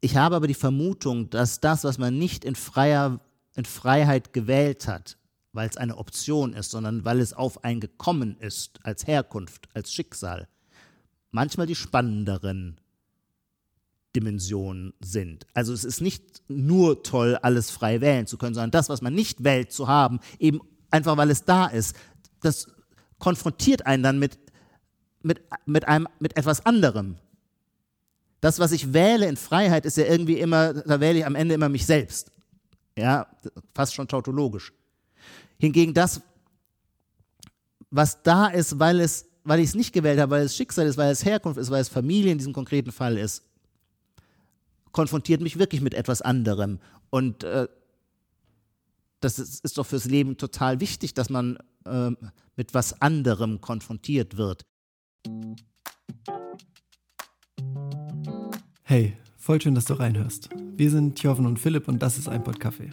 Ich 0.00 0.16
habe 0.16 0.36
aber 0.36 0.46
die 0.46 0.54
Vermutung, 0.54 1.28
dass 1.30 1.60
das, 1.60 1.84
was 1.84 1.98
man 1.98 2.18
nicht 2.18 2.44
in, 2.44 2.54
freier, 2.54 3.20
in 3.56 3.64
Freiheit 3.64 4.32
gewählt 4.32 4.86
hat, 4.86 5.18
weil 5.52 5.68
es 5.68 5.76
eine 5.76 5.96
Option 5.96 6.52
ist, 6.52 6.70
sondern 6.70 7.04
weil 7.04 7.20
es 7.20 7.32
auf 7.32 7.64
einen 7.64 7.80
gekommen 7.80 8.36
ist, 8.38 8.78
als 8.84 9.06
Herkunft, 9.06 9.68
als 9.74 9.92
Schicksal, 9.92 10.46
manchmal 11.30 11.66
die 11.66 11.74
spannenderen 11.74 12.80
Dimensionen 14.14 14.94
sind. 15.00 15.46
Also 15.52 15.72
es 15.72 15.84
ist 15.84 16.00
nicht 16.00 16.42
nur 16.48 17.02
toll, 17.02 17.36
alles 17.42 17.70
frei 17.70 18.00
wählen 18.00 18.26
zu 18.26 18.38
können, 18.38 18.54
sondern 18.54 18.70
das, 18.70 18.88
was 18.88 19.02
man 19.02 19.14
nicht 19.14 19.44
wählt 19.44 19.72
zu 19.72 19.88
haben, 19.88 20.20
eben 20.38 20.60
einfach 20.90 21.16
weil 21.16 21.30
es 21.30 21.44
da 21.44 21.66
ist, 21.66 21.96
das 22.40 22.68
konfrontiert 23.18 23.84
einen 23.86 24.02
dann 24.02 24.18
mit, 24.18 24.38
mit, 25.22 25.40
mit, 25.66 25.86
einem, 25.88 26.08
mit 26.20 26.36
etwas 26.36 26.64
anderem. 26.64 27.16
Das, 28.40 28.58
was 28.58 28.72
ich 28.72 28.92
wähle 28.92 29.26
in 29.26 29.36
Freiheit, 29.36 29.84
ist 29.84 29.96
ja 29.96 30.04
irgendwie 30.04 30.38
immer, 30.38 30.74
da 30.74 31.00
wähle 31.00 31.18
ich 31.18 31.26
am 31.26 31.34
Ende 31.34 31.54
immer 31.54 31.68
mich 31.68 31.86
selbst. 31.86 32.30
Ja, 32.96 33.26
fast 33.74 33.94
schon 33.94 34.08
tautologisch. 34.08 34.72
Hingegen 35.58 35.94
das, 35.94 36.20
was 37.90 38.22
da 38.22 38.46
ist, 38.48 38.78
weil 38.78 39.00
es, 39.00 39.26
weil 39.44 39.60
ich 39.60 39.66
es 39.66 39.74
nicht 39.74 39.92
gewählt 39.92 40.20
habe, 40.20 40.30
weil 40.32 40.44
es 40.44 40.56
Schicksal 40.56 40.86
ist, 40.86 40.96
weil 40.96 41.10
es 41.10 41.24
Herkunft 41.24 41.58
ist, 41.58 41.70
weil 41.70 41.80
es 41.80 41.88
Familie 41.88 42.32
in 42.32 42.38
diesem 42.38 42.52
konkreten 42.52 42.92
Fall 42.92 43.16
ist, 43.16 43.42
konfrontiert 44.92 45.40
mich 45.40 45.58
wirklich 45.58 45.80
mit 45.80 45.94
etwas 45.94 46.22
anderem. 46.22 46.80
Und 47.10 47.44
äh, 47.44 47.66
das 49.20 49.38
ist, 49.38 49.64
ist, 49.64 49.78
doch 49.78 49.86
fürs 49.86 50.04
Leben 50.04 50.36
total 50.36 50.80
wichtig, 50.80 51.14
dass 51.14 51.30
man 51.30 51.58
äh, 51.84 52.10
mit 52.56 52.74
was 52.74 53.00
anderem 53.00 53.60
konfrontiert 53.60 54.36
wird. 54.36 54.64
Hey, 58.90 59.12
voll 59.36 59.60
schön, 59.60 59.74
dass 59.74 59.84
du 59.84 59.92
reinhörst. 59.92 60.48
Wir 60.74 60.90
sind 60.90 61.22
Joven 61.22 61.44
und 61.44 61.58
Philipp 61.58 61.88
und 61.88 61.98
das 62.02 62.16
ist 62.16 62.26
ein 62.26 62.42
Pod 62.42 62.58
Kaffee. 62.58 62.88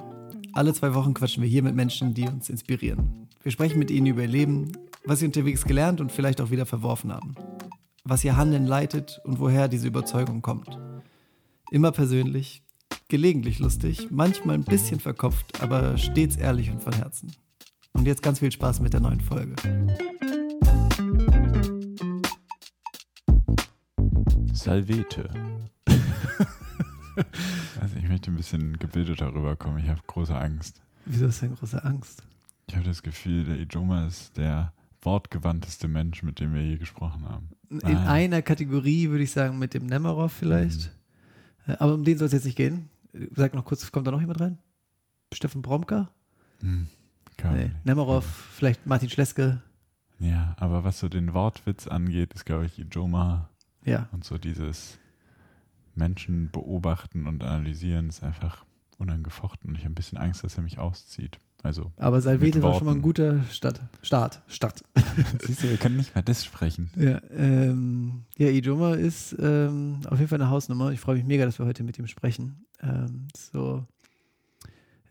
Alle 0.52 0.74
zwei 0.74 0.94
Wochen 0.94 1.14
quatschen 1.14 1.42
wir 1.42 1.50
hier 1.50 1.64
mit 1.64 1.74
Menschen, 1.74 2.14
die 2.14 2.28
uns 2.28 2.50
inspirieren. 2.50 3.30
Wir 3.44 3.54
sprechen 3.54 3.80
mit 3.80 3.90
ihnen 3.90 4.08
über 4.08 4.24
ihr 4.24 4.28
Leben, 4.28 4.74
was 5.06 5.20
sie 5.20 5.26
unterwegs 5.26 5.64
gelernt 5.64 6.02
und 6.02 6.12
vielleicht 6.12 6.42
auch 6.42 6.52
wieder 6.52 6.66
verworfen 6.66 7.14
haben. 7.14 7.36
Was 8.04 8.26
ihr 8.26 8.36
Handeln 8.36 8.66
leitet 8.66 9.22
und 9.24 9.40
woher 9.40 9.70
diese 9.70 9.88
Überzeugung 9.88 10.42
kommt. 10.42 10.78
Immer 11.72 11.94
persönlich, 11.94 12.62
gelegentlich 13.08 13.60
lustig, 13.60 14.10
manchmal 14.12 14.56
ein 14.56 14.66
bisschen 14.66 15.00
verkopft, 15.00 15.62
aber 15.62 15.98
stets 15.98 16.36
ehrlich 16.36 16.72
und 16.72 16.84
von 16.84 16.92
Herzen. 16.92 17.32
Und 17.94 18.06
jetzt 18.06 18.22
ganz 18.22 18.40
viel 18.40 18.52
Spaß 18.52 18.82
mit 18.82 18.92
der 18.92 19.00
neuen 19.00 19.22
Folge. 19.22 19.56
Salvete. 24.52 25.30
also 27.82 27.96
ich 27.98 28.08
möchte 28.08 28.32
ein 28.32 28.38
bisschen 28.38 28.78
gebildeter 28.80 29.34
rüberkommen. 29.34 29.84
Ich 29.84 29.90
habe 29.90 30.02
große 30.06 30.36
Angst. 30.36 30.82
Wieso 31.06 31.28
hast 31.28 31.42
du 31.42 31.48
denn 31.48 31.56
große 31.56 31.84
Angst? 31.84 32.24
Ich 32.68 32.76
habe 32.76 32.86
das 32.86 33.04
Gefühl, 33.04 33.44
der 33.46 33.60
Ijoma 33.60 34.08
ist 34.08 34.38
der 34.38 34.74
wortgewandteste 35.02 35.88
Mensch, 35.88 36.24
mit 36.24 36.40
dem 36.40 36.54
wir 36.54 36.64
je 36.64 36.78
gesprochen 36.78 37.28
haben. 37.30 37.50
In 37.70 37.98
ah. 37.98 38.12
einer 38.12 38.42
Kategorie 38.42 39.10
würde 39.10 39.24
ich 39.24 39.32
sagen, 39.32 39.60
mit 39.60 39.74
dem 39.74 39.86
Nemerov 39.86 40.32
vielleicht. 40.32 40.92
Mhm. 41.68 41.74
Äh, 41.74 41.78
aber 41.78 41.94
um 41.94 42.04
den 42.04 42.18
soll 42.18 42.28
es 42.28 42.34
jetzt 42.34 42.46
nicht 42.46 42.58
gehen. 42.58 42.90
Sag 43.36 43.54
noch 43.54 43.66
kurz, 43.66 43.92
kommt 43.92 44.08
da 44.08 44.12
noch 44.12 44.20
jemand 44.22 44.42
rein? 44.42 44.58
Steffen 45.34 45.62
Bromka? 45.62 46.10
Mhm. 46.62 46.88
Nee. 47.44 47.72
Nemerov, 47.84 48.26
vielleicht 48.26 48.86
Martin 48.86 49.10
Schleske. 49.10 49.62
Ja, 50.20 50.56
aber 50.58 50.84
was 50.84 51.00
so 51.00 51.10
den 51.10 51.34
Wortwitz 51.34 51.88
angeht, 51.88 52.34
ist, 52.34 52.46
glaube 52.46 52.66
ich, 52.66 52.80
Ijoma. 52.80 53.50
Ja. 53.84 54.08
Und 54.12 54.24
so 54.24 54.38
dieses 54.38 54.98
Menschen 55.96 56.50
beobachten 56.52 57.28
und 57.28 57.44
analysieren 57.44 58.10
ist 58.10 58.24
einfach 58.24 58.66
unangefochten. 58.98 59.70
Und 59.70 59.76
ich 59.76 59.84
habe 59.84 59.92
ein 59.92 59.96
bisschen 59.96 60.18
Angst, 60.18 60.44
dass 60.44 60.58
er 60.58 60.64
mich 60.64 60.80
auszieht. 60.80 61.40
Also 61.64 61.92
Aber 61.98 62.22
Salvete 62.22 62.62
war 62.62 62.76
schon 62.76 62.86
mal 62.86 62.94
ein 62.94 63.02
guter 63.02 63.44
Stadt. 63.46 63.82
Start. 64.04 64.44
Stadt. 64.48 64.84
Siehst 65.42 65.64
du, 65.64 65.70
wir 65.70 65.78
können 65.78 65.98
nicht 65.98 66.14
mal 66.14 66.22
das 66.22 66.46
sprechen. 66.46 66.92
Ja, 66.96 67.20
ähm, 67.32 68.26
ja 68.38 68.50
Ijoma 68.50 68.94
ist 68.94 69.36
ähm, 69.40 70.02
auf 70.06 70.20
jeden 70.20 70.30
Fall 70.30 70.40
eine 70.40 70.52
Hausnummer. 70.52 70.92
Ich 70.92 71.00
freue 71.00 71.16
mich 71.16 71.26
mega, 71.26 71.44
dass 71.44 71.58
wir 71.58 71.66
heute 71.66 71.84
mit 71.84 71.98
ihm 71.98 72.06
sprechen. 72.06 72.68
Ähm, 72.82 73.30
so, 73.36 73.84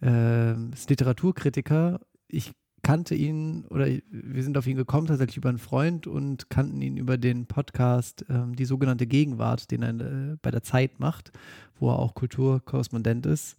ähm, 0.00 0.70
ist 0.72 0.88
Literaturkritiker. 0.90 2.00
Ich 2.28 2.52
kannte 2.84 3.16
ihn 3.16 3.64
oder 3.70 3.86
wir 3.86 4.42
sind 4.42 4.56
auf 4.56 4.66
ihn 4.66 4.76
gekommen 4.76 5.08
tatsächlich 5.08 5.38
über 5.38 5.48
einen 5.48 5.58
Freund 5.58 6.06
und 6.06 6.50
kannten 6.50 6.80
ihn 6.82 6.96
über 6.96 7.18
den 7.18 7.46
Podcast 7.46 8.24
ähm, 8.28 8.54
Die 8.54 8.66
sogenannte 8.66 9.06
Gegenwart, 9.06 9.70
den 9.72 9.82
er 9.82 9.90
äh, 9.90 10.36
bei 10.40 10.52
der 10.52 10.62
Zeit 10.62 11.00
macht, 11.00 11.32
wo 11.80 11.90
er 11.90 11.98
auch 11.98 12.14
Kulturkorrespondent 12.14 13.26
ist. 13.26 13.56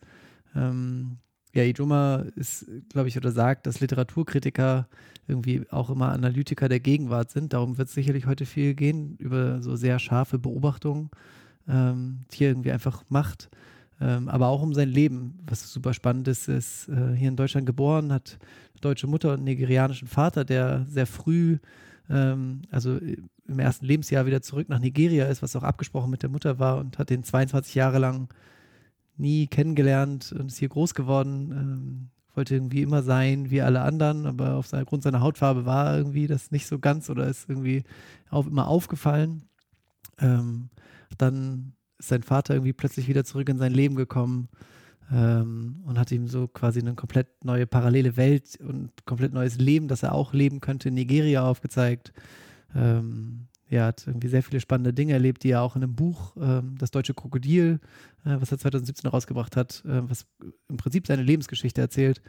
Ähm, 0.56 1.18
ja, 1.54 1.64
Ijoma 1.64 2.26
ist, 2.36 2.66
glaube 2.90 3.08
ich, 3.08 3.18
oder 3.18 3.32
sagt, 3.32 3.66
dass 3.66 3.80
Literaturkritiker 3.80 4.88
irgendwie 5.28 5.66
auch 5.72 5.90
immer 5.90 6.12
Analytiker 6.12 6.70
der 6.70 6.80
Gegenwart 6.80 7.32
sind. 7.32 7.54
Darum 7.54 7.78
wird 7.78 7.88
es 7.88 7.96
sicherlich 7.96 8.28
heute 8.28 8.46
viel 8.46 8.76
gehen, 8.76 9.16
über 9.18 9.62
so 9.62 9.76
sehr 9.76 9.98
scharfe 9.98 10.38
Beobachtungen, 10.38 11.10
ähm, 11.68 12.26
die 12.32 12.44
er 12.44 12.52
irgendwie 12.52 12.72
einfach 12.72 13.04
macht. 13.10 13.50
Ähm, 14.02 14.28
aber 14.28 14.48
auch 14.48 14.62
um 14.62 14.74
sein 14.74 14.90
Leben, 14.90 15.40
was 15.48 15.72
super 15.72 15.94
spannend 15.94 16.28
ist, 16.28 16.50
ist 16.50 16.90
äh, 16.90 17.16
hier 17.16 17.30
in 17.30 17.38
Deutschland 17.38 17.66
geboren, 17.66 18.12
hat 18.12 18.38
eine 18.74 18.82
deutsche 18.82 19.08
Mutter 19.08 19.30
und 19.30 19.36
einen 19.36 19.46
nigerianischen 19.46 20.08
Vater, 20.08 20.44
der 20.44 20.86
sehr 20.90 21.08
früh, 21.08 21.58
ähm, 22.10 22.64
also 22.72 22.98
im 23.48 23.60
ersten 23.60 23.86
Lebensjahr 23.86 24.26
wieder 24.26 24.42
zurück 24.42 24.68
nach 24.70 24.80
Nigeria 24.80 25.26
ist, 25.26 25.42
was 25.42 25.56
auch 25.56 25.64
abgesprochen 25.64 26.10
mit 26.10 26.24
der 26.24 26.30
Mutter 26.30 26.60
war 26.60 26.78
und 26.78 26.98
hat 26.98 27.10
den 27.10 27.24
22 27.24 27.76
Jahre 27.76 28.00
lang 28.00 28.28
nie 29.18 29.48
kennengelernt 29.48 30.36
und 30.38 30.48
ist 30.48 30.58
hier 30.58 30.70
groß 30.70 30.94
geworden. 30.94 31.52
Ähm, 31.52 32.10
wollte 32.36 32.56
irgendwie 32.56 32.82
immer 32.82 33.02
sein 33.02 33.50
wie 33.50 33.62
alle 33.62 33.82
anderen, 33.82 34.26
aber 34.26 34.56
aufgrund 34.56 35.04
seiner 35.04 35.22
Hautfarbe 35.22 35.66
war 35.66 35.98
irgendwie 35.98 36.28
das 36.28 36.52
nicht 36.52 36.68
so 36.68 36.80
ganz 36.80 37.10
oder 37.10 37.28
ist 37.28 37.50
irgendwie 37.50 37.84
auch 38.30 38.46
immer 38.46 38.68
aufgefallen. 38.68 39.44
Ähm, 40.20 40.70
dann 41.18 41.74
ist 42.06 42.10
sein 42.10 42.24
Vater 42.24 42.54
irgendwie 42.54 42.74
plötzlich 42.74 43.08
wieder 43.08 43.24
zurück 43.24 43.50
in 43.50 43.58
sein 43.58 43.74
Leben 43.74 43.96
gekommen 43.96 44.48
ähm, 45.12 45.82
und 45.86 45.98
hat 45.98 46.12
ihm 46.12 46.28
so 46.28 46.48
quasi 46.48 46.80
eine 46.80 46.94
komplett 46.94 47.44
neue 47.44 47.66
parallele 47.66 48.16
Welt 48.16 48.60
und 48.62 48.92
komplett 49.06 49.34
neues 49.34 49.58
Leben, 49.58 49.88
das 49.88 50.04
er 50.04 50.14
auch 50.14 50.34
leben 50.34 50.62
könnte, 50.62 50.90
in 50.90 50.94
Nigeria 50.94 51.44
aufgezeigt. 51.44 52.14
Ähm, 52.76 53.48
er 53.68 53.86
hat 53.86 54.06
irgendwie 54.06 54.28
sehr 54.28 54.44
viele 54.44 54.60
spannende 54.60 54.94
Dinge 54.94 55.14
erlebt, 55.14 55.44
die 55.44 55.50
er 55.50 55.64
auch 55.64 55.76
in 55.76 55.84
einem 55.84 55.96
Buch, 55.96 56.36
ähm, 56.40 56.76
Das 56.78 56.92
Deutsche 56.92 57.16
Krokodil, 57.16 57.80
äh, 58.24 58.38
was 58.40 58.52
er 58.52 58.60
2017 58.60 59.10
rausgebracht 59.10 59.56
hat, 59.56 59.84
äh, 59.86 60.08
was 60.08 60.28
im 60.70 60.78
Prinzip 60.78 61.08
seine 61.08 61.24
Lebensgeschichte 61.24 61.82
erzählt, 61.82 62.22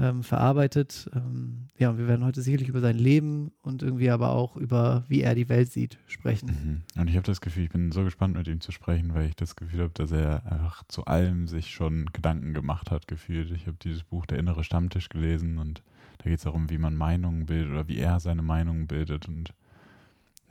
ähm, 0.00 0.22
verarbeitet. 0.22 1.10
Ähm, 1.14 1.68
ja, 1.78 1.90
und 1.90 1.98
wir 1.98 2.08
werden 2.08 2.24
heute 2.24 2.40
sicherlich 2.42 2.68
über 2.68 2.80
sein 2.80 2.96
Leben 2.96 3.52
und 3.62 3.82
irgendwie 3.82 4.10
aber 4.10 4.30
auch 4.30 4.56
über, 4.56 5.04
wie 5.08 5.20
er 5.20 5.34
die 5.34 5.48
Welt 5.48 5.70
sieht, 5.70 5.98
sprechen. 6.06 6.84
Mhm. 6.94 7.00
Und 7.00 7.08
ich 7.08 7.16
habe 7.16 7.26
das 7.26 7.40
Gefühl, 7.40 7.64
ich 7.64 7.70
bin 7.70 7.92
so 7.92 8.02
gespannt, 8.02 8.36
mit 8.36 8.48
ihm 8.48 8.60
zu 8.60 8.72
sprechen, 8.72 9.14
weil 9.14 9.26
ich 9.26 9.36
das 9.36 9.56
Gefühl 9.56 9.80
habe, 9.80 9.92
dass 9.92 10.10
er 10.10 10.50
einfach 10.50 10.82
zu 10.88 11.04
allem 11.04 11.48
sich 11.48 11.70
schon 11.70 12.06
Gedanken 12.12 12.54
gemacht 12.54 12.90
hat, 12.90 13.06
gefühlt. 13.06 13.50
Ich 13.50 13.66
habe 13.66 13.76
dieses 13.82 14.02
Buch 14.02 14.26
Der 14.26 14.38
innere 14.38 14.64
Stammtisch 14.64 15.10
gelesen 15.10 15.58
und 15.58 15.82
da 16.18 16.24
geht 16.24 16.38
es 16.38 16.44
darum, 16.44 16.70
wie 16.70 16.78
man 16.78 16.96
Meinungen 16.96 17.46
bildet 17.46 17.70
oder 17.70 17.88
wie 17.88 17.98
er 17.98 18.20
seine 18.20 18.42
Meinungen 18.42 18.86
bildet 18.86 19.28
und 19.28 19.52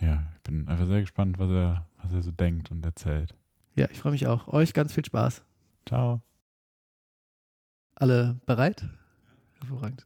ja, 0.01 0.23
ich 0.35 0.43
bin 0.43 0.67
einfach 0.67 0.88
sehr 0.88 1.01
gespannt, 1.01 1.39
was 1.39 1.49
er, 1.49 1.85
was 2.01 2.13
er 2.13 2.21
so 2.21 2.31
denkt 2.31 2.71
und 2.71 2.85
erzählt. 2.85 3.35
Ja, 3.75 3.88
ich 3.91 3.99
freue 3.99 4.13
mich 4.13 4.27
auch. 4.27 4.47
Euch 4.47 4.73
ganz 4.73 4.93
viel 4.93 5.03
Spaß. 5.03 5.43
Ciao. 5.85 6.21
Alle 7.95 8.39
bereit? 8.45 8.88
Hervorragend. 9.59 10.05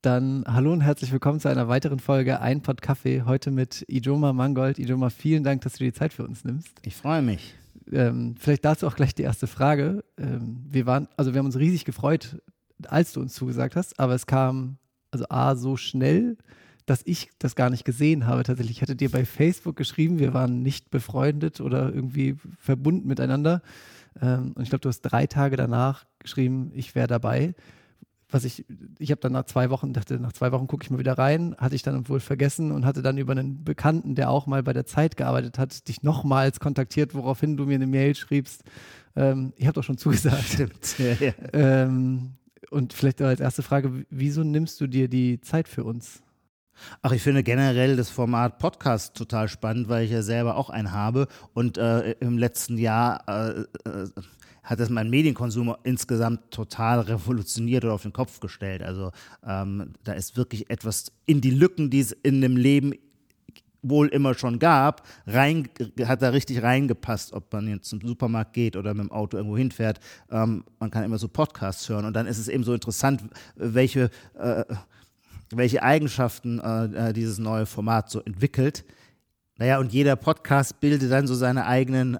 Dann 0.00 0.44
hallo 0.46 0.72
und 0.72 0.80
herzlich 0.80 1.12
willkommen 1.12 1.38
zu 1.38 1.48
einer 1.48 1.68
weiteren 1.68 1.98
Folge 1.98 2.40
Ein 2.40 2.62
Pott 2.62 2.80
Kaffee. 2.80 3.22
Heute 3.22 3.50
mit 3.50 3.84
Ijoma 3.88 4.32
Mangold. 4.32 4.78
Ijoma, 4.78 5.10
vielen 5.10 5.44
Dank, 5.44 5.62
dass 5.62 5.74
du 5.74 5.78
dir 5.80 5.90
die 5.90 5.98
Zeit 5.98 6.14
für 6.14 6.24
uns 6.24 6.44
nimmst. 6.44 6.70
Ich 6.82 6.96
freue 6.96 7.20
mich. 7.20 7.54
Ähm, 7.92 8.36
vielleicht 8.38 8.64
dazu 8.64 8.86
auch 8.86 8.96
gleich 8.96 9.14
die 9.14 9.22
erste 9.22 9.46
Frage. 9.46 10.02
Ähm, 10.16 10.64
wir 10.68 10.86
waren, 10.86 11.08
also 11.16 11.34
wir 11.34 11.40
haben 11.40 11.46
uns 11.46 11.58
riesig 11.58 11.84
gefreut, 11.84 12.40
als 12.88 13.12
du 13.12 13.20
uns 13.20 13.34
zugesagt 13.34 13.76
hast, 13.76 14.00
aber 14.00 14.14
es 14.14 14.26
kam 14.26 14.78
also 15.10 15.26
A 15.28 15.56
so 15.56 15.76
schnell, 15.76 16.38
dass 16.86 17.02
ich 17.04 17.30
das 17.38 17.54
gar 17.54 17.68
nicht 17.68 17.84
gesehen 17.84 18.26
habe. 18.26 18.44
Tatsächlich 18.44 18.78
ich 18.78 18.82
hatte 18.82 18.96
dir 18.96 19.10
bei 19.10 19.26
Facebook 19.26 19.76
geschrieben, 19.76 20.18
wir 20.18 20.32
waren 20.32 20.62
nicht 20.62 20.90
befreundet 20.90 21.60
oder 21.60 21.92
irgendwie 21.92 22.36
verbunden 22.58 23.06
miteinander. 23.06 23.60
Ähm, 24.22 24.52
und 24.54 24.62
ich 24.62 24.70
glaube, 24.70 24.80
du 24.82 24.88
hast 24.88 25.02
drei 25.02 25.26
Tage 25.26 25.56
danach 25.56 26.06
geschrieben, 26.18 26.70
ich 26.74 26.94
wäre 26.94 27.08
dabei. 27.08 27.54
Was 28.36 28.44
ich, 28.44 28.66
ich 28.98 29.10
habe 29.10 29.20
dann 29.22 29.32
nach 29.32 29.46
zwei 29.46 29.70
Wochen, 29.70 29.94
dachte, 29.94 30.20
nach 30.20 30.34
zwei 30.34 30.52
Wochen 30.52 30.66
gucke 30.66 30.84
ich 30.84 30.90
mal 30.90 30.98
wieder 30.98 31.16
rein, 31.16 31.56
hatte 31.56 31.74
ich 31.74 31.82
dann 31.82 32.06
wohl 32.06 32.20
vergessen 32.20 32.70
und 32.70 32.84
hatte 32.84 33.00
dann 33.00 33.16
über 33.16 33.32
einen 33.32 33.64
Bekannten, 33.64 34.14
der 34.14 34.28
auch 34.28 34.46
mal 34.46 34.62
bei 34.62 34.74
der 34.74 34.84
Zeit 34.84 35.16
gearbeitet 35.16 35.58
hat, 35.58 35.88
dich 35.88 36.02
nochmals 36.02 36.60
kontaktiert, 36.60 37.14
woraufhin 37.14 37.56
du 37.56 37.64
mir 37.64 37.76
eine 37.76 37.86
Mail 37.86 38.14
schriebst. 38.14 38.62
Ähm, 39.16 39.54
ich 39.56 39.66
habe 39.66 39.72
doch 39.72 39.84
schon 39.84 39.96
zugesagt. 39.96 40.44
Stimmt. 40.44 40.98
Ja, 40.98 41.14
ja. 41.14 41.32
Ähm, 41.54 42.34
und 42.68 42.92
vielleicht 42.92 43.22
als 43.22 43.40
erste 43.40 43.62
Frage, 43.62 44.04
wieso 44.10 44.44
nimmst 44.44 44.82
du 44.82 44.86
dir 44.86 45.08
die 45.08 45.40
Zeit 45.40 45.66
für 45.66 45.84
uns? 45.84 46.22
Ach, 47.00 47.12
ich 47.12 47.22
finde 47.22 47.42
generell 47.42 47.96
das 47.96 48.10
Format 48.10 48.58
Podcast 48.58 49.16
total 49.16 49.48
spannend, 49.48 49.88
weil 49.88 50.04
ich 50.04 50.10
ja 50.10 50.20
selber 50.20 50.58
auch 50.58 50.68
einen 50.68 50.92
habe 50.92 51.26
und 51.54 51.78
äh, 51.78 52.10
im 52.20 52.36
letzten 52.36 52.76
Jahr 52.76 53.24
äh, 53.28 53.60
äh, 53.88 54.08
hat 54.66 54.80
das 54.80 54.90
meinen 54.90 55.08
Medienkonsum 55.10 55.74
insgesamt 55.84 56.50
total 56.50 57.00
revolutioniert 57.00 57.84
oder 57.84 57.94
auf 57.94 58.02
den 58.02 58.12
Kopf 58.12 58.40
gestellt. 58.40 58.82
Also 58.82 59.12
ähm, 59.46 59.92
da 60.02 60.12
ist 60.12 60.36
wirklich 60.36 60.68
etwas 60.68 61.12
in 61.24 61.40
die 61.40 61.52
Lücken, 61.52 61.88
die 61.88 62.00
es 62.00 62.12
in 62.12 62.40
dem 62.40 62.56
Leben 62.56 62.92
wohl 63.82 64.08
immer 64.08 64.34
schon 64.34 64.58
gab, 64.58 65.06
rein, 65.26 65.68
hat 66.04 66.20
da 66.20 66.30
richtig 66.30 66.64
reingepasst, 66.64 67.32
ob 67.32 67.52
man 67.52 67.68
jetzt 67.68 67.88
zum 67.88 68.00
Supermarkt 68.00 68.54
geht 68.54 68.76
oder 68.76 68.92
mit 68.92 69.04
dem 69.04 69.12
Auto 69.12 69.36
irgendwo 69.36 69.56
hinfährt. 69.56 70.00
Ähm, 70.30 70.64
man 70.80 70.90
kann 70.90 71.04
immer 71.04 71.18
so 71.18 71.28
Podcasts 71.28 71.88
hören 71.88 72.04
und 72.04 72.14
dann 72.14 72.26
ist 72.26 72.38
es 72.38 72.48
eben 72.48 72.64
so 72.64 72.74
interessant, 72.74 73.22
welche, 73.54 74.10
äh, 74.36 74.64
welche 75.50 75.84
Eigenschaften 75.84 76.58
äh, 76.58 77.10
äh 77.10 77.12
dieses 77.12 77.38
neue 77.38 77.66
Format 77.66 78.10
so 78.10 78.20
entwickelt. 78.20 78.84
Naja, 79.58 79.78
und 79.78 79.92
jeder 79.92 80.16
Podcast 80.16 80.80
bildet 80.80 81.08
dann 81.08 81.28
so 81.28 81.36
seine 81.36 81.66
eigenen 81.66 82.18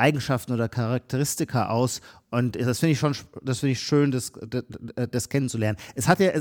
Eigenschaften 0.00 0.52
oder 0.52 0.68
Charakteristika 0.68 1.68
aus. 1.68 2.00
Und 2.30 2.56
das 2.56 2.80
finde 2.80 2.92
ich 2.92 2.98
schon, 2.98 3.14
das 3.42 3.60
finde 3.60 3.72
ich 3.72 3.80
schön, 3.80 4.10
das, 4.10 4.32
das, 4.48 4.64
das, 5.10 5.28
kennenzulernen. 5.28 5.78
Es 5.94 6.08
hat 6.08 6.20
ja 6.20 6.32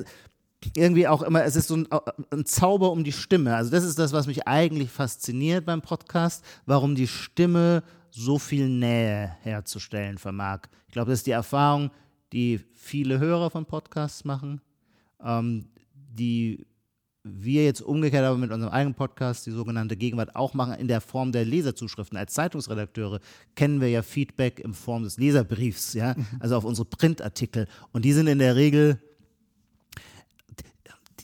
irgendwie 0.75 1.07
auch 1.07 1.21
immer, 1.21 1.43
es 1.43 1.55
ist 1.55 1.67
so 1.67 1.77
ein, 1.77 1.87
ein, 2.31 2.45
Zauber 2.45 2.91
um 2.91 3.03
die 3.03 3.11
Stimme. 3.11 3.55
Also 3.55 3.71
das 3.71 3.83
ist 3.83 3.97
das, 3.97 4.11
was 4.13 4.27
mich 4.27 4.47
eigentlich 4.47 4.89
fasziniert 4.89 5.65
beim 5.65 5.81
Podcast, 5.81 6.43
warum 6.65 6.95
die 6.95 7.07
Stimme 7.07 7.83
so 8.11 8.39
viel 8.39 8.67
Nähe 8.67 9.35
herzustellen 9.41 10.17
vermag. 10.17 10.61
Ich 10.87 10.93
glaube, 10.93 11.11
das 11.11 11.19
ist 11.19 11.27
die 11.27 11.31
Erfahrung, 11.31 11.91
die 12.33 12.59
viele 12.73 13.19
Hörer 13.19 13.49
von 13.49 13.65
Podcasts 13.65 14.25
machen, 14.25 14.61
ähm, 15.23 15.69
die 15.93 16.65
wir 17.23 17.65
jetzt 17.65 17.81
umgekehrt 17.81 18.25
aber 18.25 18.37
mit 18.37 18.51
unserem 18.51 18.71
eigenen 18.71 18.95
Podcast, 18.95 19.45
die 19.45 19.51
sogenannte 19.51 19.97
Gegenwart, 19.97 20.35
auch 20.35 20.53
machen 20.53 20.75
in 20.75 20.87
der 20.87 21.01
Form 21.01 21.31
der 21.31 21.45
Leserzuschriften. 21.45 22.17
Als 22.17 22.33
Zeitungsredakteure 22.33 23.19
kennen 23.55 23.81
wir 23.81 23.89
ja 23.89 24.01
Feedback 24.01 24.59
in 24.59 24.73
Form 24.73 25.03
des 25.03 25.17
Leserbriefs, 25.17 25.93
ja, 25.93 26.15
mhm. 26.15 26.25
also 26.39 26.55
auf 26.55 26.63
unsere 26.63 26.85
Printartikel. 26.85 27.67
Und 27.91 28.05
die 28.05 28.13
sind 28.13 28.27
in 28.27 28.39
der 28.39 28.55
Regel 28.55 28.99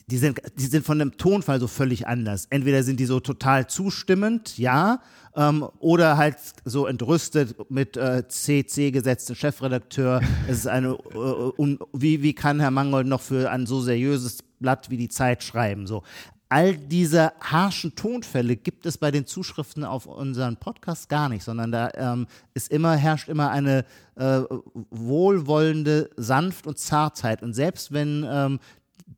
die 0.08 0.18
sind, 0.18 0.40
die 0.56 0.66
sind 0.66 0.86
von 0.86 1.00
dem 1.00 1.16
Tonfall 1.16 1.58
so 1.58 1.66
völlig 1.66 2.06
anders. 2.06 2.46
Entweder 2.50 2.84
sind 2.84 3.00
die 3.00 3.06
so 3.06 3.18
total 3.18 3.66
zustimmend, 3.66 4.56
ja, 4.56 5.00
ähm, 5.34 5.66
oder 5.80 6.16
halt 6.16 6.36
so 6.64 6.86
entrüstet 6.86 7.70
mit 7.70 7.96
äh, 7.96 8.22
CC 8.28 8.92
gesetzten 8.92 9.34
Chefredakteur. 9.34 10.20
Es 10.48 10.58
ist 10.58 10.68
eine, 10.68 10.90
äh, 10.90 11.16
un, 11.16 11.80
wie, 11.92 12.22
wie 12.22 12.34
kann 12.34 12.60
Herr 12.60 12.70
Mangold 12.70 13.08
noch 13.08 13.20
für 13.20 13.50
ein 13.50 13.66
so 13.66 13.80
seriöses 13.80 14.44
Blatt 14.60 14.90
wie 14.90 14.96
die 14.96 15.08
Zeit 15.08 15.42
schreiben? 15.42 15.88
So. 15.88 16.04
All 16.48 16.76
diese 16.76 17.32
harschen 17.40 17.96
Tonfälle 17.96 18.54
gibt 18.54 18.86
es 18.86 18.98
bei 18.98 19.10
den 19.10 19.26
Zuschriften 19.26 19.84
auf 19.84 20.06
unseren 20.06 20.56
Podcast 20.56 21.08
gar 21.08 21.28
nicht, 21.28 21.42
sondern 21.42 21.72
da 21.72 21.90
ähm, 21.94 22.28
ist 22.54 22.70
immer, 22.70 22.94
herrscht 22.94 23.28
immer 23.28 23.50
eine 23.50 23.84
äh, 24.14 24.42
wohlwollende 24.90 26.10
Sanft 26.16 26.68
und 26.68 26.78
Zartheit. 26.78 27.42
Und 27.42 27.54
selbst 27.54 27.92
wenn 27.92 28.24
ähm, 28.30 28.60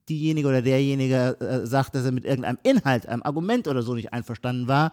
diejenige 0.08 0.48
oder 0.48 0.62
derjenige 0.62 1.36
äh, 1.40 1.66
sagt, 1.66 1.94
dass 1.94 2.04
er 2.04 2.12
mit 2.12 2.24
irgendeinem 2.24 2.58
Inhalt, 2.62 3.06
einem 3.06 3.22
Argument 3.22 3.68
oder 3.68 3.82
so 3.82 3.94
nicht 3.94 4.12
einverstanden 4.12 4.68
war, 4.68 4.92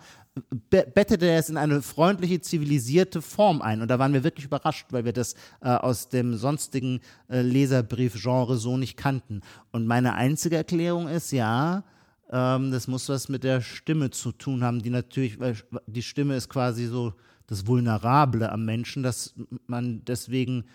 bettete 0.69 1.25
er 1.25 1.39
es 1.39 1.50
in 1.50 1.57
eine 1.57 1.81
freundliche, 1.81 2.42
zivilisierte 2.42 3.21
Form 3.21 3.62
ein. 3.62 3.81
Und 3.81 3.89
da 3.89 4.00
waren 4.00 4.13
wir 4.13 4.24
wirklich 4.24 4.45
überrascht, 4.45 4.88
weil 4.92 5.06
wir 5.06 5.13
das 5.13 5.33
äh, 5.62 5.69
aus 5.69 6.09
dem 6.09 6.36
sonstigen 6.36 7.00
äh, 7.30 7.42
Leserbrief-Genre 7.42 8.57
so 8.57 8.77
nicht 8.77 8.97
kannten. 8.97 9.42
Und 9.71 9.88
meine 9.88 10.13
einzige 10.15 10.57
Erklärung 10.57 11.07
ist, 11.07 11.31
ja, 11.31 11.83
ähm, 12.31 12.71
das 12.71 12.88
muss 12.88 13.07
was 13.07 13.30
mit 13.30 13.44
der 13.44 13.62
Stimme 13.62 14.09
zu 14.09 14.31
tun 14.31 14.63
haben, 14.63 14.81
die 14.81 14.89
natürlich, 14.89 15.39
weil 15.39 15.56
die 15.88 16.03
Stimme 16.03 16.36
ist 16.36 16.50
quasi 16.50 16.88
so 16.88 17.13
das 17.48 17.68
Vulnerable 17.68 18.51
am 18.51 18.65
Menschen, 18.65 19.03
dass 19.03 19.36
man 19.68 20.03
deswegen 20.06 20.65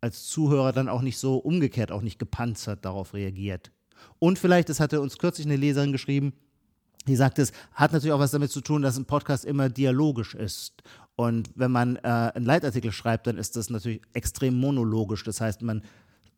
als 0.00 0.26
Zuhörer 0.26 0.72
dann 0.72 0.88
auch 0.88 1.02
nicht 1.02 1.18
so 1.18 1.36
umgekehrt, 1.36 1.92
auch 1.92 2.02
nicht 2.02 2.18
gepanzert 2.18 2.84
darauf 2.84 3.14
reagiert. 3.14 3.70
Und 4.18 4.38
vielleicht, 4.38 4.68
das 4.68 4.80
hatte 4.80 5.00
uns 5.00 5.18
kürzlich 5.18 5.46
eine 5.46 5.56
Leserin 5.56 5.92
geschrieben, 5.92 6.32
die 7.06 7.16
sagt, 7.16 7.38
es 7.38 7.52
hat 7.72 7.92
natürlich 7.92 8.12
auch 8.12 8.20
was 8.20 8.30
damit 8.30 8.50
zu 8.50 8.60
tun, 8.60 8.82
dass 8.82 8.96
ein 8.96 9.06
Podcast 9.06 9.44
immer 9.44 9.68
dialogisch 9.68 10.34
ist. 10.34 10.82
Und 11.16 11.50
wenn 11.54 11.70
man 11.70 11.96
äh, 11.96 12.00
einen 12.34 12.44
Leitartikel 12.44 12.92
schreibt, 12.92 13.26
dann 13.26 13.38
ist 13.38 13.56
das 13.56 13.70
natürlich 13.70 14.02
extrem 14.12 14.54
monologisch. 14.54 15.24
Das 15.24 15.40
heißt, 15.40 15.62
man 15.62 15.82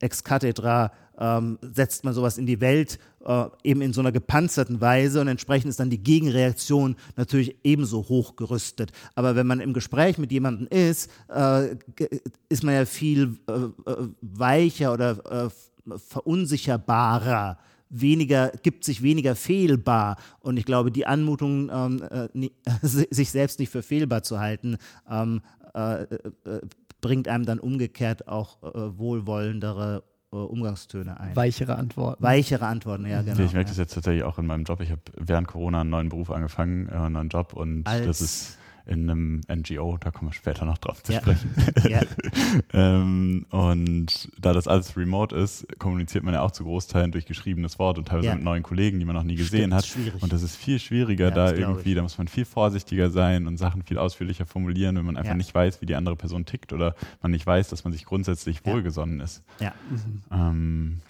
ex 0.03 0.25
cathedra 0.25 0.93
ähm, 1.19 1.59
setzt 1.61 2.05
man 2.05 2.15
sowas 2.15 2.39
in 2.39 2.47
die 2.47 2.61
Welt, 2.61 2.99
äh, 3.25 3.45
eben 3.63 3.83
in 3.83 3.93
so 3.93 4.01
einer 4.01 4.13
gepanzerten 4.13 4.81
Weise 4.81 5.21
und 5.21 5.29
entsprechend 5.29 5.71
ist 5.71 5.81
dann 5.81 5.91
die 5.91 6.03
Gegenreaktion 6.03 6.97
natürlich 7.17 7.57
ebenso 7.63 8.09
hochgerüstet. 8.09 8.93
Aber 9.15 9.37
wenn 9.37 9.47
man 9.47 9.61
im 9.61 9.73
Gespräch 9.73 10.19
mit 10.19 10.33
jemandem 10.33 10.67
ist, 10.69 11.11
äh, 11.29 11.77
ist 12.49 12.65
man 12.65 12.75
ja 12.75 12.85
viel 12.85 13.39
äh, 13.49 13.53
äh 13.53 14.09
weicher 14.21 14.93
oder 14.93 15.47
äh, 15.47 15.99
verunsicherbarer 15.99 17.59
weniger, 17.93 18.51
gibt 18.63 18.85
sich 18.85 19.03
weniger 19.03 19.37
fehlbar. 19.37 20.17
Und 20.41 20.57
ich 20.57 20.65
glaube, 20.65 20.91
die 20.91 21.07
Anmutung, 21.07 21.71
ähm, 21.71 22.03
äh, 22.35 22.49
sich 22.83 23.31
selbst 23.31 23.61
nicht 23.61 23.71
für 23.71 23.83
fehlbar 23.83 24.23
zu 24.23 24.41
halten, 24.41 24.79
ähm, 25.09 25.43
äh, 25.75 26.03
äh, 26.03 26.07
bringt 27.03 27.29
einem 27.29 27.45
dann 27.45 27.59
umgekehrt 27.59 28.27
auch 28.27 28.63
äh, 28.63 28.99
wohlwollendere 28.99 30.05
äh, 30.33 30.37
Umgangstöne 30.37 31.21
ein. 31.21 31.37
Weichere 31.37 31.77
Antworten. 31.77 32.23
Weichere 32.23 32.65
Antworten, 32.65 33.05
ja, 33.07 33.21
genau. 33.21 33.35
Ich 33.35 33.53
merke 33.53 33.59
ja. 33.59 33.65
das 33.65 33.77
jetzt 33.77 33.93
tatsächlich 33.93 34.25
auch 34.25 34.39
in 34.39 34.47
meinem 34.47 34.65
Job. 34.65 34.81
Ich 34.81 34.91
habe 34.91 35.03
während 35.19 35.49
Corona 35.49 35.83
einen 35.83 35.91
neuen 35.91 36.09
Beruf 36.09 36.31
angefangen, 36.31 36.89
äh, 36.89 36.93
einen 36.93 37.13
neuen 37.13 37.29
Job 37.29 37.53
und 37.53 37.87
Als 37.87 38.07
das 38.07 38.21
ist 38.23 38.59
in 38.87 39.09
einem 39.09 39.41
NGO, 39.49 39.97
da 39.99 40.11
kommen 40.11 40.31
wir 40.31 40.35
später 40.35 40.65
noch 40.65 40.79
drauf 40.79 41.03
zu 41.03 41.13
ja. 41.13 41.21
sprechen. 41.21 41.55
Ja. 41.89 42.03
ähm, 42.73 43.47
und 43.51 44.29
da 44.39 44.53
das 44.53 44.69
alles 44.69 44.97
remote 44.97 45.35
ist, 45.35 45.67
kommuniziert 45.79 46.23
man 46.25 46.35
ja 46.35 46.43
auch 46.43 46.51
zu 46.51 46.65
Großteilen 46.65 47.13
durch 47.13 47.27
geschriebenes 47.27 47.79
Wort 47.79 47.99
und 47.99 48.09
teilweise 48.09 48.29
ja. 48.29 48.35
mit 48.35 48.45
neuen 48.45 48.63
Kollegen, 48.63 48.99
die 48.99 49.05
man 49.05 49.17
noch 49.17 49.23
nie 49.25 49.35
gesehen 49.35 49.71
Stimmt, 49.71 49.75
hat. 49.75 49.87
Schwierig. 49.87 50.23
Und 50.23 50.33
das 50.33 50.43
ist 50.43 50.57
viel 50.57 50.79
schwieriger, 50.79 51.31
da 51.31 51.53
irgendwie, 51.53 51.95
da 51.95 52.03
muss 52.03 52.19
man 52.19 52.29
viel 52.29 52.45
vorsichtiger 52.45 53.11
sein 53.11 53.47
und 53.47 53.57
Sachen 53.57 53.83
viel 53.83 53.99
ausführlicher 53.99 54.47
formulieren, 54.47 54.97
wenn 54.97 55.05
man 55.05 55.17
einfach 55.17 55.35
nicht 55.35 55.55
weiß, 55.55 55.81
wie 55.81 55.87
die 55.87 55.97
andere 55.97 56.17
Person 56.17 56.45
tickt 56.45 56.73
oder 56.73 56.95
man 57.21 57.33
nicht 57.33 57.47
weiß, 57.47 57.69
dass 57.69 57.85
man 57.85 57.93
sich 57.93 58.05
grundsätzlich 58.05 58.65
wohlgesonnen 58.65 59.21
ist. 59.21 59.43
Ja. 59.61 59.75
Mhm. 59.91 60.23
Ähm, 60.31 61.01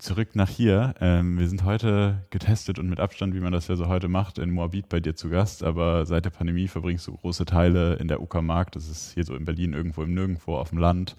zurück 0.00 0.34
nach 0.34 0.48
hier. 0.48 0.94
Ähm, 1.00 1.38
wir 1.38 1.48
sind 1.48 1.64
heute 1.64 2.24
getestet 2.30 2.78
und 2.78 2.88
mit 2.88 3.00
Abstand, 3.00 3.34
wie 3.34 3.40
man 3.40 3.52
das 3.52 3.68
ja 3.68 3.76
so 3.76 3.86
heute 3.86 4.08
macht, 4.08 4.38
in 4.38 4.50
Moabit 4.50 4.88
bei 4.88 5.00
dir 5.00 5.14
zu 5.14 5.28
Gast. 5.28 5.62
Aber 5.62 6.06
seit 6.06 6.24
der 6.24 6.30
Pandemie 6.30 6.68
verbringst 6.68 7.06
du 7.06 7.16
große 7.16 7.44
Teile 7.44 7.94
in 7.94 8.08
der 8.08 8.20
Uckermark. 8.22 8.72
Das 8.72 8.88
ist 8.88 9.12
hier 9.14 9.24
so 9.24 9.34
in 9.34 9.44
Berlin 9.44 9.72
irgendwo 9.72 10.02
im 10.02 10.14
Nirgendwo 10.14 10.56
auf 10.56 10.70
dem 10.70 10.78
Land. 10.78 11.16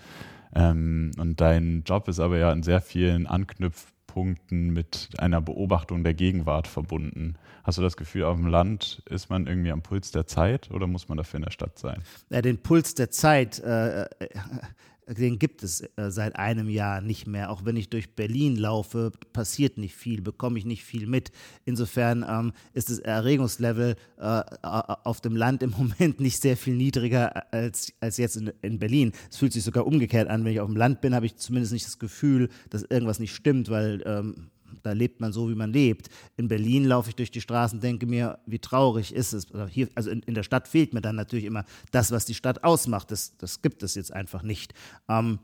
Ähm, 0.53 1.11
und 1.17 1.39
dein 1.39 1.83
Job 1.85 2.07
ist 2.07 2.19
aber 2.19 2.37
ja 2.37 2.51
in 2.51 2.63
sehr 2.63 2.81
vielen 2.81 3.27
Anknüpfpunkten 3.27 4.73
mit 4.73 5.09
einer 5.17 5.41
Beobachtung 5.41 6.03
der 6.03 6.13
Gegenwart 6.13 6.67
verbunden. 6.67 7.35
Hast 7.63 7.77
du 7.77 7.83
das 7.83 7.95
Gefühl, 7.95 8.23
auf 8.23 8.37
dem 8.37 8.47
Land 8.47 9.03
ist 9.09 9.29
man 9.29 9.45
irgendwie 9.45 9.71
am 9.71 9.83
Puls 9.83 10.11
der 10.11 10.25
Zeit 10.25 10.71
oder 10.71 10.87
muss 10.87 11.07
man 11.07 11.17
dafür 11.17 11.37
in 11.37 11.43
der 11.43 11.51
Stadt 11.51 11.77
sein? 11.77 12.01
Ja, 12.29 12.41
den 12.41 12.61
Puls 12.61 12.95
der 12.95 13.11
Zeit 13.11 13.59
äh, 13.59 14.05
den 15.13 15.39
gibt 15.39 15.63
es 15.63 15.81
äh, 15.81 16.09
seit 16.09 16.35
einem 16.35 16.69
Jahr 16.69 17.01
nicht 17.01 17.27
mehr. 17.27 17.51
Auch 17.51 17.65
wenn 17.65 17.75
ich 17.75 17.89
durch 17.89 18.15
Berlin 18.15 18.55
laufe, 18.55 19.11
passiert 19.33 19.77
nicht 19.77 19.95
viel, 19.95 20.21
bekomme 20.21 20.57
ich 20.57 20.65
nicht 20.65 20.83
viel 20.83 21.07
mit. 21.07 21.31
Insofern 21.65 22.25
ähm, 22.27 22.53
ist 22.73 22.89
das 22.89 22.99
Erregungslevel 22.99 23.95
äh, 24.17 24.41
auf 24.61 25.21
dem 25.21 25.35
Land 25.35 25.63
im 25.63 25.71
Moment 25.77 26.19
nicht 26.19 26.41
sehr 26.41 26.57
viel 26.57 26.75
niedriger 26.75 27.51
als, 27.53 27.93
als 27.99 28.17
jetzt 28.17 28.37
in, 28.37 28.51
in 28.61 28.79
Berlin. 28.79 29.11
Es 29.29 29.37
fühlt 29.37 29.53
sich 29.53 29.63
sogar 29.63 29.85
umgekehrt 29.85 30.29
an. 30.29 30.45
Wenn 30.45 30.53
ich 30.53 30.59
auf 30.59 30.69
dem 30.69 30.77
Land 30.77 31.01
bin, 31.01 31.15
habe 31.15 31.25
ich 31.25 31.35
zumindest 31.35 31.73
nicht 31.73 31.85
das 31.85 31.99
Gefühl, 31.99 32.49
dass 32.69 32.83
irgendwas 32.83 33.19
nicht 33.19 33.35
stimmt, 33.35 33.69
weil 33.69 34.01
ähm, 34.05 34.49
da 34.83 34.91
lebt 34.91 35.19
man 35.21 35.33
so, 35.33 35.49
wie 35.49 35.55
man 35.55 35.71
lebt. 35.71 36.09
In 36.37 36.47
Berlin 36.47 36.85
laufe 36.85 37.09
ich 37.09 37.15
durch 37.15 37.31
die 37.31 37.41
Straßen, 37.41 37.79
denke 37.79 38.05
mir, 38.05 38.39
wie 38.45 38.59
traurig 38.59 39.13
ist 39.13 39.33
es. 39.33 39.51
Also, 39.51 39.67
hier, 39.67 39.89
also 39.95 40.09
in, 40.09 40.21
in, 40.21 40.33
der 40.33 40.43
Stadt 40.43 40.67
fehlt 40.67 40.93
mir 40.93 41.01
dann 41.01 41.15
natürlich 41.15 41.45
immer 41.45 41.65
das, 41.91 42.11
was 42.11 42.25
die 42.25 42.33
Stadt 42.33 42.63
ausmacht. 42.63 43.11
Das, 43.11 43.37
das 43.37 43.61
gibt 43.61 43.83
es 43.83 43.95
jetzt 43.95 44.13
einfach 44.13 44.43
nicht. 44.43 44.73
Ähm, 45.07 45.39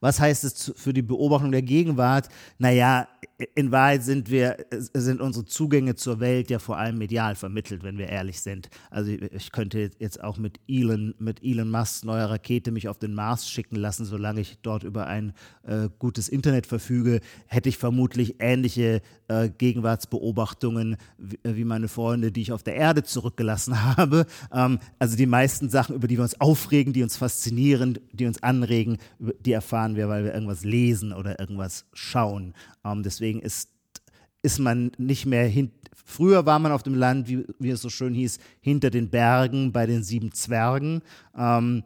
was 0.00 0.20
heißt 0.20 0.44
es 0.44 0.72
für 0.76 0.92
die 0.92 1.02
Beobachtung 1.02 1.52
der 1.52 1.62
Gegenwart? 1.62 2.28
Naja, 2.58 3.08
in 3.54 3.70
Wahrheit 3.70 4.02
sind 4.02 4.30
wir, 4.30 4.56
sind 4.70 5.20
unsere 5.20 5.44
Zugänge 5.44 5.94
zur 5.94 6.20
Welt 6.20 6.50
ja 6.50 6.58
vor 6.58 6.76
allem 6.76 6.98
medial 6.98 7.34
vermittelt, 7.34 7.82
wenn 7.82 7.98
wir 7.98 8.08
ehrlich 8.08 8.40
sind. 8.40 8.68
Also 8.90 9.10
ich 9.10 9.52
könnte 9.52 9.90
jetzt 9.98 10.22
auch 10.22 10.38
mit 10.38 10.60
Elon, 10.68 11.14
mit 11.18 11.42
Elon 11.42 11.70
Musks 11.70 12.04
neuer 12.04 12.30
Rakete 12.30 12.70
mich 12.70 12.88
auf 12.88 12.98
den 12.98 13.14
Mars 13.14 13.48
schicken 13.48 13.76
lassen, 13.76 14.04
solange 14.04 14.40
ich 14.40 14.58
dort 14.62 14.82
über 14.82 15.06
ein 15.06 15.32
äh, 15.64 15.88
gutes 15.98 16.28
Internet 16.28 16.66
verfüge, 16.66 17.20
hätte 17.46 17.68
ich 17.68 17.78
vermutlich 17.78 18.36
ähnliche 18.40 19.00
äh, 19.28 19.48
Gegenwartsbeobachtungen 19.50 20.96
wie, 21.18 21.36
äh, 21.42 21.56
wie, 21.56 21.64
meine 21.64 21.88
Freunde, 21.88 22.32
die 22.32 22.42
ich 22.42 22.52
auf 22.52 22.62
der 22.62 22.74
Erde 22.74 23.02
zurückgelassen 23.02 23.82
habe. 23.96 24.26
Ähm, 24.52 24.78
also 24.98 25.16
die 25.16 25.26
meisten 25.26 25.68
Sachen, 25.70 25.94
über 25.94 26.08
die 26.08 26.16
wir 26.16 26.22
uns 26.22 26.40
aufregen, 26.40 26.92
die 26.92 27.02
uns 27.02 27.16
faszinieren, 27.16 27.98
die 28.12 28.26
uns 28.26 28.42
anregen, 28.42 28.98
die 29.18 29.54
erfahren 29.62 29.96
wir, 29.96 30.08
weil 30.08 30.24
wir 30.24 30.34
irgendwas 30.34 30.64
lesen 30.64 31.12
oder 31.12 31.38
irgendwas 31.38 31.86
schauen. 31.92 32.54
Ähm, 32.84 33.02
deswegen 33.02 33.40
ist 33.40 33.72
ist 34.42 34.58
man 34.58 34.90
nicht 34.98 35.24
mehr 35.24 35.46
hin. 35.46 35.70
Früher 36.04 36.44
war 36.46 36.58
man 36.58 36.72
auf 36.72 36.82
dem 36.82 36.94
Land, 36.94 37.28
wie, 37.28 37.46
wie 37.58 37.70
es 37.70 37.80
so 37.80 37.88
schön 37.88 38.12
hieß, 38.12 38.38
hinter 38.60 38.90
den 38.90 39.08
Bergen 39.08 39.72
bei 39.72 39.86
den 39.86 40.02
sieben 40.02 40.32
Zwergen. 40.32 41.02
Ähm, 41.36 41.84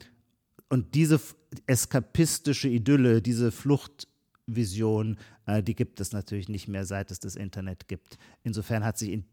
und 0.71 0.95
diese 0.95 1.21
eskapistische 1.67 2.69
Idylle, 2.69 3.21
diese 3.23 3.53
Fluchtvision, 3.53 5.19
äh, 5.45 5.63
die 5.63 5.75
gibt 5.75 6.01
es 6.01 6.13
natürlich 6.13 6.49
nicht 6.49 6.67
mehr, 6.67 6.87
seit 6.87 7.11
es 7.11 7.21
das 7.21 7.37
Internet 7.37 7.89
gibt. 7.89 8.19
Insofern 8.43 8.85
hat 8.85 8.99
sich 8.99 9.11
in, 9.11 9.25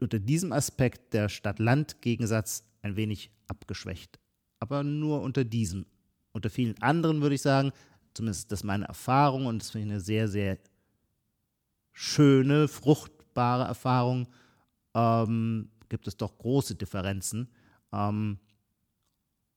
unter 0.00 0.20
diesem 0.20 0.52
Aspekt 0.52 1.12
der 1.12 1.28
Stadt-Land-Gegensatz 1.28 2.64
ein 2.82 2.96
wenig 2.96 3.30
abgeschwächt. 3.48 4.20
Aber 4.60 4.84
nur 4.84 5.20
unter 5.22 5.44
diesem. 5.44 5.84
Unter 6.32 6.50
vielen 6.50 6.80
anderen 6.80 7.20
würde 7.22 7.34
ich 7.34 7.42
sagen, 7.42 7.72
zumindest 8.18 8.44
ist 8.44 8.52
das 8.52 8.64
meine 8.64 8.86
Erfahrung 8.86 9.46
und 9.46 9.62
das 9.62 9.70
finde 9.70 9.86
ich 9.86 9.92
eine 9.92 10.00
sehr, 10.00 10.26
sehr 10.26 10.58
schöne, 11.92 12.66
fruchtbare 12.66 13.64
Erfahrung, 13.64 14.26
ähm, 14.94 15.70
gibt 15.88 16.08
es 16.08 16.16
doch 16.16 16.36
große 16.36 16.74
Differenzen. 16.74 17.48
Ähm, 17.92 18.38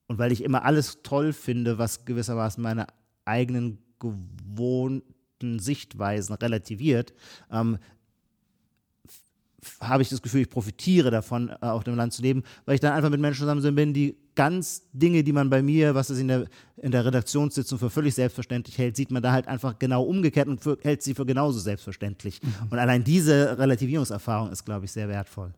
und 0.07 0.19
weil 0.19 0.31
ich 0.31 0.43
immer 0.43 0.63
alles 0.63 1.01
toll 1.01 1.33
finde, 1.33 1.79
was 1.79 2.05
gewissermaßen 2.05 2.61
meine 2.61 2.85
eigenen 3.25 3.79
gewohnten 3.97 5.57
Sichtweisen 5.57 6.35
relativiert, 6.35 7.13
ähm, 7.49 7.79
habe 9.79 10.01
ich 10.03 10.09
das 10.09 10.21
Gefühl, 10.21 10.41
ich 10.41 10.49
profitiere 10.49 11.11
davon, 11.11 11.49
äh, 11.49 11.65
auf 11.65 11.83
dem 11.83 11.95
Land 11.95 12.13
zu 12.13 12.21
leben, 12.21 12.43
weil 12.65 12.75
ich 12.75 12.81
dann 12.81 12.93
einfach 12.93 13.09
mit 13.09 13.19
Menschen 13.19 13.41
zusammen 13.41 13.75
bin, 13.75 13.93
die 13.93 14.17
ganz 14.35 14.83
Dinge, 14.93 15.23
die 15.23 15.33
man 15.33 15.49
bei 15.49 15.61
mir, 15.61 15.93
was 15.93 16.09
es 16.09 16.19
in 16.19 16.27
der, 16.27 16.45
in 16.77 16.91
der 16.91 17.05
Redaktionssitzung 17.05 17.77
für 17.77 17.89
völlig 17.89 18.15
selbstverständlich 18.15 18.77
hält, 18.77 18.95
sieht 18.95 19.11
man 19.11 19.21
da 19.21 19.31
halt 19.31 19.47
einfach 19.47 19.77
genau 19.77 20.03
umgekehrt 20.03 20.47
und 20.47 20.61
für, 20.61 20.77
hält 20.81 21.03
sie 21.03 21.13
für 21.13 21.25
genauso 21.25 21.59
selbstverständlich. 21.59 22.41
Mhm. 22.41 22.67
Und 22.69 22.79
allein 22.79 23.03
diese 23.03 23.57
Relativierungserfahrung 23.57 24.51
ist, 24.51 24.65
glaube 24.65 24.85
ich, 24.85 24.91
sehr 24.91 25.09
wertvoll. 25.09 25.53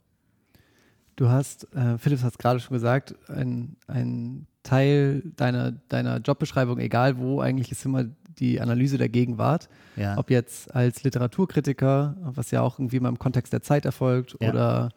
Du 1.15 1.29
hast, 1.29 1.71
äh, 1.75 1.97
Philipp 1.97 2.21
hat 2.23 2.31
es 2.31 2.37
gerade 2.37 2.59
schon 2.59 2.73
gesagt, 2.73 3.15
ein, 3.29 3.77
ein 3.87 4.47
Teil 4.63 5.23
deiner, 5.35 5.71
deiner 5.89 6.17
Jobbeschreibung, 6.17 6.79
egal 6.79 7.17
wo, 7.17 7.41
eigentlich 7.41 7.71
ist 7.71 7.85
immer 7.85 8.05
die 8.39 8.59
Analyse 8.59 8.97
der 8.97 9.09
Gegenwart. 9.09 9.69
Ja. 9.95 10.17
Ob 10.17 10.31
jetzt 10.31 10.73
als 10.73 11.03
Literaturkritiker, 11.03 12.15
was 12.21 12.51
ja 12.51 12.61
auch 12.61 12.79
irgendwie 12.79 12.99
mal 12.99 13.09
im 13.09 13.19
Kontext 13.19 13.53
der 13.53 13.61
Zeit 13.61 13.85
erfolgt, 13.85 14.35
ja. 14.39 14.49
oder 14.49 14.89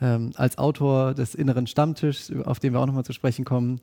ähm, 0.00 0.32
als 0.34 0.58
Autor 0.58 1.14
des 1.14 1.34
inneren 1.34 1.66
Stammtischs, 1.66 2.32
auf 2.44 2.58
den 2.58 2.72
wir 2.72 2.80
auch 2.80 2.86
nochmal 2.86 3.04
zu 3.04 3.12
sprechen 3.12 3.44
kommen, 3.44 3.80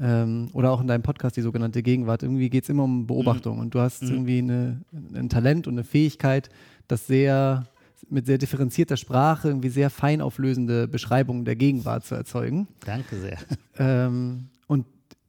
ähm, 0.00 0.48
oder 0.52 0.72
auch 0.72 0.80
in 0.80 0.86
deinem 0.86 1.02
Podcast 1.02 1.36
die 1.36 1.42
sogenannte 1.42 1.82
Gegenwart. 1.82 2.22
Irgendwie 2.22 2.50
geht 2.50 2.64
es 2.64 2.70
immer 2.70 2.84
um 2.84 3.06
Beobachtung 3.06 3.56
mhm. 3.56 3.62
und 3.62 3.74
du 3.74 3.80
hast 3.80 4.02
mhm. 4.02 4.10
irgendwie 4.10 4.38
eine, 4.38 4.80
ein 5.14 5.28
Talent 5.28 5.66
und 5.66 5.74
eine 5.74 5.84
Fähigkeit, 5.84 6.48
das 6.88 7.06
sehr 7.06 7.64
mit 8.08 8.26
sehr 8.26 8.38
differenzierter 8.38 8.96
Sprache 8.96 9.48
irgendwie 9.48 9.68
sehr 9.68 9.88
fein 9.88 10.20
auflösende 10.20 10.88
Beschreibungen 10.88 11.44
der 11.44 11.56
Gegenwart 11.56 12.04
zu 12.04 12.14
erzeugen. 12.14 12.68
Danke 12.84 13.16
sehr. 13.16 13.38
Ähm, 13.78 14.48
und 14.72 14.86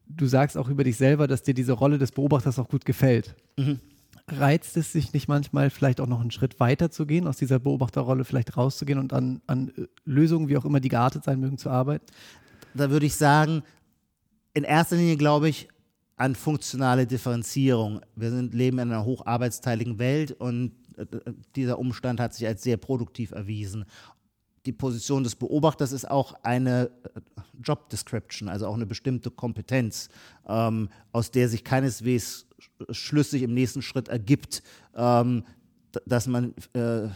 du 0.07 0.25
sagst 0.25 0.57
auch 0.57 0.69
über 0.69 0.85
dich 0.85 0.95
selber, 0.95 1.27
dass 1.27 1.43
dir 1.43 1.53
diese 1.53 1.73
Rolle 1.73 1.97
des 1.97 2.13
Beobachters 2.13 2.57
auch 2.59 2.69
gut 2.69 2.85
gefällt. 2.85 3.35
Mhm. 3.57 3.79
Reizt 4.27 4.77
es 4.77 4.93
sich 4.93 5.12
nicht 5.12 5.27
manchmal, 5.27 5.69
vielleicht 5.69 6.00
auch 6.00 6.07
noch 6.07 6.21
einen 6.21 6.31
Schritt 6.31 6.62
weiter 6.62 6.89
zu 6.89 7.05
gehen, 7.05 7.27
aus 7.27 7.35
dieser 7.35 7.59
Beobachterrolle 7.59 8.23
vielleicht 8.23 8.55
rauszugehen 8.55 9.00
und 9.00 9.12
an, 9.12 9.41
an 9.47 9.73
äh, 9.75 9.88
Lösungen, 10.05 10.47
wie 10.47 10.55
auch 10.55 10.63
immer 10.63 10.79
die 10.79 10.88
geartet 10.88 11.25
sein 11.25 11.41
mögen, 11.41 11.57
zu 11.57 11.69
arbeiten? 11.69 12.05
Da 12.73 12.89
würde 12.89 13.05
ich 13.05 13.15
sagen, 13.15 13.63
in 14.53 14.63
erster 14.63 14.95
Linie 14.95 15.17
glaube 15.17 15.50
ich 15.50 15.67
an 16.15 16.35
funktionale 16.35 17.05
Differenzierung. 17.05 18.00
Wir 18.15 18.31
sind, 18.31 18.53
leben 18.53 18.79
in 18.79 18.91
einer 18.91 19.03
hocharbeitsteiligen 19.03 20.00
Welt 20.00 20.31
und 20.31 20.71
äh, 20.95 21.05
dieser 21.57 21.79
Umstand 21.79 22.21
hat 22.21 22.33
sich 22.33 22.47
als 22.47 22.63
sehr 22.63 22.77
produktiv 22.77 23.31
erwiesen. 23.31 23.83
Die 24.65 24.72
Position 24.72 25.24
des 25.24 25.36
Beobachters 25.36 25.91
ist 25.91 26.10
auch 26.10 26.34
eine 26.43 26.89
äh, 27.15 27.20
Job 27.62 27.89
Description, 27.89 28.48
also 28.48 28.67
auch 28.67 28.75
eine 28.75 28.86
bestimmte 28.86 29.29
Kompetenz, 29.29 30.10
ähm, 30.48 30.89
aus 31.12 31.32
der 31.32 31.50
sich 31.50 31.63
keineswegs 31.63 32.48
schlüssig 32.89 33.41
im 33.41 33.53
nächsten 33.53 33.82
Schritt 33.82 34.08
ergibt, 34.08 34.63
ähm, 34.96 35.43
dass 36.05 36.27
man 36.27 36.53
äh, 36.74 37.10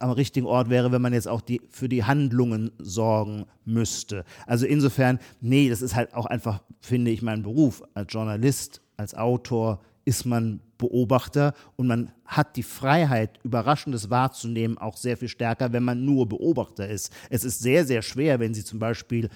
am 0.00 0.10
richtigen 0.10 0.46
Ort 0.46 0.70
wäre, 0.70 0.92
wenn 0.92 1.02
man 1.02 1.12
jetzt 1.12 1.28
auch 1.28 1.40
die, 1.40 1.60
für 1.70 1.88
die 1.88 2.04
Handlungen 2.04 2.72
sorgen 2.78 3.46
müsste. 3.64 4.24
Also 4.46 4.66
insofern, 4.66 5.18
nee, 5.40 5.68
das 5.68 5.82
ist 5.82 5.94
halt 5.94 6.14
auch 6.14 6.26
einfach, 6.26 6.62
finde 6.80 7.10
ich, 7.10 7.22
mein 7.22 7.42
Beruf. 7.42 7.82
Als 7.94 8.12
Journalist, 8.12 8.80
als 8.96 9.14
Autor 9.14 9.80
ist 10.04 10.24
man 10.24 10.60
Beobachter 10.84 11.54
und 11.76 11.86
man 11.86 12.12
hat 12.26 12.56
die 12.56 12.62
Freiheit, 12.62 13.38
Überraschendes 13.42 14.10
wahrzunehmen, 14.10 14.76
auch 14.76 14.96
sehr 14.96 15.16
viel 15.16 15.28
stärker, 15.28 15.72
wenn 15.72 15.82
man 15.82 16.04
nur 16.04 16.28
Beobachter 16.28 16.88
ist. 16.88 17.10
Es 17.30 17.42
ist 17.42 17.60
sehr, 17.60 17.86
sehr 17.86 18.02
schwer, 18.02 18.38
wenn 18.38 18.52
Sie 18.52 18.64
zum 18.64 18.78
Beispiel 18.78 19.30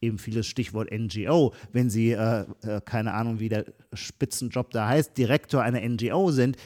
eben 0.00 0.18
vieles 0.18 0.46
Stichwort 0.46 0.90
NGO, 0.90 1.54
wenn 1.72 1.88
Sie, 1.88 2.12
äh, 2.12 2.44
äh, 2.62 2.80
keine 2.84 3.14
Ahnung, 3.14 3.38
wie 3.38 3.48
der 3.48 3.66
Spitzenjob 3.92 4.72
da 4.72 4.88
heißt, 4.88 5.16
Direktor 5.16 5.62
einer 5.62 5.80
NGO 5.80 6.32
sind, 6.32 6.56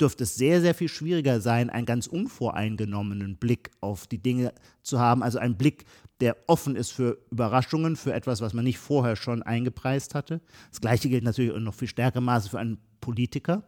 dürfte 0.00 0.24
es 0.24 0.34
sehr, 0.34 0.62
sehr 0.62 0.74
viel 0.74 0.88
schwieriger 0.88 1.42
sein, 1.42 1.68
einen 1.68 1.84
ganz 1.84 2.06
unvoreingenommenen 2.06 3.36
Blick 3.36 3.70
auf 3.80 4.06
die 4.06 4.18
Dinge 4.18 4.54
zu 4.82 4.98
haben. 4.98 5.22
Also 5.22 5.38
einen 5.38 5.56
Blick, 5.56 5.84
der 6.20 6.36
offen 6.46 6.76
ist 6.76 6.92
für 6.92 7.18
Überraschungen, 7.30 7.96
für 7.96 8.12
etwas, 8.12 8.40
was 8.40 8.52
man 8.52 8.64
nicht 8.64 8.78
vorher 8.78 9.16
schon 9.16 9.42
eingepreist 9.42 10.14
hatte. 10.14 10.40
Das 10.70 10.80
Gleiche 10.80 11.08
gilt 11.08 11.24
natürlich 11.24 11.54
in 11.54 11.64
noch 11.64 11.74
viel 11.74 11.88
stärkerem 11.88 12.24
Maße 12.24 12.50
für 12.50 12.58
einen 12.58 12.78
Politiker, 13.00 13.62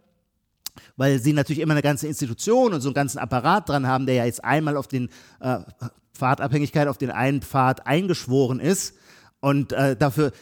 weil 0.96 1.18
sie 1.18 1.32
natürlich 1.32 1.62
immer 1.62 1.74
eine 1.74 1.82
ganze 1.82 2.06
Institution 2.06 2.72
und 2.74 2.80
so 2.80 2.88
einen 2.88 2.94
ganzen 2.94 3.18
Apparat 3.18 3.68
dran 3.68 3.86
haben, 3.86 4.06
der 4.06 4.16
ja 4.16 4.24
jetzt 4.24 4.44
einmal 4.44 4.76
auf 4.76 4.88
den 4.88 5.08
äh, 5.40 5.58
Pfadabhängigkeit, 6.14 6.88
auf 6.88 6.98
den 6.98 7.10
einen 7.10 7.42
Pfad 7.42 7.86
eingeschworen 7.86 8.60
ist. 8.60 8.94
Und 9.40 9.72
äh, 9.72 9.96
dafür 9.96 10.32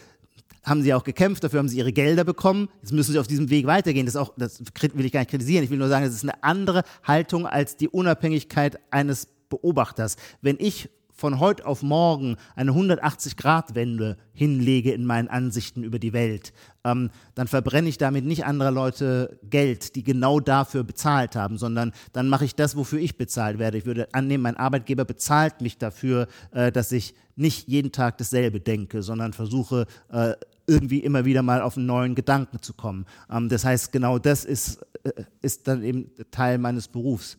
haben 0.64 0.83
sie 0.83 0.93
auch 0.93 1.05
gekämpft, 1.05 1.43
dafür 1.43 1.61
haben 1.61 1.69
sie 1.69 1.79
ihre 1.79 1.93
Gelder 1.93 2.25
bekommen. 2.25 2.69
Jetzt 2.83 2.93
müssen 2.93 3.12
sie 3.12 3.19
auf 3.19 3.26
diesem 3.26 3.50
Weg 3.50 3.67
weitergehen. 3.67 4.07
Das, 4.07 4.17
auch, 4.17 4.35
das 4.37 4.61
will 4.61 5.05
ich 5.05 5.12
gar 5.12 5.21
nicht 5.21 5.31
kritisieren. 5.31 5.64
Ich 5.64 5.71
will 5.71 5.79
nur 5.79 5.88
sagen, 5.88 6.05
es 6.05 6.14
ist 6.14 6.25
eine 6.25 6.43
andere 6.43 6.83
Haltung 7.02 7.47
als 7.47 7.76
die 7.76 7.88
Unabhängigkeit 7.88 8.79
eines 8.90 9.29
Beobachters. 9.49 10.17
Wenn 10.43 10.57
ich 10.59 10.90
von 11.20 11.38
heute 11.38 11.66
auf 11.66 11.82
morgen 11.82 12.36
eine 12.56 12.72
180-Grad-Wende 12.72 14.16
hinlege 14.32 14.92
in 14.92 15.04
meinen 15.04 15.28
Ansichten 15.28 15.84
über 15.84 15.98
die 15.98 16.14
Welt, 16.14 16.54
ähm, 16.82 17.10
dann 17.34 17.46
verbrenne 17.46 17.90
ich 17.90 17.98
damit 17.98 18.24
nicht 18.24 18.46
anderer 18.46 18.70
Leute 18.70 19.38
Geld, 19.42 19.96
die 19.96 20.02
genau 20.02 20.40
dafür 20.40 20.82
bezahlt 20.82 21.36
haben, 21.36 21.58
sondern 21.58 21.92
dann 22.14 22.28
mache 22.28 22.46
ich 22.46 22.54
das, 22.54 22.74
wofür 22.74 22.98
ich 22.98 23.18
bezahlt 23.18 23.58
werde. 23.58 23.76
Ich 23.76 23.84
würde 23.84 24.08
annehmen, 24.12 24.42
mein 24.42 24.56
Arbeitgeber 24.56 25.04
bezahlt 25.04 25.60
mich 25.60 25.76
dafür, 25.76 26.26
äh, 26.52 26.72
dass 26.72 26.90
ich 26.90 27.14
nicht 27.36 27.68
jeden 27.68 27.92
Tag 27.92 28.16
dasselbe 28.16 28.60
denke, 28.60 29.02
sondern 29.02 29.34
versuche, 29.34 29.86
äh, 30.10 30.32
irgendwie 30.66 31.00
immer 31.00 31.26
wieder 31.26 31.42
mal 31.42 31.60
auf 31.60 31.76
einen 31.76 31.86
neuen 31.86 32.14
Gedanken 32.14 32.62
zu 32.62 32.72
kommen. 32.72 33.04
Ähm, 33.30 33.50
das 33.50 33.66
heißt, 33.66 33.92
genau 33.92 34.18
das 34.18 34.46
ist, 34.46 34.80
äh, 35.02 35.24
ist 35.42 35.68
dann 35.68 35.82
eben 35.82 36.10
Teil 36.30 36.56
meines 36.56 36.88
Berufs. 36.88 37.36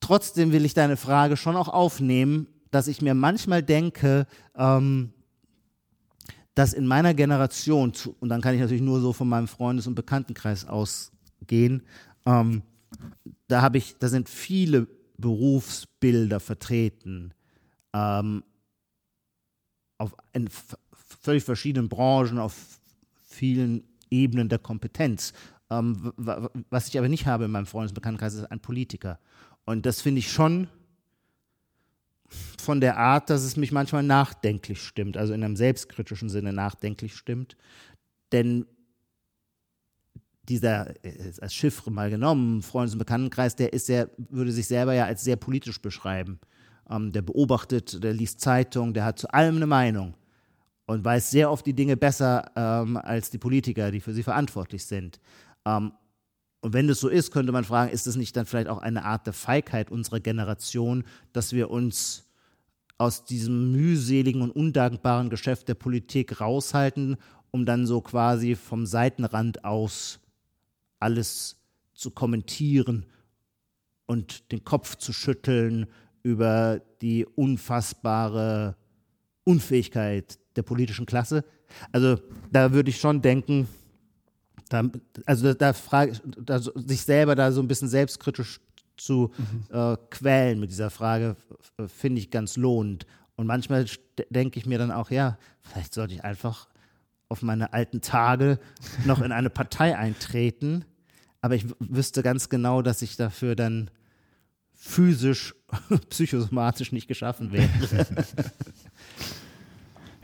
Trotzdem 0.00 0.50
will 0.50 0.64
ich 0.64 0.74
deine 0.74 0.96
Frage 0.96 1.36
schon 1.36 1.54
auch 1.54 1.68
aufnehmen, 1.68 2.48
dass 2.72 2.88
ich 2.88 3.02
mir 3.02 3.14
manchmal 3.14 3.62
denke, 3.62 4.26
ähm, 4.56 5.12
dass 6.54 6.72
in 6.72 6.86
meiner 6.86 7.14
Generation, 7.14 7.92
und 8.18 8.28
dann 8.28 8.40
kann 8.40 8.54
ich 8.54 8.60
natürlich 8.60 8.82
nur 8.82 9.00
so 9.00 9.12
von 9.12 9.28
meinem 9.28 9.46
Freundes- 9.46 9.86
und 9.86 9.94
Bekanntenkreis 9.94 10.64
ausgehen, 10.64 11.82
ähm, 12.26 12.62
da 13.46 13.62
habe 13.62 13.78
ich, 13.78 13.96
da 13.98 14.08
sind 14.08 14.28
viele 14.28 14.88
Berufsbilder 15.18 16.40
vertreten, 16.40 17.34
ähm, 17.92 18.42
auf 19.98 20.14
in 20.32 20.48
völlig 21.20 21.44
verschiedenen 21.44 21.88
Branchen, 21.88 22.38
auf 22.38 22.80
vielen 23.22 23.84
Ebenen 24.10 24.48
der 24.48 24.58
Kompetenz. 24.58 25.34
Ähm, 25.70 26.12
was 26.16 26.88
ich 26.88 26.98
aber 26.98 27.08
nicht 27.08 27.26
habe 27.26 27.44
in 27.44 27.50
meinem 27.50 27.66
Freundes- 27.66 27.92
und 27.92 27.96
Bekanntenkreis, 27.96 28.34
ist 28.34 28.50
ein 28.50 28.60
Politiker. 28.60 29.18
Und 29.64 29.84
das 29.84 30.00
finde 30.00 30.20
ich 30.20 30.32
schon 30.32 30.68
von 32.60 32.80
der 32.80 32.96
Art, 32.96 33.30
dass 33.30 33.42
es 33.42 33.56
mich 33.56 33.72
manchmal 33.72 34.02
nachdenklich 34.02 34.82
stimmt, 34.82 35.16
also 35.16 35.32
in 35.32 35.42
einem 35.42 35.56
selbstkritischen 35.56 36.28
Sinne 36.28 36.52
nachdenklich 36.52 37.14
stimmt. 37.16 37.56
Denn 38.32 38.66
dieser, 40.48 40.94
als 41.40 41.54
Chiffre 41.54 41.90
mal 41.90 42.10
genommen, 42.10 42.62
Freundes- 42.62 42.94
und 42.94 42.98
Bekanntenkreis, 42.98 43.56
der 43.56 43.72
ist 43.72 43.86
sehr, 43.86 44.10
würde 44.16 44.52
sich 44.52 44.66
selber 44.66 44.92
ja 44.94 45.06
als 45.06 45.22
sehr 45.22 45.36
politisch 45.36 45.80
beschreiben. 45.80 46.40
Ähm, 46.90 47.12
der 47.12 47.22
beobachtet, 47.22 48.02
der 48.02 48.12
liest 48.12 48.40
Zeitung, 48.40 48.92
der 48.92 49.04
hat 49.04 49.18
zu 49.18 49.32
allem 49.32 49.56
eine 49.56 49.66
Meinung 49.66 50.14
und 50.86 51.04
weiß 51.04 51.30
sehr 51.30 51.50
oft 51.50 51.64
die 51.64 51.74
Dinge 51.74 51.96
besser 51.96 52.50
ähm, 52.56 52.96
als 52.96 53.30
die 53.30 53.38
Politiker, 53.38 53.90
die 53.90 54.00
für 54.00 54.12
sie 54.12 54.22
verantwortlich 54.22 54.84
sind. 54.84 55.20
Ähm, 55.64 55.92
und 56.62 56.72
wenn 56.72 56.86
das 56.86 57.00
so 57.00 57.08
ist, 57.08 57.32
könnte 57.32 57.50
man 57.50 57.64
fragen, 57.64 57.90
ist 57.90 58.06
das 58.06 58.14
nicht 58.14 58.36
dann 58.36 58.46
vielleicht 58.46 58.68
auch 58.68 58.78
eine 58.78 59.04
Art 59.04 59.26
der 59.26 59.32
Feigheit 59.32 59.90
unserer 59.90 60.20
Generation, 60.20 61.04
dass 61.32 61.52
wir 61.52 61.70
uns 61.70 62.24
aus 62.98 63.24
diesem 63.24 63.72
mühseligen 63.72 64.42
und 64.42 64.52
undankbaren 64.52 65.28
Geschäft 65.28 65.66
der 65.66 65.74
Politik 65.74 66.40
raushalten, 66.40 67.16
um 67.50 67.66
dann 67.66 67.84
so 67.84 68.00
quasi 68.00 68.54
vom 68.54 68.86
Seitenrand 68.86 69.64
aus 69.64 70.20
alles 71.00 71.56
zu 71.94 72.12
kommentieren 72.12 73.06
und 74.06 74.52
den 74.52 74.62
Kopf 74.62 74.94
zu 74.96 75.12
schütteln 75.12 75.88
über 76.22 76.80
die 77.00 77.26
unfassbare 77.26 78.76
Unfähigkeit 79.42 80.38
der 80.54 80.62
politischen 80.62 81.06
Klasse. 81.06 81.44
Also 81.90 82.20
da 82.52 82.72
würde 82.72 82.90
ich 82.90 83.00
schon 83.00 83.20
denken, 83.20 83.66
da, 84.72 84.88
also 85.26 85.52
da, 85.54 85.72
frage 85.72 86.20
da, 86.24 86.60
sich 86.60 87.02
selber 87.02 87.34
da 87.34 87.52
so 87.52 87.60
ein 87.60 87.68
bisschen 87.68 87.88
selbstkritisch 87.88 88.60
zu 88.96 89.32
mhm. 89.36 89.64
äh, 89.76 89.96
quälen 90.10 90.60
mit 90.60 90.70
dieser 90.70 90.90
Frage, 90.90 91.36
finde 91.86 92.20
ich 92.20 92.30
ganz 92.30 92.56
lohnend. 92.56 93.06
Und 93.36 93.46
manchmal 93.46 93.86
denke 94.30 94.58
ich 94.58 94.66
mir 94.66 94.78
dann 94.78 94.90
auch, 94.90 95.10
ja, 95.10 95.38
vielleicht 95.62 95.94
sollte 95.94 96.14
ich 96.14 96.24
einfach 96.24 96.68
auf 97.28 97.42
meine 97.42 97.72
alten 97.72 98.00
Tage 98.00 98.58
noch 99.04 99.20
in 99.22 99.32
eine 99.32 99.50
Partei 99.50 99.96
eintreten. 99.96 100.84
Aber 101.40 101.54
ich 101.54 101.66
wüsste 101.80 102.22
ganz 102.22 102.48
genau, 102.48 102.82
dass 102.82 103.02
ich 103.02 103.16
dafür 103.16 103.56
dann 103.56 103.90
physisch, 104.74 105.54
psychosomatisch 106.10 106.92
nicht 106.92 107.08
geschaffen 107.08 107.52
wäre. 107.52 107.68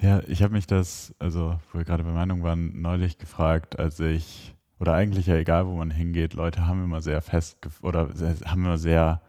Ja, 0.01 0.23
ich 0.29 0.43
habe 0.43 0.53
mich 0.53 0.67
das, 0.67 1.15
also 1.19 1.59
wo 1.73 1.79
wir 1.79 1.85
gerade 1.85 2.05
bei 2.05 2.13
Meinung 2.13 2.43
waren, 2.43 2.81
neulich 2.81 3.19
gefragt, 3.19 3.79
als 3.79 3.99
ich, 3.99 4.55
oder 4.79 4.95
eigentlich 4.95 5.27
ja 5.27 5.37
egal, 5.37 5.67
wo 5.67 5.77
man 5.77 5.91
hingeht, 5.91 6.35
Leute 6.35 6.67
haben 6.67 6.85
immer 6.85 7.01
sehr 7.01 7.21
fest, 7.21 7.59
oder 7.83 8.09
haben 8.45 8.65
immer 8.65 8.79
sehr 8.79 9.21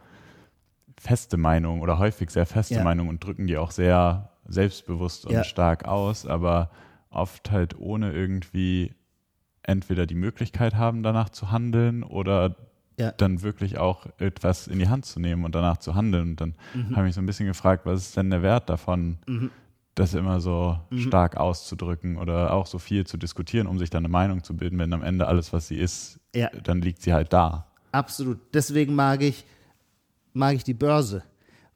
feste 1.00 1.38
Meinungen 1.38 1.82
oder 1.82 1.98
häufig 1.98 2.30
sehr 2.30 2.46
feste 2.46 2.76
ja. 2.76 2.84
Meinungen 2.84 3.10
und 3.10 3.24
drücken 3.24 3.48
die 3.48 3.58
auch 3.58 3.72
sehr 3.72 4.32
selbstbewusst 4.46 5.26
und 5.26 5.34
ja. 5.34 5.44
stark 5.44 5.86
aus, 5.86 6.26
aber 6.26 6.70
oft 7.10 7.52
halt 7.52 7.80
ohne 7.80 8.12
irgendwie 8.12 8.94
entweder 9.64 10.06
die 10.06 10.16
Möglichkeit 10.16 10.76
haben, 10.76 11.02
danach 11.02 11.30
zu 11.30 11.52
handeln 11.52 12.04
oder 12.04 12.56
ja. 12.98 13.12
dann 13.14 13.42
wirklich 13.42 13.78
auch 13.78 14.08
etwas 14.18 14.68
in 14.68 14.78
die 14.78 14.90
Hand 14.90 15.06
zu 15.06 15.20
nehmen 15.20 15.46
und 15.46 15.56
danach 15.56 15.78
zu 15.78 15.96
handeln. 15.96 16.32
Und 16.32 16.42
dann 16.42 16.56
mhm. 16.74 16.96
habe 16.96 17.02
ich 17.02 17.10
mich 17.10 17.16
so 17.16 17.22
ein 17.22 17.26
bisschen 17.26 17.48
gefragt, 17.48 17.86
was 17.86 18.02
ist 18.02 18.18
denn 18.18 18.30
der 18.30 18.42
Wert 18.42 18.70
davon, 18.70 19.18
mhm 19.26 19.52
das 20.00 20.14
immer 20.14 20.40
so 20.40 20.80
mhm. 20.90 21.00
stark 21.00 21.38
auszudrücken 21.38 22.18
oder 22.18 22.54
auch 22.54 22.66
so 22.66 22.80
viel 22.80 23.06
zu 23.06 23.18
diskutieren, 23.18 23.68
um 23.68 23.78
sich 23.78 23.90
dann 23.90 24.06
eine 24.06 24.12
Meinung 24.12 24.44
zu 24.44 24.56
bilden, 24.56 24.80
wenn 24.80 24.94
am 24.94 25.04
Ende 25.04 25.28
alles, 25.28 25.52
was 25.54 25.68
sie 25.68 25.78
ist, 25.78 26.20
ja. 26.34 26.50
dann 26.64 26.82
liegt 26.82 27.02
sie 27.02 27.14
halt 27.14 27.34
da. 27.34 27.68
Absolut. 27.92 28.40
Deswegen 28.54 28.96
mag 28.96 29.22
ich, 29.22 29.46
mag 30.34 30.56
ich 30.56 30.64
die 30.64 30.74
Börse. 30.74 31.24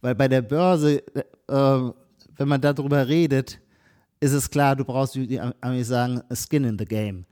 Weil 0.02 0.16
bei 0.16 0.28
der 0.28 0.42
Börse, 0.42 1.04
äh, 1.16 1.24
wenn 1.48 2.48
man 2.48 2.62
darüber 2.62 3.08
redet, 3.08 3.60
ist 4.20 4.34
es 4.34 4.50
klar, 4.50 4.76
du 4.76 4.86
brauchst, 4.86 5.16
wie 5.16 5.28
die 5.28 5.40
Amis 5.40 5.88
sagen, 5.88 6.22
a 6.30 6.36
skin 6.36 6.64
in 6.64 6.78
the 6.78 6.86
game 6.86 7.26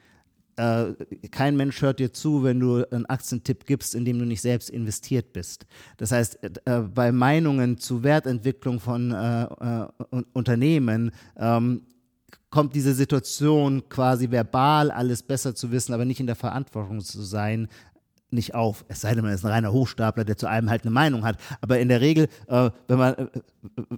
äh, 0.62 0.94
kein 1.32 1.58
Mensch 1.58 1.82
hört 1.82 2.00
dir 2.00 2.14
zu, 2.14 2.44
wenn 2.44 2.60
du 2.60 2.86
einen 2.92 3.08
Aktientipp 3.08 3.66
gibst, 3.66 3.96
in 3.96 4.06
dem 4.06 4.20
du 4.20 4.26
nicht 4.26 4.42
selbst 4.42 4.70
investiert 4.70 5.34
bist. 5.34 5.66
Das 5.98 6.12
heißt, 6.12 6.40
äh, 6.66 6.82
bei 6.82 7.12
Meinungen 7.12 7.78
zu 7.78 8.04
Wertentwicklung 8.04 8.80
von 8.80 9.12
äh, 9.12 9.44
äh 9.44 9.88
Unternehmen 10.34 11.12
ähm, 11.38 11.82
kommt 12.52 12.76
diese 12.76 12.94
Situation 12.94 13.88
quasi 13.90 14.30
verbal 14.30 14.92
alles 14.92 15.24
besser 15.24 15.56
zu 15.56 15.72
wissen, 15.72 15.94
aber 15.94 16.06
nicht 16.06 16.20
in 16.20 16.28
der 16.28 16.36
Verantwortung 16.36 17.00
zu 17.00 17.24
sein, 17.24 17.68
nicht 18.34 18.56
auf. 18.56 18.86
Es 18.88 19.02
sei 19.02 19.14
denn, 19.14 19.24
man 19.24 19.34
ist 19.34 19.46
ein 19.46 19.52
reiner 19.52 19.72
Hochstapler, 19.72 20.24
der 20.24 20.38
zu 20.38 20.48
allem 20.48 20.70
halt 20.70 20.84
eine 20.84 20.92
Meinung 20.92 21.24
hat. 21.24 21.38
Aber 21.62 21.80
in 21.80 21.90
der 21.90 22.02
Regel, 22.02 22.28
äh, 22.48 22.70
wenn 22.88 22.98
man, 22.98 23.14
äh, 23.16 23.28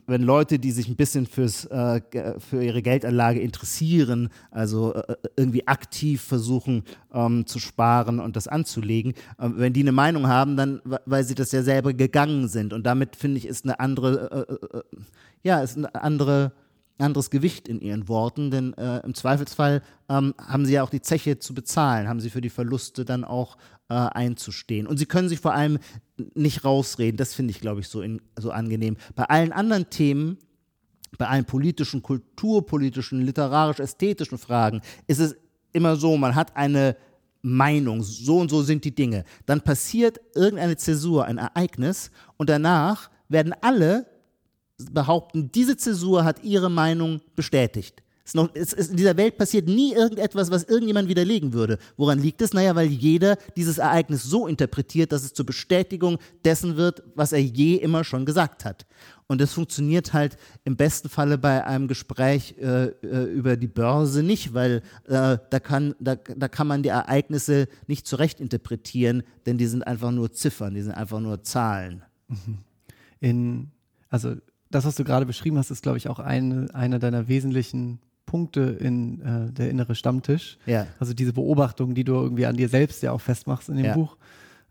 wenn 0.07 0.23
Leute, 0.23 0.59
die 0.59 0.71
sich 0.71 0.87
ein 0.87 0.95
bisschen 0.95 1.25
fürs, 1.25 1.65
äh, 1.65 2.01
für 2.39 2.63
ihre 2.63 2.81
Geldanlage 2.81 3.39
interessieren, 3.39 4.29
also 4.51 4.93
äh, 4.93 5.15
irgendwie 5.35 5.67
aktiv 5.67 6.21
versuchen 6.21 6.83
ähm, 7.13 7.45
zu 7.45 7.59
sparen 7.59 8.19
und 8.19 8.35
das 8.35 8.47
anzulegen, 8.47 9.13
äh, 9.37 9.49
wenn 9.55 9.73
die 9.73 9.81
eine 9.81 9.91
Meinung 9.91 10.27
haben, 10.27 10.57
dann, 10.57 10.81
weil 11.05 11.23
sie 11.23 11.35
das 11.35 11.51
ja 11.51 11.63
selber 11.63 11.93
gegangen 11.93 12.47
sind. 12.47 12.73
Und 12.73 12.85
damit 12.85 13.15
finde 13.15 13.37
ich, 13.37 13.47
ist 13.47 13.65
eine 13.65 13.79
andere, 13.79 14.47
äh, 14.73 14.97
ja, 15.43 15.61
ist 15.61 15.77
eine 15.77 15.93
andere 15.95 16.53
anderes 16.99 17.29
Gewicht 17.29 17.67
in 17.67 17.81
ihren 17.81 18.07
Worten, 18.07 18.51
denn 18.51 18.73
äh, 18.73 18.99
im 18.99 19.13
Zweifelsfall 19.13 19.81
ähm, 20.09 20.33
haben 20.37 20.65
sie 20.65 20.73
ja 20.73 20.83
auch 20.83 20.89
die 20.89 21.01
Zeche 21.01 21.39
zu 21.39 21.53
bezahlen, 21.53 22.07
haben 22.07 22.19
sie 22.19 22.29
für 22.29 22.41
die 22.41 22.49
Verluste 22.49 23.03
dann 23.03 23.23
auch 23.23 23.57
äh, 23.89 23.95
einzustehen. 23.95 24.87
Und 24.87 24.97
sie 24.97 25.05
können 25.05 25.29
sich 25.29 25.39
vor 25.39 25.53
allem 25.53 25.79
nicht 26.35 26.63
rausreden, 26.63 27.17
das 27.17 27.33
finde 27.33 27.51
ich, 27.51 27.59
glaube 27.59 27.81
ich, 27.81 27.87
so, 27.87 28.01
in, 28.01 28.21
so 28.37 28.51
angenehm. 28.51 28.97
Bei 29.15 29.25
allen 29.25 29.51
anderen 29.51 29.89
Themen, 29.89 30.37
bei 31.17 31.27
allen 31.27 31.45
politischen, 31.45 32.01
kulturpolitischen, 32.01 33.21
literarisch-ästhetischen 33.21 34.37
Fragen 34.37 34.81
ist 35.07 35.19
es 35.19 35.35
immer 35.71 35.95
so, 35.95 36.15
man 36.17 36.35
hat 36.35 36.55
eine 36.55 36.95
Meinung, 37.41 38.03
so 38.03 38.39
und 38.39 38.49
so 38.49 38.61
sind 38.61 38.85
die 38.85 38.95
Dinge. 38.95 39.25
Dann 39.45 39.61
passiert 39.61 40.21
irgendeine 40.33 40.77
Zäsur, 40.77 41.25
ein 41.25 41.37
Ereignis 41.37 42.09
und 42.37 42.49
danach 42.49 43.09
werden 43.27 43.53
alle 43.61 44.05
behaupten, 44.91 45.51
diese 45.51 45.77
Zäsur 45.77 46.23
hat 46.23 46.43
ihre 46.43 46.69
Meinung 46.69 47.21
bestätigt. 47.35 48.03
Es 48.25 48.35
noch, 48.35 48.49
es, 48.53 48.71
es, 48.71 48.87
in 48.87 48.95
dieser 48.95 49.17
Welt 49.17 49.37
passiert 49.37 49.67
nie 49.67 49.93
irgendetwas, 49.93 50.49
was 50.49 50.63
irgendjemand 50.63 51.09
widerlegen 51.09 51.51
würde. 51.51 51.77
Woran 51.97 52.19
liegt 52.19 52.41
es? 52.41 52.53
Naja, 52.53 52.73
weil 52.73 52.87
jeder 52.87 53.37
dieses 53.57 53.79
Ereignis 53.79 54.23
so 54.23 54.47
interpretiert, 54.47 55.11
dass 55.11 55.25
es 55.25 55.33
zur 55.33 55.45
Bestätigung 55.45 56.17
dessen 56.45 56.77
wird, 56.77 57.03
was 57.15 57.33
er 57.33 57.41
je 57.41 57.75
immer 57.75 58.05
schon 58.05 58.25
gesagt 58.25 58.63
hat. 58.63 58.85
Und 59.27 59.41
das 59.41 59.51
funktioniert 59.51 60.13
halt 60.13 60.37
im 60.63 60.77
besten 60.77 61.09
Falle 61.09 61.37
bei 61.37 61.65
einem 61.65 61.89
Gespräch 61.89 62.55
äh, 62.61 62.85
äh 62.85 63.25
über 63.25 63.57
die 63.57 63.67
Börse 63.67 64.23
nicht, 64.23 64.53
weil 64.53 64.83
äh, 65.05 65.37
da, 65.49 65.59
kann, 65.59 65.93
da, 65.99 66.15
da 66.15 66.47
kann 66.47 66.67
man 66.67 66.81
die 66.81 66.89
Ereignisse 66.89 67.67
nicht 67.87 68.07
zurecht 68.07 68.39
interpretieren, 68.39 69.23
denn 69.45 69.57
die 69.57 69.67
sind 69.67 69.85
einfach 69.85 70.11
nur 70.11 70.31
Ziffern, 70.31 70.75
die 70.75 70.81
sind 70.81 70.93
einfach 70.93 71.19
nur 71.19 71.43
Zahlen. 71.43 72.03
Mhm. 72.29 72.59
In, 73.19 73.71
also 74.09 74.35
das, 74.73 74.85
was 74.85 74.95
du 74.95 75.03
gerade 75.03 75.25
beschrieben 75.25 75.57
hast, 75.57 75.69
ist, 75.71 75.83
glaube 75.83 75.97
ich, 75.97 76.09
auch 76.09 76.19
eine, 76.19 76.67
einer 76.73 76.99
deiner 76.99 77.27
wesentlichen 77.27 77.99
Punkte 78.25 78.61
in 78.61 79.21
äh, 79.21 79.51
der 79.51 79.69
innere 79.69 79.93
Stammtisch. 79.93 80.57
Ja. 80.65 80.87
Also 80.99 81.13
diese 81.13 81.33
Beobachtung, 81.33 81.93
die 81.93 82.03
du 82.03 82.13
irgendwie 82.13 82.45
an 82.47 82.57
dir 82.57 82.69
selbst 82.69 83.03
ja 83.03 83.11
auch 83.11 83.21
festmachst 83.21 83.69
in 83.69 83.75
dem 83.75 83.85
ja. 83.85 83.93
Buch, 83.93 84.17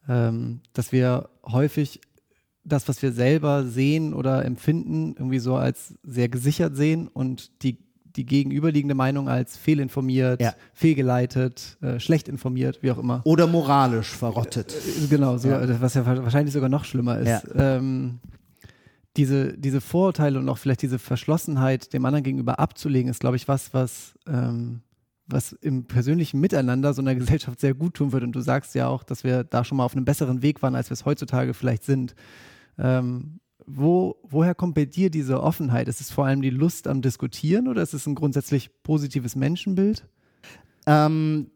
ähm, 0.08 0.60
dass 0.72 0.90
wir 0.90 1.28
häufig 1.44 2.00
das, 2.64 2.88
was 2.88 3.02
wir 3.02 3.12
selber 3.12 3.64
sehen 3.64 4.14
oder 4.14 4.44
empfinden, 4.44 5.14
irgendwie 5.16 5.38
so 5.38 5.56
als 5.56 5.94
sehr 6.02 6.28
gesichert 6.28 6.76
sehen 6.76 7.08
und 7.08 7.62
die, 7.62 7.78
die 8.16 8.26
gegenüberliegende 8.26 8.94
Meinung 8.94 9.28
als 9.28 9.56
fehlinformiert, 9.56 10.40
ja. 10.40 10.54
fehlgeleitet, 10.72 11.78
äh, 11.82 12.00
schlecht 12.00 12.28
informiert, 12.28 12.82
wie 12.82 12.90
auch 12.90 12.98
immer. 12.98 13.20
Oder 13.24 13.46
moralisch 13.46 14.10
verrottet. 14.10 14.74
Äh, 14.74 15.06
genau, 15.08 15.36
so, 15.38 15.48
ja. 15.48 15.80
was 15.80 15.94
ja 15.94 16.04
wahrscheinlich 16.04 16.52
sogar 16.52 16.68
noch 16.68 16.84
schlimmer 16.84 17.18
ist. 17.18 17.44
Ähm, 17.54 18.18
diese, 19.16 19.57
diese 19.59 19.81
Vorurteile 19.81 20.38
und 20.38 20.48
auch 20.48 20.59
vielleicht 20.59 20.83
diese 20.83 20.98
Verschlossenheit 20.98 21.92
dem 21.92 22.05
anderen 22.05 22.25
gegenüber 22.25 22.59
abzulegen, 22.59 23.11
ist, 23.11 23.20
glaube 23.20 23.37
ich, 23.37 23.46
was, 23.48 23.75
was, 23.75 24.14
ähm, 24.27 24.81
was 25.27 25.53
im 25.53 25.85
persönlichen 25.85 26.40
Miteinander 26.40 26.94
so 26.94 27.03
einer 27.03 27.14
Gesellschaft 27.14 27.61
sehr 27.61 27.75
gut 27.75 27.94
tun 27.94 28.12
wird. 28.12 28.22
Und 28.22 28.33
du 28.33 28.40
sagst 28.40 28.75
ja 28.75 28.88
auch, 28.88 29.03
dass 29.03 29.25
wir 29.25 29.44
da 29.44 29.64
schon 29.64 29.79
mal 29.79 29.85
auf 29.85 29.94
einem 29.94 30.05
besseren 30.05 30.42
Weg 30.42 30.62
waren, 30.62 30.75
als 30.75 30.90
wir 30.90 30.94
es 30.94 31.05
heutzutage 31.05 31.55
vielleicht 31.55 31.85
sind. 31.85 32.14
Ähm, 32.79 33.40
wo, 33.66 34.16
woher 34.22 34.55
kommt 34.55 34.75
bei 34.75 34.87
dir 34.87 35.11
diese 35.11 35.42
Offenheit? 35.42 35.88
Ist 35.88 36.01
es 36.01 36.11
vor 36.11 36.27
allem 36.27 36.42
die 36.42 36.51
Lust 36.51 36.88
am 36.88 37.03
Diskutieren 37.03 37.68
oder 37.68 37.83
ist 37.83 37.94
es 37.94 38.07
ein 38.07 38.14
grundsätzlich 38.14 38.70
positives 38.83 39.37
Menschenbild? 39.37 40.07
Ähm, 40.87 41.51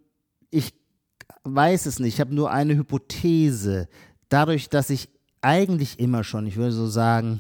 ich 0.50 0.74
weiß 1.44 1.86
es 1.86 1.98
nicht. 1.98 2.14
Ich 2.14 2.20
habe 2.20 2.34
nur 2.34 2.50
eine 2.50 2.76
Hypothese. 2.76 3.88
Dadurch, 4.28 4.68
dass 4.68 4.90
ich 4.90 5.08
eigentlich 5.40 5.98
immer 5.98 6.24
schon, 6.24 6.46
ich 6.46 6.56
würde 6.56 6.72
so 6.72 6.86
sagen, 6.86 7.38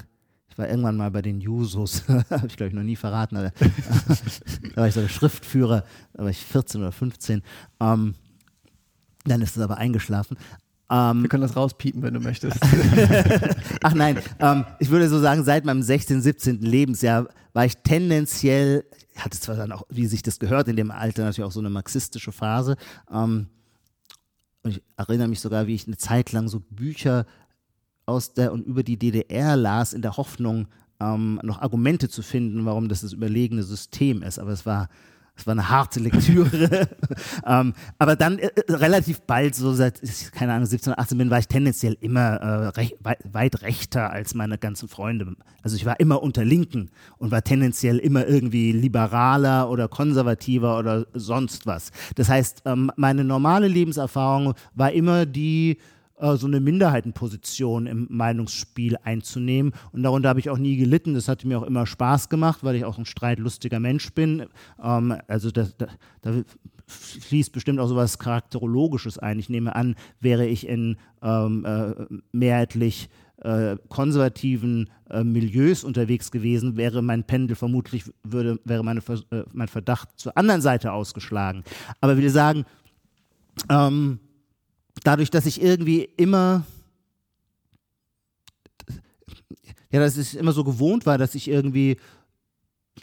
ich 0.56 0.58
war 0.58 0.70
irgendwann 0.70 0.96
mal 0.96 1.10
bei 1.10 1.20
den 1.20 1.42
Jusos, 1.42 2.08
habe 2.08 2.46
ich 2.46 2.56
glaube 2.56 2.68
ich 2.68 2.74
noch 2.74 2.82
nie 2.82 2.96
verraten, 2.96 3.36
aber, 3.36 3.50
da 4.74 4.76
war 4.76 4.88
ich 4.88 4.94
so 4.94 5.02
der 5.02 5.10
Schriftführer, 5.10 5.84
da 6.14 6.22
war 6.22 6.30
ich 6.30 6.38
14 6.38 6.80
oder 6.80 6.92
15. 6.92 7.42
Ähm, 7.78 8.14
dann 9.24 9.42
ist 9.42 9.54
es 9.54 9.62
aber 9.62 9.76
eingeschlafen. 9.76 10.38
Ähm, 10.90 11.20
Wir 11.20 11.28
können 11.28 11.42
das 11.42 11.56
rauspiepen, 11.56 12.02
wenn 12.02 12.14
du 12.14 12.20
möchtest. 12.20 12.58
Ach 13.82 13.92
nein, 13.92 14.18
ähm, 14.38 14.64
ich 14.78 14.88
würde 14.88 15.10
so 15.10 15.20
sagen, 15.20 15.44
seit 15.44 15.66
meinem 15.66 15.82
16., 15.82 16.22
17. 16.22 16.62
Lebensjahr 16.62 17.28
war 17.52 17.66
ich 17.66 17.76
tendenziell, 17.76 18.86
hatte 19.18 19.38
zwar 19.38 19.56
dann 19.56 19.72
auch, 19.72 19.82
wie 19.90 20.06
sich 20.06 20.22
das 20.22 20.38
gehört, 20.38 20.68
in 20.68 20.76
dem 20.76 20.90
Alter 20.90 21.24
natürlich 21.24 21.46
auch 21.46 21.52
so 21.52 21.60
eine 21.60 21.68
marxistische 21.68 22.32
Phase. 22.32 22.76
Ähm, 23.12 23.48
und 24.62 24.70
ich 24.70 24.82
erinnere 24.96 25.28
mich 25.28 25.40
sogar, 25.40 25.66
wie 25.66 25.74
ich 25.74 25.86
eine 25.86 25.98
Zeit 25.98 26.32
lang 26.32 26.48
so 26.48 26.60
Bücher 26.60 27.26
aus 28.06 28.32
der 28.32 28.52
und 28.52 28.64
über 28.66 28.82
die 28.82 28.96
DDR 28.96 29.56
las, 29.56 29.92
in 29.92 30.02
der 30.02 30.16
Hoffnung, 30.16 30.68
ähm, 31.00 31.40
noch 31.42 31.60
Argumente 31.60 32.08
zu 32.08 32.22
finden, 32.22 32.64
warum 32.64 32.88
das 32.88 33.02
das 33.02 33.12
überlegene 33.12 33.62
System 33.62 34.22
ist. 34.22 34.38
Aber 34.38 34.52
es 34.52 34.64
war, 34.64 34.88
es 35.36 35.46
war 35.46 35.52
eine 35.52 35.68
harte 35.68 36.00
Lektüre. 36.00 36.88
ähm, 37.46 37.74
aber 37.98 38.16
dann 38.16 38.38
äh, 38.38 38.46
äh, 38.46 38.72
relativ 38.72 39.20
bald, 39.20 39.54
so 39.54 39.74
seit, 39.74 40.00
keine 40.32 40.54
Ahnung, 40.54 40.66
17 40.66 40.92
oder 40.92 41.02
18 41.02 41.18
bin, 41.18 41.30
war 41.30 41.38
ich 41.38 41.48
tendenziell 41.48 41.96
immer 42.00 42.36
äh, 42.36 42.68
rech, 42.68 42.96
weit, 43.02 43.18
weit, 43.30 43.62
rechter 43.62 44.10
als 44.10 44.34
meine 44.34 44.56
ganzen 44.56 44.88
Freunde. 44.88 45.34
Also 45.62 45.76
ich 45.76 45.84
war 45.84 46.00
immer 46.00 46.22
unter 46.22 46.44
Linken 46.44 46.90
und 47.18 47.30
war 47.32 47.42
tendenziell 47.42 47.98
immer 47.98 48.26
irgendwie 48.26 48.72
liberaler 48.72 49.68
oder 49.68 49.88
konservativer 49.88 50.78
oder 50.78 51.06
sonst 51.12 51.66
was. 51.66 51.90
Das 52.14 52.28
heißt, 52.28 52.62
ähm, 52.64 52.90
meine 52.96 53.24
normale 53.24 53.68
Lebenserfahrung 53.68 54.54
war 54.74 54.92
immer 54.92 55.26
die, 55.26 55.76
äh, 56.18 56.36
so 56.36 56.46
eine 56.46 56.60
Minderheitenposition 56.60 57.86
im 57.86 58.06
Meinungsspiel 58.10 58.96
einzunehmen. 59.02 59.72
Und 59.92 60.02
darunter 60.02 60.28
habe 60.28 60.40
ich 60.40 60.50
auch 60.50 60.58
nie 60.58 60.76
gelitten. 60.76 61.14
Das 61.14 61.28
hat 61.28 61.44
mir 61.44 61.58
auch 61.58 61.64
immer 61.64 61.86
Spaß 61.86 62.28
gemacht, 62.28 62.60
weil 62.62 62.76
ich 62.76 62.84
auch 62.84 62.98
ein 62.98 63.04
streitlustiger 63.04 63.80
Mensch 63.80 64.12
bin. 64.12 64.46
Ähm, 64.82 65.16
also 65.28 65.50
da, 65.50 65.66
da, 65.76 65.86
da, 66.22 66.42
fließt 66.88 67.52
bestimmt 67.52 67.80
auch 67.80 67.88
so 67.88 67.96
was 67.96 68.18
Charakterologisches 68.18 69.18
ein. 69.18 69.40
Ich 69.40 69.48
nehme 69.48 69.74
an, 69.74 69.96
wäre 70.20 70.46
ich 70.46 70.68
in 70.68 70.96
ähm, 71.20 71.64
äh, 71.64 71.94
mehrheitlich 72.30 73.08
äh, 73.42 73.76
konservativen 73.88 74.88
äh, 75.10 75.22
Milieus 75.22 75.84
unterwegs 75.84 76.30
gewesen, 76.30 76.76
wäre 76.76 77.02
mein 77.02 77.24
Pendel 77.24 77.56
vermutlich, 77.56 78.04
würde, 78.22 78.58
wäre 78.64 78.84
meine, 78.84 79.00
äh, 79.00 79.44
mein 79.52 79.68
Verdacht 79.68 80.08
zur 80.16 80.36
anderen 80.38 80.60
Seite 80.60 80.92
ausgeschlagen. 80.92 81.64
Aber 82.00 82.16
wir 82.18 82.30
sagen, 82.30 82.64
ähm, 83.68 84.20
dadurch, 85.04 85.30
dass 85.30 85.46
ich 85.46 85.60
irgendwie 85.60 86.08
immer, 86.16 86.64
ja, 89.90 90.00
dass 90.00 90.16
ich 90.16 90.36
immer 90.36 90.52
so 90.52 90.64
gewohnt 90.64 91.06
war, 91.06 91.18
dass 91.18 91.34
ich 91.34 91.48
irgendwie 91.48 91.96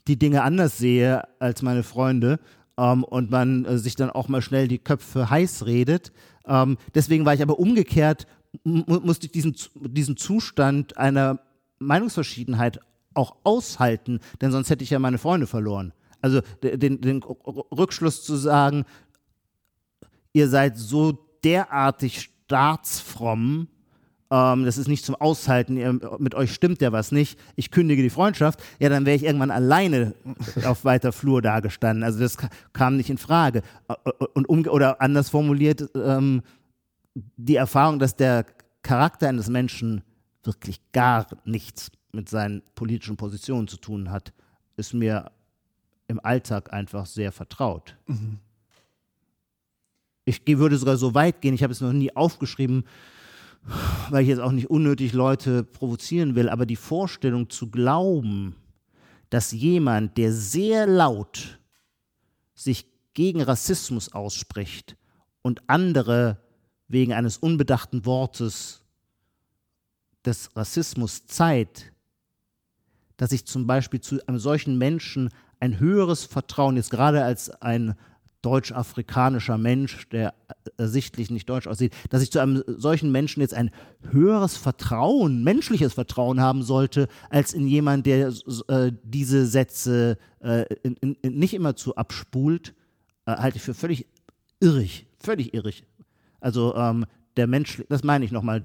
die 0.08 0.18
Dinge 0.18 0.44
anders 0.44 0.78
sehe 0.78 1.24
als 1.40 1.62
meine 1.62 1.84
Freunde 1.84 2.40
ähm, 2.78 3.04
und 3.04 3.32
man 3.32 3.66
äh, 3.66 3.78
sich 3.78 3.96
dann 3.96 4.10
auch 4.10 4.28
mal 4.28 4.42
schnell 4.42 4.68
die 4.68 4.80
Köpfe 4.80 5.30
heiß 5.30 5.66
redet. 5.66 6.12
Ähm, 6.46 6.78
deswegen 6.94 7.26
war 7.26 7.34
ich 7.34 7.42
aber 7.42 7.60
umgekehrt, 7.60 8.28
musste 8.64 9.28
ich 9.28 9.32
diesen, 9.32 9.56
diesen 9.76 10.18
Zustand 10.18 10.98
einer 10.98 11.40
Meinungsverschiedenheit 11.80 12.80
auch 13.14 13.36
aushalten, 13.44 14.20
denn 14.42 14.52
sonst 14.52 14.70
hätte 14.70 14.84
ich 14.84 14.90
ja 14.90 15.00
meine 15.00 15.18
Freunde 15.18 15.48
verloren. 15.48 15.94
Also 16.22 16.42
den, 16.62 17.02
den 17.02 17.22
Rückschluss 17.22 18.24
zu 18.24 18.36
sagen, 18.36 18.86
ihr 20.32 20.48
seid 20.48 20.78
so 20.78 21.20
derartig 21.44 22.30
staatsfromm, 22.46 23.68
ähm, 24.32 24.66
das 24.66 24.78
ist 24.78 24.88
nicht 24.88 25.06
zum 25.06 25.16
Aushalten, 25.16 25.78
ihr, 25.78 25.94
mit 26.18 26.36
euch 26.36 26.54
stimmt 26.54 26.82
ja 26.82 26.92
was 26.92 27.12
nicht, 27.12 27.40
ich 27.56 27.72
kündige 27.72 28.02
die 28.02 28.10
Freundschaft, 28.10 28.62
ja, 28.80 28.90
dann 28.90 29.06
wäre 29.06 29.16
ich 29.16 29.24
irgendwann 29.24 29.52
alleine 29.52 30.16
auf 30.66 30.86
weiter 30.86 31.12
Flur 31.12 31.42
dagestanden. 31.42 32.04
Also 32.04 32.20
das 32.20 32.38
kam 32.74 32.98
nicht 32.98 33.10
in 33.10 33.18
Frage. 33.18 33.62
Und 34.34 34.50
um, 34.50 34.66
oder 34.68 35.02
anders 35.02 35.30
formuliert, 35.30 35.90
ähm, 35.96 36.42
die 37.14 37.56
Erfahrung, 37.56 38.00
dass 38.00 38.16
der 38.16 38.46
Charakter 38.82 39.30
eines 39.30 39.50
Menschen 39.50 40.02
wirklich 40.44 40.82
gar 40.92 41.28
nichts 41.46 41.92
mit 42.12 42.28
seinen 42.28 42.64
politischen 42.76 43.18
Positionen 43.18 43.68
zu 43.68 43.78
tun 43.78 44.10
hat, 44.10 44.34
ist 44.78 44.94
mir 44.94 45.32
im 46.08 46.20
Alltag 46.20 46.74
einfach 46.74 47.06
sehr 47.06 47.32
vertraut. 47.32 47.96
Mhm 48.08 48.40
ich 50.26 50.42
würde 50.46 50.78
sogar 50.78 50.98
so 50.98 51.14
weit 51.14 51.42
gehen, 51.42 51.54
ich 51.54 51.64
habe 51.64 51.74
es 51.74 51.82
noch 51.82 51.94
nie 51.94 52.16
aufgeschrieben, 52.16 52.86
weil 54.10 54.24
ich 54.24 54.30
jetzt 54.30 54.42
auch 54.42 54.52
nicht 54.52 54.70
unnötig 54.70 55.14
Leute 55.14 55.64
provozieren 55.64 56.36
will, 56.36 56.50
aber 56.50 56.66
die 56.66 56.76
Vorstellung 56.76 57.50
zu 57.50 57.70
glauben, 57.70 58.56
dass 59.30 59.52
jemand, 59.52 60.18
der 60.18 60.32
sehr 60.32 60.86
laut 60.86 61.60
sich 62.54 62.86
gegen 63.14 63.42
Rassismus 63.42 64.14
ausspricht 64.14 64.96
und 65.42 65.68
andere 65.68 66.38
wegen 66.88 67.14
eines 67.14 67.38
unbedachten 67.38 68.06
Wortes 68.06 68.84
des 70.26 70.56
Rassismus 70.56 71.26
zeigt, 71.26 71.92
dass 73.18 73.32
ich 73.32 73.46
zum 73.46 73.68
Beispiel 73.68 74.02
zu 74.02 74.26
einem 74.28 74.40
solchen 74.40 74.78
Menschen 74.78 75.30
ein 75.60 75.80
höheres 75.80 76.26
Vertrauen, 76.26 76.76
jetzt 76.76 76.92
gerade 76.92 77.24
als 77.24 77.50
ein 77.62 77.96
deutsch-afrikanischer 78.44 79.58
Mensch, 79.58 80.08
der 80.10 80.36
ersichtlich 80.78 81.32
nicht 81.32 81.50
deutsch 81.50 81.68
aussieht, 81.68 81.94
dass 82.10 82.22
ich 82.22 82.32
zu 82.32 82.40
einem 82.40 82.64
solchen 82.68 83.12
Menschen 83.12 83.42
jetzt 83.42 83.54
ein 83.54 83.72
höheres 84.12 84.56
Vertrauen, 84.56 85.44
menschliches 85.44 85.94
Vertrauen 85.94 86.40
haben 86.40 86.62
sollte, 86.62 87.08
als 87.30 87.54
in 87.54 87.68
jemand, 87.68 88.06
der 88.06 88.32
äh, 88.68 88.92
diese 89.04 89.48
Sätze 89.48 90.18
äh, 90.42 90.66
in, 90.84 91.16
in, 91.22 91.40
nicht 91.40 91.54
immer 91.54 91.76
zu 91.76 91.96
abspult, 91.96 92.76
äh, 93.26 93.32
halte 93.32 93.58
ich 93.58 93.64
für 93.64 93.74
völlig 93.74 94.08
irrig, 94.60 95.08
völlig 95.20 95.54
irrig. 95.54 95.86
Also 96.40 96.76
ähm, 96.76 97.06
der 97.38 97.48
Mensch, 97.48 97.84
das 97.90 98.04
meine 98.04 98.26
ich 98.26 98.32
nochmal, 98.32 98.64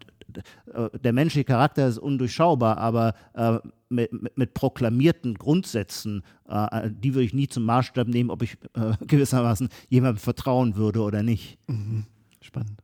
der 1.03 1.13
menschliche 1.13 1.45
Charakter 1.45 1.89
ist 1.89 1.99
undurchschaubar, 1.99 2.79
aber 2.79 3.15
äh, 3.35 3.59
mit, 3.89 4.37
mit, 4.37 4.55
proklamierten 4.55 5.35
Grundsätzen, 5.35 6.23
äh, 6.49 6.91
die 6.91 7.15
würde 7.15 7.25
ich 7.25 7.35
nie 7.35 7.49
zum 7.49 7.65
Maßstab 7.65 8.09
nehmen, 8.09 8.31
ob 8.31 8.43
ich 8.43 8.59
äh, 8.75 8.93
gewissermaßen 9.07 9.69
jemandem 9.89 10.19
vertrauen 10.19 10.77
würde 10.77 11.01
oder 11.01 11.23
nicht. 11.23 11.59
Mhm. 11.67 12.05
Spannend. 12.43 12.83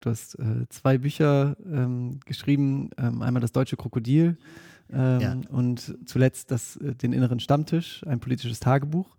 Du 0.00 0.10
hast 0.10 0.38
äh, 0.38 0.66
zwei 0.68 0.98
Bücher 0.98 1.56
ähm, 1.66 2.20
geschrieben, 2.24 2.90
ähm, 2.98 3.20
einmal 3.22 3.40
das 3.40 3.52
Deutsche 3.52 3.76
Krokodil 3.76 4.38
ähm, 4.90 5.20
ja. 5.20 5.36
und 5.50 5.98
zuletzt 6.06 6.50
das, 6.52 6.76
äh, 6.76 6.94
den 6.94 7.12
inneren 7.12 7.40
Stammtisch, 7.40 8.06
ein 8.06 8.20
politisches 8.20 8.60
Tagebuch. 8.60 9.16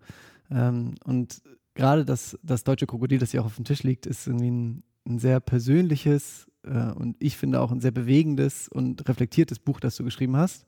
Ähm, 0.50 0.94
und 1.04 1.42
gerade 1.74 2.04
das, 2.04 2.38
das 2.42 2.64
Deutsche 2.64 2.86
Krokodil, 2.86 3.18
das 3.18 3.30
hier 3.30 3.42
auch 3.42 3.46
auf 3.46 3.56
dem 3.56 3.66
Tisch 3.66 3.82
liegt, 3.82 4.06
ist 4.06 4.26
irgendwie 4.26 4.50
ein, 4.50 4.82
ein 5.06 5.18
sehr 5.18 5.40
persönliches 5.40 6.49
äh, 6.64 6.92
und 6.92 7.16
ich 7.18 7.36
finde 7.36 7.60
auch 7.60 7.70
ein 7.70 7.80
sehr 7.80 7.90
bewegendes 7.90 8.68
und 8.68 9.08
reflektiertes 9.08 9.58
Buch, 9.58 9.80
das 9.80 9.96
du 9.96 10.04
geschrieben 10.04 10.36
hast, 10.36 10.64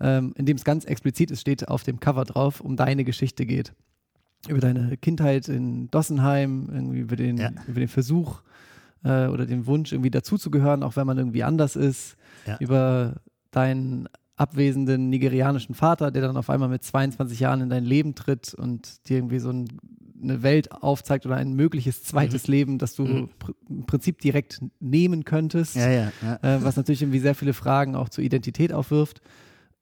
ähm, 0.00 0.32
in 0.36 0.46
dem 0.46 0.56
es 0.56 0.64
ganz 0.64 0.84
explizit 0.84 1.30
ist, 1.30 1.40
steht 1.40 1.68
auf 1.68 1.82
dem 1.82 2.00
Cover 2.00 2.24
drauf, 2.24 2.60
um 2.60 2.76
deine 2.76 3.04
Geschichte 3.04 3.46
geht. 3.46 3.72
Über 4.48 4.60
deine 4.60 4.96
Kindheit 4.96 5.48
in 5.48 5.90
Dossenheim, 5.90 6.68
irgendwie 6.70 6.98
über 6.98 7.16
den, 7.16 7.38
ja. 7.38 7.50
über 7.66 7.80
den 7.80 7.88
Versuch 7.88 8.42
äh, 9.02 9.26
oder 9.26 9.46
den 9.46 9.66
Wunsch, 9.66 9.92
irgendwie 9.92 10.10
dazuzugehören, 10.10 10.82
auch 10.82 10.96
wenn 10.96 11.06
man 11.06 11.16
irgendwie 11.16 11.44
anders 11.44 11.76
ist, 11.76 12.16
ja. 12.46 12.58
über 12.58 13.20
deinen 13.50 14.08
abwesenden 14.36 15.10
nigerianischen 15.10 15.74
Vater, 15.74 16.10
der 16.10 16.22
dann 16.22 16.36
auf 16.36 16.50
einmal 16.50 16.68
mit 16.68 16.82
22 16.82 17.38
Jahren 17.40 17.60
in 17.60 17.70
dein 17.70 17.84
Leben 17.84 18.14
tritt 18.14 18.52
und 18.52 19.08
dir 19.08 19.18
irgendwie 19.18 19.38
so 19.38 19.50
ein 19.50 19.68
eine 20.24 20.42
Welt 20.42 20.72
aufzeigt 20.72 21.26
oder 21.26 21.36
ein 21.36 21.54
mögliches 21.54 22.02
zweites 22.02 22.48
mhm. 22.48 22.52
Leben, 22.52 22.78
das 22.78 22.94
du 22.94 23.04
mhm. 23.04 23.28
pr 23.38 23.52
im 23.68 23.86
Prinzip 23.86 24.20
direkt 24.20 24.60
nehmen 24.80 25.24
könntest. 25.24 25.76
Ja, 25.76 25.90
ja, 25.90 26.12
ja. 26.22 26.36
Äh, 26.42 26.64
was 26.64 26.76
natürlich 26.76 27.02
irgendwie 27.02 27.20
sehr 27.20 27.34
viele 27.34 27.52
Fragen 27.52 27.94
auch 27.94 28.08
zur 28.08 28.24
Identität 28.24 28.72
aufwirft. 28.72 29.20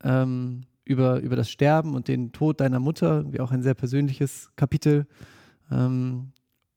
Ähm, 0.04 0.62
über, 0.84 1.20
über 1.20 1.36
das 1.36 1.50
Sterben 1.50 1.94
und 1.94 2.08
den 2.08 2.32
Tod 2.32 2.60
deiner 2.60 2.80
Mutter, 2.80 3.32
wie 3.32 3.40
auch 3.40 3.52
ein 3.52 3.62
sehr 3.62 3.74
persönliches 3.74 4.50
Kapitel. 4.56 5.06
Ähm, 5.70 6.32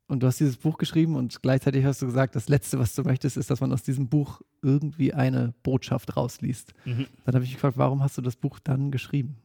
und 0.08 0.22
du 0.22 0.28
hast 0.28 0.40
dieses 0.40 0.58
Buch 0.58 0.78
geschrieben 0.78 1.16
und 1.16 1.42
gleichzeitig 1.42 1.84
hast 1.84 2.02
du 2.02 2.06
gesagt, 2.06 2.36
das 2.36 2.48
Letzte, 2.48 2.78
was 2.78 2.94
du 2.94 3.02
möchtest, 3.04 3.38
ist, 3.38 3.50
dass 3.50 3.62
man 3.62 3.74
aus 3.74 3.82
diesem 3.82 4.08
Buch 4.08 4.42
irgendwie 4.62 5.14
eine 5.14 5.54
Botschaft 5.64 6.16
rausliest. 6.16 6.74
Mhm. 6.86 7.08
Dann 7.26 7.36
habe 7.36 7.44
ich 7.44 7.52
mich 7.52 7.56
gefragt, 7.56 7.78
warum 7.78 8.04
hast 8.04 8.18
du 8.18 8.22
das 8.22 8.36
Buch 8.36 8.60
dann 8.60 8.92
geschrieben? 8.92 9.38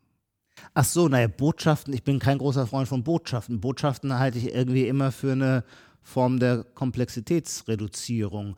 Ach 0.74 0.84
so, 0.84 1.08
naja, 1.08 1.28
Botschaften, 1.28 1.92
ich 1.94 2.04
bin 2.04 2.18
kein 2.18 2.38
großer 2.38 2.66
Freund 2.66 2.88
von 2.88 3.02
Botschaften. 3.02 3.60
Botschaften 3.60 4.18
halte 4.18 4.38
ich 4.38 4.54
irgendwie 4.54 4.86
immer 4.86 5.12
für 5.12 5.32
eine 5.32 5.64
Form 6.02 6.38
der 6.38 6.64
Komplexitätsreduzierung. 6.74 8.56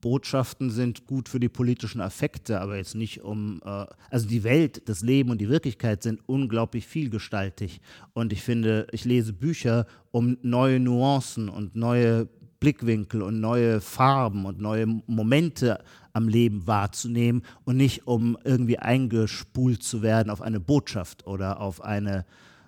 Botschaften 0.00 0.68
sind 0.70 1.06
gut 1.06 1.30
für 1.30 1.40
die 1.40 1.48
politischen 1.48 2.02
Affekte, 2.02 2.60
aber 2.60 2.76
jetzt 2.76 2.94
nicht 2.94 3.22
um, 3.22 3.62
äh, 3.64 3.86
also 4.10 4.28
die 4.28 4.44
Welt, 4.44 4.82
das 4.86 5.00
Leben 5.00 5.30
und 5.30 5.40
die 5.40 5.48
Wirklichkeit 5.48 6.02
sind 6.02 6.20
unglaublich 6.26 6.86
vielgestaltig. 6.86 7.80
Und 8.12 8.32
ich 8.34 8.42
finde, 8.42 8.86
ich 8.92 9.06
lese 9.06 9.32
Bücher, 9.32 9.86
um 10.10 10.36
neue 10.42 10.78
Nuancen 10.78 11.48
und 11.48 11.74
neue 11.74 12.28
Blickwinkel 12.64 13.20
und 13.20 13.40
neue 13.40 13.82
Farben 13.82 14.46
und 14.46 14.58
neue 14.58 14.86
Momente 14.86 15.84
am 16.14 16.28
Leben 16.28 16.66
wahrzunehmen 16.66 17.42
und 17.64 17.76
nicht 17.76 18.06
um 18.06 18.38
irgendwie 18.42 18.78
eingespult 18.78 19.82
zu 19.82 20.00
werden 20.00 20.30
auf 20.30 20.40
eine 20.40 20.60
Botschaft 20.60 21.26
oder 21.26 21.60
auf 21.60 21.82
eine, 21.82 22.24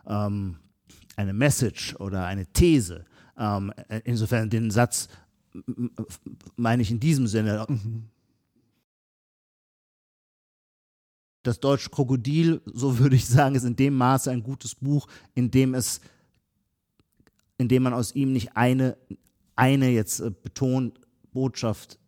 ähm, 0.06 0.56
eine 1.16 1.32
Message 1.32 1.96
oder 1.96 2.26
eine 2.26 2.44
These. 2.44 3.06
Ähm, 3.38 3.72
insofern 4.04 4.50
den 4.50 4.70
Satz 4.70 5.09
meine 6.56 6.82
ich 6.82 6.90
in 6.90 7.00
diesem 7.00 7.26
Sinne. 7.26 7.64
Mhm. 7.66 8.11
Das 11.42 11.59
Deutsche 11.59 11.88
Krokodil, 11.88 12.61
so 12.66 12.98
würde 12.98 13.16
ich 13.16 13.26
sagen, 13.26 13.54
ist 13.54 13.64
in 13.64 13.76
dem 13.76 13.94
Maße 13.94 14.30
ein 14.30 14.42
gutes 14.42 14.74
Buch, 14.74 15.09
in 15.35 15.50
dem 15.50 15.72
es, 15.72 16.02
in 17.56 17.68
dem 17.68 17.85
man 17.85 17.94
aus 17.94 18.14
ihm 18.14 18.35
nicht 18.35 18.59
eine, 18.59 18.98
eine 19.57 19.88
jetzt 19.88 20.21
äh, 20.21 20.31
betont 20.31 21.01
Botschaft 21.33 21.99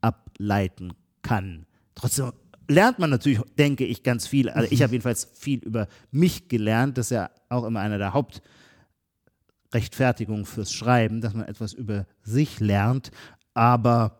ableiten 0.00 0.92
kann. 1.22 1.66
Trotzdem 1.94 2.32
lernt 2.68 2.98
man 2.98 3.10
natürlich, 3.10 3.40
denke 3.58 3.84
ich, 3.84 4.02
ganz 4.02 4.26
viel. 4.26 4.48
Also 4.50 4.70
ich 4.70 4.82
habe 4.82 4.92
jedenfalls 4.92 5.30
viel 5.34 5.60
über 5.60 5.88
mich 6.10 6.48
gelernt. 6.48 6.98
Das 6.98 7.06
ist 7.06 7.10
ja 7.10 7.30
auch 7.48 7.64
immer 7.64 7.80
einer 7.80 7.96
der 7.98 8.12
Hauptrechtfertigungen 8.12 10.44
fürs 10.44 10.72
Schreiben, 10.72 11.20
dass 11.20 11.34
man 11.34 11.46
etwas 11.46 11.72
über 11.72 12.06
sich 12.22 12.60
lernt. 12.60 13.10
Aber 13.54 14.14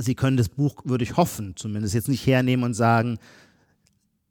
Sie 0.00 0.14
können 0.14 0.36
das 0.36 0.48
Buch, 0.48 0.76
würde 0.84 1.02
ich 1.02 1.16
hoffen, 1.16 1.56
zumindest 1.56 1.92
jetzt 1.92 2.08
nicht 2.08 2.24
hernehmen 2.24 2.64
und 2.64 2.74
sagen, 2.74 3.18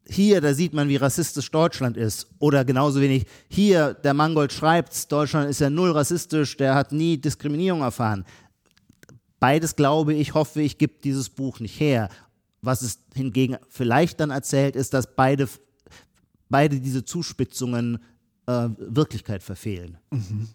hier, 0.10 0.42
da 0.42 0.54
sieht 0.54 0.74
man, 0.74 0.90
wie 0.90 0.96
rassistisch 0.96 1.52
Deutschland 1.52 1.98
ist. 1.98 2.28
Oder 2.40 2.64
genauso 2.66 3.02
wenig, 3.02 3.26
hier, 3.50 3.94
der 3.94 4.14
Mangold 4.14 4.54
schreibt, 4.54 5.12
Deutschland 5.12 5.50
ist 5.50 5.60
ja 5.60 5.70
null 5.70 5.92
rassistisch, 5.92 6.58
der 6.58 6.76
hat 6.76 6.92
nie 6.92 7.18
Diskriminierung 7.18 7.82
erfahren 7.82 8.26
beides, 9.40 9.76
glaube 9.76 10.14
ich, 10.14 10.34
hoffe 10.34 10.62
ich, 10.62 10.78
gibt 10.78 11.04
dieses 11.04 11.30
Buch 11.30 11.60
nicht 11.60 11.80
her. 11.80 12.10
Was 12.62 12.82
es 12.82 13.00
hingegen 13.14 13.58
vielleicht 13.70 14.20
dann 14.20 14.32
erzählt, 14.32 14.76
ist, 14.76 14.94
dass 14.94 15.16
beide, 15.16 15.48
beide 16.50 16.80
diese 16.80 17.06
Zuspitzungen 17.06 18.00
äh, 18.48 18.70
Wirklichkeit 18.78 19.44
verfehlen. 19.44 19.98
Mhm. 20.12 20.50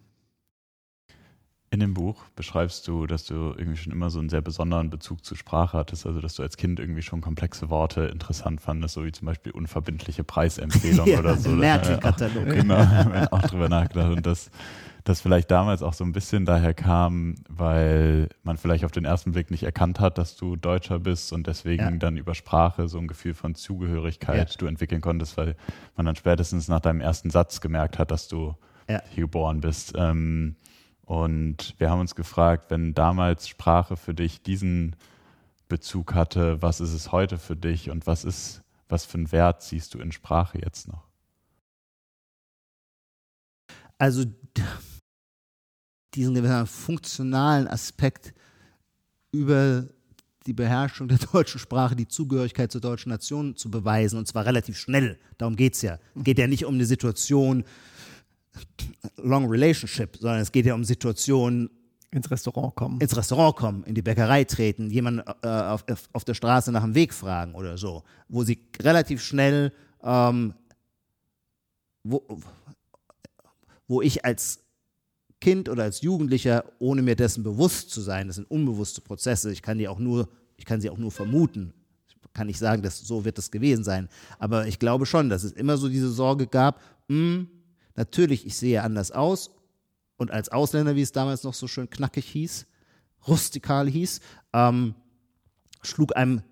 In 1.72 1.80
dem 1.80 1.94
Buch 1.94 2.22
beschreibst 2.36 2.86
du, 2.86 3.06
dass 3.06 3.24
du 3.24 3.34
irgendwie 3.56 3.78
schon 3.78 3.94
immer 3.94 4.10
so 4.10 4.18
einen 4.18 4.28
sehr 4.28 4.42
besonderen 4.42 4.90
Bezug 4.90 5.24
zur 5.24 5.38
Sprache 5.38 5.78
hattest, 5.78 6.04
also 6.04 6.20
dass 6.20 6.34
du 6.34 6.42
als 6.42 6.58
Kind 6.58 6.78
irgendwie 6.78 7.00
schon 7.00 7.22
komplexe 7.22 7.70
Worte 7.70 8.02
interessant 8.02 8.60
fandest, 8.60 8.92
so 8.92 9.06
wie 9.06 9.12
zum 9.12 9.24
Beispiel 9.24 9.52
unverbindliche 9.52 10.22
Preisempfehlung 10.22 11.06
ja, 11.06 11.18
oder 11.18 11.34
so. 11.38 11.48
Merkel-Katalog. 11.48 12.44
Genau, 12.52 12.76
auch 13.30 13.40
drüber 13.40 13.70
nachgedacht 13.70 14.14
und 14.14 14.26
das, 14.26 14.50
das 15.04 15.22
vielleicht 15.22 15.50
damals 15.50 15.82
auch 15.82 15.94
so 15.94 16.04
ein 16.04 16.12
bisschen 16.12 16.44
daher 16.44 16.74
kam, 16.74 17.36
weil 17.48 18.28
man 18.42 18.58
vielleicht 18.58 18.84
auf 18.84 18.92
den 18.92 19.06
ersten 19.06 19.32
Blick 19.32 19.50
nicht 19.50 19.62
erkannt 19.62 19.98
hat, 19.98 20.18
dass 20.18 20.36
du 20.36 20.56
Deutscher 20.56 20.98
bist 20.98 21.32
und 21.32 21.46
deswegen 21.46 21.82
ja. 21.82 21.90
dann 21.92 22.18
über 22.18 22.34
Sprache 22.34 22.86
so 22.86 22.98
ein 22.98 23.08
Gefühl 23.08 23.32
von 23.32 23.54
Zugehörigkeit 23.54 24.50
ja. 24.50 24.56
du 24.58 24.66
entwickeln 24.66 25.00
konntest, 25.00 25.38
weil 25.38 25.56
man 25.96 26.04
dann 26.04 26.16
spätestens 26.16 26.68
nach 26.68 26.80
deinem 26.80 27.00
ersten 27.00 27.30
Satz 27.30 27.62
gemerkt 27.62 27.98
hat, 27.98 28.10
dass 28.10 28.28
du 28.28 28.56
hier 29.08 29.22
geboren 29.22 29.62
bist. 29.62 29.94
Ähm, 29.96 30.56
und 31.04 31.74
wir 31.78 31.90
haben 31.90 32.00
uns 32.00 32.14
gefragt, 32.14 32.70
wenn 32.70 32.94
damals 32.94 33.48
Sprache 33.48 33.96
für 33.96 34.14
dich 34.14 34.42
diesen 34.42 34.96
Bezug 35.68 36.14
hatte, 36.14 36.60
was 36.62 36.80
ist 36.80 36.92
es 36.92 37.12
heute 37.12 37.38
für 37.38 37.56
dich 37.56 37.90
und 37.90 38.06
was 38.06 38.24
ist, 38.24 38.62
was 38.88 39.04
für 39.04 39.18
einen 39.18 39.32
Wert 39.32 39.62
siehst 39.62 39.94
du 39.94 39.98
in 39.98 40.12
Sprache 40.12 40.58
jetzt 40.62 40.88
noch? 40.88 41.08
Also 43.98 44.24
diesen 46.14 46.66
funktionalen 46.66 47.68
Aspekt 47.68 48.34
über 49.30 49.86
die 50.46 50.52
Beherrschung 50.52 51.08
der 51.08 51.18
deutschen 51.18 51.60
Sprache, 51.60 51.96
die 51.96 52.08
Zugehörigkeit 52.08 52.70
zur 52.70 52.80
deutschen 52.80 53.10
Nation 53.10 53.56
zu 53.56 53.70
beweisen, 53.70 54.18
und 54.18 54.26
zwar 54.26 54.44
relativ 54.44 54.76
schnell. 54.76 55.18
Darum 55.38 55.56
geht 55.56 55.74
es 55.74 55.82
ja. 55.82 55.98
Es 56.14 56.24
geht 56.24 56.38
ja 56.38 56.46
nicht 56.46 56.64
um 56.64 56.74
eine 56.74 56.84
Situation, 56.84 57.64
Long 59.16 59.46
Relationship, 59.48 60.16
sondern 60.16 60.40
es 60.40 60.52
geht 60.52 60.66
ja 60.66 60.74
um 60.74 60.84
Situationen, 60.84 61.70
ins 62.12 62.30
Restaurant 62.30 62.74
kommen. 62.74 63.00
Ins 63.00 63.16
Restaurant 63.16 63.56
kommen, 63.56 63.84
in 63.84 63.94
die 63.94 64.02
Bäckerei 64.02 64.44
treten, 64.44 64.90
jemanden 64.90 65.22
äh, 65.42 65.48
auf, 65.48 65.84
auf 66.12 66.24
der 66.24 66.34
Straße 66.34 66.70
nach 66.70 66.82
dem 66.82 66.94
Weg 66.94 67.14
fragen 67.14 67.54
oder 67.54 67.78
so, 67.78 68.04
wo 68.28 68.44
sie 68.44 68.58
relativ 68.80 69.22
schnell, 69.22 69.72
ähm, 70.02 70.52
wo, 72.04 72.22
wo 73.88 74.02
ich 74.02 74.24
als 74.24 74.60
Kind 75.40 75.68
oder 75.70 75.84
als 75.84 76.02
Jugendlicher, 76.02 76.64
ohne 76.78 77.00
mir 77.00 77.16
dessen 77.16 77.42
bewusst 77.42 77.90
zu 77.90 78.02
sein, 78.02 78.26
das 78.26 78.36
sind 78.36 78.50
unbewusste 78.50 79.00
Prozesse, 79.00 79.50
ich 79.50 79.62
kann 79.62 79.78
die 79.78 79.88
auch 79.88 79.98
nur, 79.98 80.28
ich 80.56 80.66
kann 80.66 80.82
sie 80.82 80.90
auch 80.90 80.98
nur 80.98 81.10
vermuten, 81.10 81.72
ich 82.06 82.16
kann 82.34 82.46
nicht 82.46 82.58
sagen, 82.58 82.82
dass 82.82 83.00
so 83.00 83.24
wird 83.24 83.38
es 83.38 83.50
gewesen 83.50 83.84
sein, 83.84 84.08
aber 84.38 84.66
ich 84.66 84.78
glaube 84.78 85.06
schon, 85.06 85.30
dass 85.30 85.44
es 85.44 85.52
immer 85.52 85.78
so 85.78 85.88
diese 85.88 86.10
Sorge 86.10 86.46
gab, 86.46 86.78
mh, 87.08 87.16
hm, 87.16 87.48
Natürlich, 87.94 88.46
ich 88.46 88.56
sehe 88.56 88.82
anders 88.82 89.10
aus 89.10 89.50
und 90.16 90.30
als 90.30 90.50
Ausländer, 90.50 90.96
wie 90.96 91.02
es 91.02 91.12
damals 91.12 91.42
noch 91.44 91.54
so 91.54 91.68
schön 91.68 91.90
knackig 91.90 92.26
hieß, 92.26 92.66
rustikal 93.26 93.88
hieß, 93.88 94.20
ähm, 94.52 94.94
schlug 95.82 96.16
einem 96.16 96.42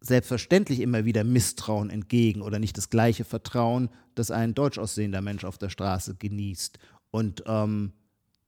selbstverständlich 0.00 0.80
immer 0.80 1.04
wieder 1.04 1.24
Misstrauen 1.24 1.90
entgegen 1.90 2.42
oder 2.42 2.58
nicht 2.58 2.76
das 2.76 2.90
gleiche 2.90 3.24
Vertrauen, 3.24 3.88
das 4.14 4.30
ein 4.30 4.54
deutsch 4.54 4.78
aussehender 4.78 5.20
Mensch 5.20 5.44
auf 5.44 5.58
der 5.58 5.68
Straße 5.68 6.16
genießt. 6.16 6.78
Und 7.10 7.44
ähm, 7.46 7.92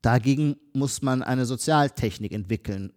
dagegen 0.03 0.57
muss 0.73 1.03
man 1.03 1.23
eine 1.23 1.47
Sozialtechnik 1.47 2.33
entwickeln. 2.33 2.93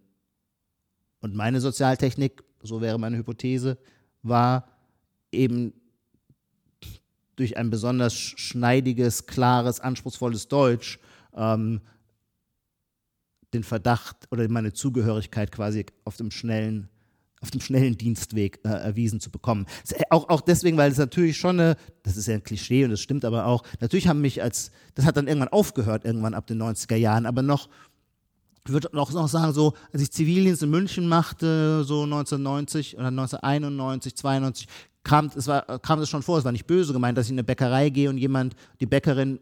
Und 1.20 1.34
meine 1.34 1.60
Sozialtechnik, 1.60 2.42
so 2.62 2.80
wäre 2.80 2.98
meine 2.98 3.16
Hypothese, 3.16 3.78
war 4.22 4.68
eben 5.30 5.72
durch 7.38 7.56
ein 7.56 7.70
besonders 7.70 8.14
schneidiges, 8.14 9.26
klares, 9.26 9.80
anspruchsvolles 9.80 10.48
Deutsch 10.48 10.98
ähm, 11.34 11.80
den 13.54 13.64
Verdacht 13.64 14.16
oder 14.30 14.48
meine 14.48 14.72
Zugehörigkeit 14.72 15.52
quasi 15.52 15.86
auf 16.04 16.16
dem 16.16 16.30
schnellen 16.30 16.88
auf 17.40 17.52
dem 17.52 17.60
schnellen 17.60 17.96
Dienstweg 17.96 18.58
äh, 18.64 18.68
erwiesen 18.68 19.20
zu 19.20 19.30
bekommen. 19.30 19.66
Auch, 20.10 20.28
auch 20.28 20.40
deswegen, 20.40 20.76
weil 20.76 20.90
es 20.90 20.98
natürlich 20.98 21.36
schon 21.36 21.60
eine, 21.60 21.76
das 22.02 22.16
ist 22.16 22.26
ja 22.26 22.34
ein 22.34 22.42
Klischee 22.42 22.84
und 22.84 22.90
das 22.90 23.00
stimmt 23.00 23.24
aber 23.24 23.46
auch, 23.46 23.62
natürlich 23.80 24.08
haben 24.08 24.20
mich 24.20 24.42
als, 24.42 24.72
das 24.96 25.04
hat 25.04 25.16
dann 25.16 25.28
irgendwann 25.28 25.48
aufgehört, 25.48 26.04
irgendwann 26.04 26.34
ab 26.34 26.46
den 26.48 26.60
90er 26.60 26.96
Jahren, 26.96 27.26
aber 27.26 27.42
noch, 27.42 27.68
würde 28.70 28.90
auch 28.94 29.12
noch 29.12 29.28
sagen, 29.28 29.52
so, 29.52 29.74
als 29.92 30.02
ich 30.02 30.10
Zivildienst 30.10 30.62
in 30.62 30.70
München 30.70 31.08
machte, 31.08 31.84
so 31.84 32.02
1990 32.02 32.96
oder 32.96 33.08
1991, 33.08 34.16
92, 34.16 34.68
kam 35.04 35.30
es, 35.34 35.46
war, 35.46 35.62
kam 35.78 36.00
es 36.00 36.08
schon 36.08 36.22
vor, 36.22 36.38
es 36.38 36.44
war 36.44 36.52
nicht 36.52 36.66
böse 36.66 36.92
gemeint, 36.92 37.16
dass 37.16 37.26
ich 37.26 37.30
in 37.30 37.36
eine 37.36 37.44
Bäckerei 37.44 37.88
gehe 37.88 38.10
und 38.10 38.18
jemand, 38.18 38.54
die 38.80 38.86
Bäckerin 38.86 39.40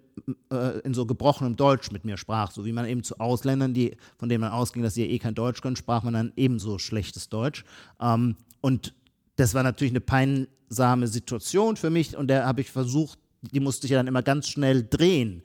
äh, 0.50 0.78
in 0.80 0.94
so 0.94 1.06
gebrochenem 1.06 1.56
Deutsch 1.56 1.90
mit 1.90 2.04
mir 2.04 2.16
sprach, 2.16 2.52
so 2.52 2.64
wie 2.64 2.72
man 2.72 2.86
eben 2.86 3.02
zu 3.02 3.18
Ausländern, 3.18 3.74
die, 3.74 3.96
von 4.16 4.28
denen 4.28 4.42
man 4.42 4.52
ausging, 4.52 4.82
dass 4.82 4.94
sie 4.94 5.04
ja 5.04 5.10
eh 5.10 5.18
kein 5.18 5.34
Deutsch 5.34 5.60
können, 5.60 5.76
sprach 5.76 6.02
man 6.02 6.14
dann 6.14 6.32
ebenso 6.36 6.78
schlechtes 6.78 7.28
Deutsch. 7.28 7.64
Ähm, 8.00 8.36
und 8.60 8.94
das 9.36 9.54
war 9.54 9.62
natürlich 9.62 9.92
eine 9.92 10.00
peinsame 10.00 11.08
Situation 11.08 11.76
für 11.76 11.90
mich 11.90 12.16
und 12.16 12.28
da 12.28 12.46
habe 12.46 12.60
ich 12.60 12.70
versucht, 12.70 13.18
die 13.42 13.60
musste 13.60 13.86
ich 13.86 13.90
ja 13.90 13.98
dann 13.98 14.06
immer 14.06 14.22
ganz 14.22 14.48
schnell 14.48 14.86
drehen. 14.88 15.42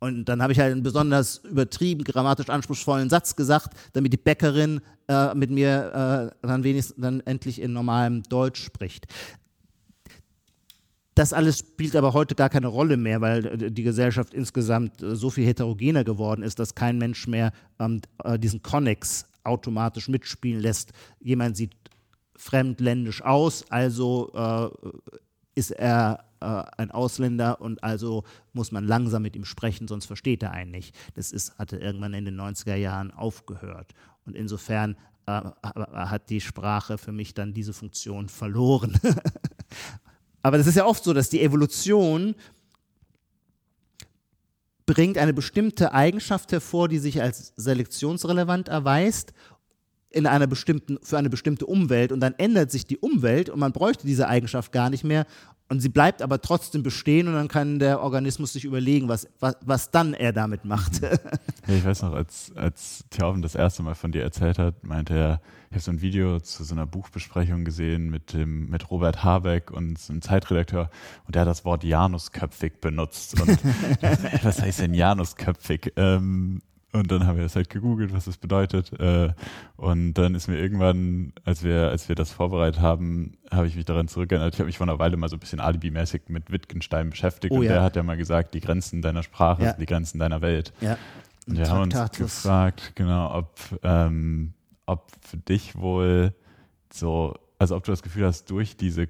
Und 0.00 0.24
dann 0.24 0.42
habe 0.42 0.52
ich 0.52 0.58
halt 0.58 0.72
einen 0.72 0.82
besonders 0.82 1.38
übertrieben, 1.44 2.04
grammatisch 2.04 2.48
anspruchsvollen 2.48 3.10
Satz 3.10 3.36
gesagt, 3.36 3.74
damit 3.92 4.12
die 4.12 4.16
Bäckerin 4.16 4.80
äh, 5.08 5.34
mit 5.34 5.50
mir 5.50 6.32
äh, 6.42 6.46
dann 6.46 6.64
wenigstens 6.64 6.96
dann 7.00 7.20
endlich 7.20 7.60
in 7.60 7.74
normalem 7.74 8.22
Deutsch 8.22 8.64
spricht. 8.64 9.06
Das 11.14 11.34
alles 11.34 11.58
spielt 11.58 11.94
aber 11.96 12.14
heute 12.14 12.34
gar 12.34 12.48
keine 12.48 12.68
Rolle 12.68 12.96
mehr, 12.96 13.20
weil 13.20 13.44
äh, 13.44 13.70
die 13.70 13.82
Gesellschaft 13.82 14.32
insgesamt 14.32 15.02
äh, 15.02 15.14
so 15.14 15.28
viel 15.28 15.44
heterogener 15.44 16.02
geworden 16.02 16.42
ist, 16.42 16.58
dass 16.58 16.74
kein 16.74 16.96
Mensch 16.96 17.26
mehr 17.26 17.52
ähm, 17.78 18.00
äh, 18.24 18.38
diesen 18.38 18.62
Connex 18.62 19.26
automatisch 19.44 20.08
mitspielen 20.08 20.62
lässt. 20.62 20.92
Jemand 21.20 21.58
sieht 21.58 21.74
fremdländisch 22.36 23.22
aus, 23.22 23.70
also 23.70 24.30
äh, 24.34 24.88
ist 25.60 25.72
er 25.72 26.24
äh, 26.40 26.62
ein 26.78 26.90
Ausländer 26.90 27.60
und 27.60 27.84
also 27.84 28.24
muss 28.54 28.72
man 28.72 28.86
langsam 28.86 29.20
mit 29.20 29.36
ihm 29.36 29.44
sprechen, 29.44 29.88
sonst 29.88 30.06
versteht 30.06 30.42
er 30.42 30.52
einen 30.52 30.70
nicht. 30.70 30.96
Das 31.14 31.32
ist, 31.32 31.58
hatte 31.58 31.76
irgendwann 31.76 32.14
in 32.14 32.24
den 32.24 32.40
90er 32.40 32.76
Jahren 32.76 33.10
aufgehört. 33.10 33.92
Und 34.24 34.34
insofern 34.34 34.96
äh, 35.26 35.32
hat 35.62 36.30
die 36.30 36.40
Sprache 36.40 36.96
für 36.96 37.12
mich 37.12 37.34
dann 37.34 37.52
diese 37.52 37.74
Funktion 37.74 38.30
verloren. 38.30 38.98
Aber 40.42 40.56
das 40.56 40.66
ist 40.66 40.76
ja 40.76 40.86
oft 40.86 41.04
so, 41.04 41.12
dass 41.12 41.28
die 41.28 41.42
Evolution 41.42 42.34
bringt 44.86 45.18
eine 45.18 45.34
bestimmte 45.34 45.92
Eigenschaft 45.92 46.52
hervor, 46.52 46.88
die 46.88 46.98
sich 46.98 47.20
als 47.20 47.52
selektionsrelevant 47.56 48.68
erweist 48.68 49.34
in 50.10 50.26
einer 50.26 50.46
bestimmten, 50.46 50.98
für 51.02 51.18
eine 51.18 51.30
bestimmte 51.30 51.66
Umwelt 51.66 52.12
und 52.12 52.20
dann 52.20 52.34
ändert 52.36 52.70
sich 52.70 52.86
die 52.86 52.98
Umwelt 52.98 53.48
und 53.48 53.60
man 53.60 53.72
bräuchte 53.72 54.06
diese 54.06 54.28
Eigenschaft 54.28 54.72
gar 54.72 54.90
nicht 54.90 55.04
mehr 55.04 55.26
und 55.70 55.78
sie 55.78 55.88
bleibt 55.88 56.20
aber 56.20 56.40
trotzdem 56.40 56.82
bestehen 56.82 57.28
und 57.28 57.34
dann 57.34 57.46
kann 57.46 57.78
der 57.78 58.02
Organismus 58.02 58.52
sich 58.54 58.64
überlegen, 58.64 59.06
was, 59.06 59.28
was, 59.38 59.54
was 59.64 59.92
dann 59.92 60.14
er 60.14 60.32
damit 60.32 60.64
macht. 60.64 61.00
Ja, 61.66 61.76
ich 61.76 61.84
weiß 61.84 62.02
noch, 62.02 62.14
als, 62.14 62.50
als 62.56 63.04
Thjauven 63.10 63.42
das 63.42 63.54
erste 63.54 63.84
Mal 63.84 63.94
von 63.94 64.10
dir 64.10 64.22
erzählt 64.22 64.58
hat, 64.58 64.82
meinte 64.82 65.14
er, 65.14 65.40
ich 65.68 65.74
habe 65.74 65.80
so 65.80 65.92
ein 65.92 66.00
Video 66.00 66.40
zu 66.40 66.64
so 66.64 66.74
einer 66.74 66.86
Buchbesprechung 66.86 67.64
gesehen 67.64 68.10
mit, 68.10 68.32
dem, 68.32 68.68
mit 68.70 68.90
Robert 68.90 69.22
Habeck 69.22 69.70
und 69.70 69.96
so 69.96 70.12
einem 70.12 70.22
Zeitredakteur 70.22 70.90
und 71.26 71.36
der 71.36 71.42
hat 71.42 71.48
das 71.48 71.64
Wort 71.64 71.84
Janusköpfig 71.84 72.80
benutzt. 72.80 73.40
Und 73.40 73.58
was 74.42 74.60
heißt 74.60 74.80
denn 74.80 74.94
Janusköpfig? 74.94 75.92
Ähm, 75.94 76.60
und 76.92 77.10
dann 77.12 77.26
haben 77.26 77.36
wir 77.36 77.44
das 77.44 77.54
halt 77.54 77.70
gegoogelt, 77.70 78.12
was 78.12 78.24
das 78.24 78.36
bedeutet. 78.36 78.92
Äh, 78.98 79.32
und 79.76 80.14
dann 80.14 80.34
ist 80.34 80.48
mir 80.48 80.58
irgendwann, 80.58 81.32
als 81.44 81.62
wir, 81.62 81.88
als 81.88 82.08
wir 82.08 82.16
das 82.16 82.32
vorbereitet 82.32 82.80
haben, 82.80 83.36
habe 83.50 83.68
ich 83.68 83.76
mich 83.76 83.84
daran 83.84 84.08
zurückerinnert. 84.08 84.54
Ich 84.54 84.60
habe 84.60 84.66
mich 84.66 84.78
vor 84.78 84.88
einer 84.88 84.98
Weile 84.98 85.16
mal 85.16 85.28
so 85.28 85.36
ein 85.36 85.40
bisschen 85.40 85.60
alibimäßig 85.60 86.22
mit 86.28 86.50
Wittgenstein 86.50 87.10
beschäftigt. 87.10 87.52
Oh, 87.52 87.58
und 87.58 87.64
ja. 87.64 87.74
der 87.74 87.82
hat 87.82 87.96
ja 87.96 88.02
mal 88.02 88.16
gesagt, 88.16 88.54
die 88.54 88.60
Grenzen 88.60 89.02
deiner 89.02 89.22
Sprache 89.22 89.62
ja. 89.62 89.68
sind 89.70 89.80
die 89.80 89.86
Grenzen 89.86 90.18
deiner 90.18 90.40
Welt. 90.42 90.72
Ja. 90.80 90.98
Und 91.46 91.58
wir 91.58 91.68
haben 91.68 91.82
uns 91.82 92.10
gefragt, 92.12 92.92
genau, 92.96 93.38
ob, 93.38 93.54
ähm, 93.82 94.54
ob 94.86 95.10
für 95.20 95.36
dich 95.36 95.76
wohl 95.76 96.34
so, 96.92 97.34
also 97.58 97.76
ob 97.76 97.84
du 97.84 97.92
das 97.92 98.02
Gefühl 98.02 98.26
hast, 98.26 98.50
durch 98.50 98.76
diese 98.76 99.08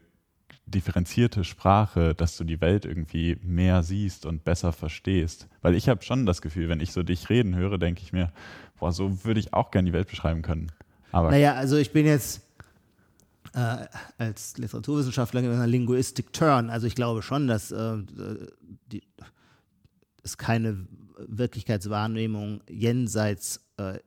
differenzierte 0.70 1.44
Sprache, 1.44 2.14
dass 2.14 2.36
du 2.36 2.44
die 2.44 2.60
Welt 2.60 2.84
irgendwie 2.84 3.38
mehr 3.42 3.82
siehst 3.82 4.26
und 4.26 4.44
besser 4.44 4.72
verstehst. 4.72 5.48
Weil 5.62 5.74
ich 5.74 5.88
habe 5.88 6.02
schon 6.02 6.26
das 6.26 6.42
Gefühl, 6.42 6.68
wenn 6.68 6.80
ich 6.80 6.92
so 6.92 7.02
dich 7.02 7.28
reden 7.28 7.54
höre, 7.56 7.78
denke 7.78 8.02
ich 8.02 8.12
mir, 8.12 8.32
boah, 8.78 8.92
so 8.92 9.24
würde 9.24 9.40
ich 9.40 9.52
auch 9.52 9.70
gerne 9.70 9.86
die 9.86 9.92
Welt 9.92 10.08
beschreiben 10.08 10.42
können. 10.42 10.72
Aber 11.12 11.30
naja, 11.30 11.54
also 11.54 11.76
ich 11.76 11.92
bin 11.92 12.06
jetzt 12.06 12.42
äh, 13.54 13.86
als 14.18 14.56
Literaturwissenschaftler 14.58 15.40
in 15.40 15.50
einer 15.50 15.66
Linguistic 15.66 16.32
Turn. 16.32 16.70
Also 16.70 16.86
ich 16.86 16.94
glaube 16.94 17.22
schon, 17.22 17.48
dass 17.48 17.72
äh, 17.72 17.98
die, 18.92 19.02
es 20.22 20.38
keine 20.38 20.86
Wirklichkeitswahrnehmung 21.18 22.62
jenseits 22.68 23.60
äh, 23.76 23.98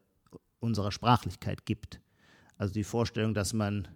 unserer 0.60 0.92
Sprachlichkeit 0.92 1.66
gibt. 1.66 2.00
Also 2.58 2.74
die 2.74 2.84
Vorstellung, 2.84 3.34
dass 3.34 3.54
man 3.54 3.88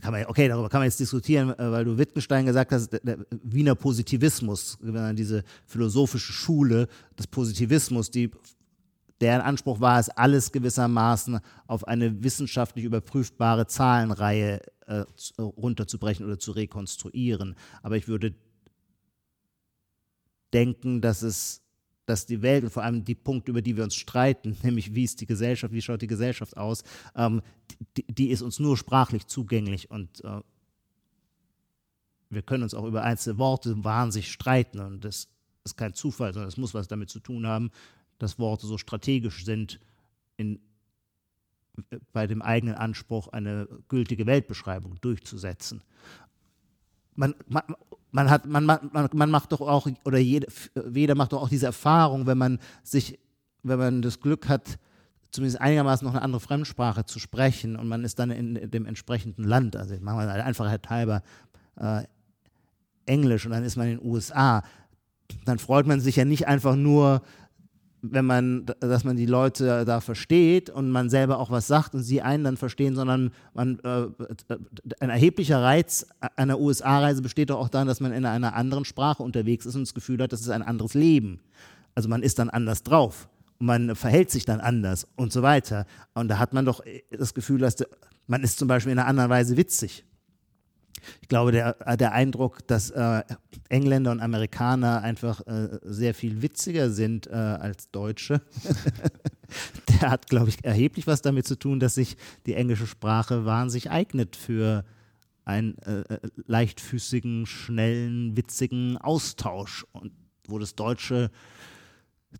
kann 0.00 0.12
man, 0.12 0.26
okay, 0.26 0.48
darüber 0.48 0.68
kann 0.68 0.80
man 0.80 0.86
jetzt 0.86 1.00
diskutieren, 1.00 1.50
äh, 1.50 1.70
weil 1.70 1.84
du 1.84 1.98
Wittgenstein 1.98 2.46
gesagt 2.46 2.72
hast, 2.72 2.90
der, 2.90 3.00
der 3.00 3.18
Wiener 3.42 3.74
Positivismus, 3.74 4.78
diese 4.80 5.44
philosophische 5.66 6.32
Schule 6.32 6.88
des 7.18 7.26
Positivismus, 7.26 8.10
die, 8.10 8.30
deren 9.20 9.40
Anspruch 9.40 9.80
war 9.80 9.98
es, 9.98 10.08
alles 10.08 10.52
gewissermaßen 10.52 11.40
auf 11.66 11.86
eine 11.86 12.22
wissenschaftlich 12.22 12.84
überprüfbare 12.84 13.66
Zahlenreihe 13.66 14.60
äh, 14.86 15.04
runterzubrechen 15.38 16.24
oder 16.24 16.38
zu 16.38 16.52
rekonstruieren. 16.52 17.56
Aber 17.82 17.96
ich 17.96 18.08
würde 18.08 18.34
denken, 20.52 21.00
dass 21.00 21.22
es 21.22 21.62
dass 22.08 22.24
die 22.24 22.40
Welt 22.40 22.64
und 22.64 22.70
vor 22.70 22.84
allem 22.84 23.04
die 23.04 23.14
Punkte, 23.14 23.50
über 23.50 23.60
die 23.60 23.76
wir 23.76 23.84
uns 23.84 23.94
streiten, 23.94 24.56
nämlich 24.62 24.94
wie 24.94 25.04
ist 25.04 25.20
die 25.20 25.26
Gesellschaft, 25.26 25.74
wie 25.74 25.82
schaut 25.82 26.00
die 26.00 26.06
Gesellschaft 26.06 26.56
aus, 26.56 26.82
ähm, 27.14 27.42
die, 27.96 28.06
die, 28.06 28.30
ist 28.30 28.42
uns 28.42 28.58
nur 28.58 28.76
sprachlich 28.76 29.26
zugänglich 29.26 29.90
und 29.90 30.24
äh, 30.24 30.40
wir 32.30 32.42
können 32.42 32.62
uns 32.62 32.74
auch 32.74 32.84
über 32.84 33.02
einzelne 33.02 33.38
Worte 33.38 33.84
wahnsinnig 33.84 34.32
streiten 34.32 34.80
und 34.80 35.04
das 35.04 35.28
ist 35.64 35.76
kein 35.76 35.92
Zufall, 35.92 36.32
sondern 36.32 36.48
es 36.48 36.56
muss 36.56 36.72
was 36.72 36.88
damit 36.88 37.10
zu 37.10 37.20
tun 37.20 37.46
haben, 37.46 37.70
dass 38.18 38.38
Worte 38.38 38.66
so 38.66 38.78
strategisch 38.78 39.44
sind 39.44 39.78
in, 40.36 40.60
bei 42.12 42.26
dem 42.26 42.40
eigenen 42.40 42.74
Anspruch, 42.74 43.28
eine 43.28 43.68
gültige 43.88 44.26
Weltbeschreibung 44.26 44.98
durchzusetzen. 45.00 45.82
Man, 47.18 47.34
man, 47.48 47.64
man 48.12 48.30
hat, 48.30 48.46
man, 48.46 48.64
man, 48.64 48.90
man 48.92 49.30
macht 49.30 49.50
doch 49.50 49.60
auch, 49.60 49.88
oder 50.04 50.18
jeder, 50.18 50.46
jeder 50.92 51.16
macht 51.16 51.32
doch 51.32 51.42
auch 51.42 51.48
diese 51.48 51.66
Erfahrung, 51.66 52.26
wenn 52.26 52.38
man 52.38 52.60
sich, 52.84 53.18
wenn 53.64 53.78
man 53.78 54.02
das 54.02 54.20
Glück 54.20 54.48
hat, 54.48 54.78
zumindest 55.32 55.60
einigermaßen 55.60 56.06
noch 56.06 56.14
eine 56.14 56.22
andere 56.22 56.40
Fremdsprache 56.40 57.06
zu 57.06 57.18
sprechen 57.18 57.74
und 57.74 57.88
man 57.88 58.04
ist 58.04 58.20
dann 58.20 58.30
in 58.30 58.70
dem 58.70 58.86
entsprechenden 58.86 59.42
Land, 59.42 59.74
also 59.74 59.96
machen 60.00 60.20
wir 60.20 60.44
einfach 60.44 60.70
halber 60.88 61.22
äh, 61.76 62.04
Englisch 63.04 63.44
und 63.46 63.52
dann 63.52 63.64
ist 63.64 63.76
man 63.76 63.88
in 63.88 63.98
den 63.98 64.06
USA, 64.06 64.62
dann 65.44 65.58
freut 65.58 65.88
man 65.88 66.00
sich 66.00 66.14
ja 66.14 66.24
nicht 66.24 66.46
einfach 66.46 66.76
nur, 66.76 67.22
wenn 68.02 68.24
man, 68.24 68.66
dass 68.80 69.04
man 69.04 69.16
die 69.16 69.26
Leute 69.26 69.84
da 69.84 70.00
versteht 70.00 70.70
und 70.70 70.90
man 70.90 71.10
selber 71.10 71.38
auch 71.38 71.50
was 71.50 71.66
sagt 71.66 71.94
und 71.94 72.02
sie 72.02 72.22
einen 72.22 72.44
dann 72.44 72.56
verstehen, 72.56 72.94
sondern 72.94 73.32
man, 73.54 73.78
äh, 73.80 74.06
ein 75.00 75.10
erheblicher 75.10 75.62
Reiz 75.62 76.06
einer 76.36 76.60
USA-Reise 76.60 77.22
besteht 77.22 77.50
doch 77.50 77.58
auch 77.58 77.68
darin, 77.68 77.88
dass 77.88 78.00
man 78.00 78.12
in 78.12 78.24
einer 78.24 78.54
anderen 78.54 78.84
Sprache 78.84 79.22
unterwegs 79.22 79.66
ist 79.66 79.74
und 79.74 79.82
das 79.82 79.94
Gefühl 79.94 80.22
hat, 80.22 80.32
das 80.32 80.40
ist 80.40 80.50
ein 80.50 80.62
anderes 80.62 80.94
Leben. 80.94 81.40
Also 81.94 82.08
man 82.08 82.22
ist 82.22 82.38
dann 82.38 82.50
anders 82.50 82.82
drauf 82.82 83.28
und 83.58 83.66
man 83.66 83.96
verhält 83.96 84.30
sich 84.30 84.44
dann 84.44 84.60
anders 84.60 85.06
und 85.16 85.32
so 85.32 85.42
weiter. 85.42 85.84
Und 86.14 86.28
da 86.28 86.38
hat 86.38 86.52
man 86.52 86.64
doch 86.64 86.82
das 87.10 87.34
Gefühl, 87.34 87.58
dass 87.58 87.76
man 88.28 88.42
ist 88.42 88.58
zum 88.58 88.68
Beispiel 88.68 88.92
in 88.92 88.98
einer 88.98 89.08
anderen 89.08 89.30
Weise 89.30 89.56
witzig. 89.56 90.04
Ich 91.22 91.28
glaube, 91.28 91.52
der, 91.52 91.74
der 91.96 92.12
Eindruck, 92.12 92.66
dass 92.66 92.90
äh, 92.90 93.22
Engländer 93.68 94.10
und 94.10 94.20
Amerikaner 94.20 95.02
einfach 95.02 95.46
äh, 95.46 95.78
sehr 95.82 96.14
viel 96.14 96.42
witziger 96.42 96.90
sind 96.90 97.26
äh, 97.26 97.32
als 97.32 97.90
Deutsche, 97.90 98.40
der 99.88 100.10
hat, 100.10 100.28
glaube 100.28 100.48
ich, 100.48 100.64
erheblich 100.64 101.06
was 101.06 101.22
damit 101.22 101.46
zu 101.46 101.58
tun, 101.58 101.80
dass 101.80 101.94
sich 101.94 102.16
die 102.46 102.54
englische 102.54 102.86
Sprache 102.86 103.44
wahnsinnig 103.44 103.90
eignet 103.90 104.36
für 104.36 104.84
einen 105.44 105.78
äh, 105.78 106.00
äh, 106.00 106.18
leichtfüßigen, 106.46 107.46
schnellen, 107.46 108.36
witzigen 108.36 108.98
Austausch. 108.98 109.86
Und 109.92 110.12
wo 110.48 110.58
das 110.58 110.74
Deutsche 110.74 111.30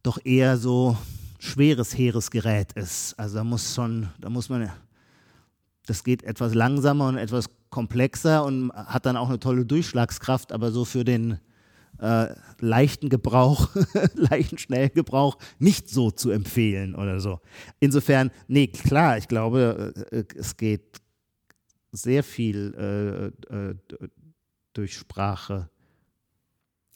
doch 0.03 0.19
eher 0.25 0.57
so 0.57 0.97
schweres 1.39 1.97
Heeresgerät 1.97 2.73
ist. 2.73 3.19
Also 3.19 3.37
da 3.37 3.45
muss 3.45 3.75
schon, 3.75 4.09
da 4.19 4.29
muss 4.29 4.49
man 4.49 4.71
das 5.87 6.05
geht 6.05 6.23
etwas 6.23 6.55
langsamer 6.55 7.09
und 7.09 7.17
etwas 7.17 7.49
komplexer 7.71 8.45
und 8.45 8.73
hat 8.73 9.07
dann 9.07 9.17
auch 9.17 9.29
eine 9.29 9.39
tolle 9.39 9.65
Durchschlagskraft, 9.65 10.53
aber 10.53 10.71
so 10.71 10.85
für 10.85 11.05
den 11.05 11.39
äh, 12.01 12.35
leichten 12.61 13.09
Gebrauch, 13.09 13.71
leichten 14.15 14.59
schnellen 14.59 14.93
Gebrauch 14.95 15.39
nicht 15.59 15.89
so 15.89 16.11
zu 16.11 16.31
empfehlen 16.31 16.95
oder 16.95 17.21
so. 17.21 17.41
Insofern, 17.81 18.31
nee, 18.47 18.69
klar, 18.69 19.19
ich 19.19 19.29
glaube, 19.29 19.93
äh, 20.11 20.25
es 20.37 20.57
geht 20.57 21.01
sehr 21.93 22.23
viel 22.23 23.33
äh, 23.51 23.55
äh 23.55 23.75
durch 24.75 24.97
Sprache. 24.97 25.69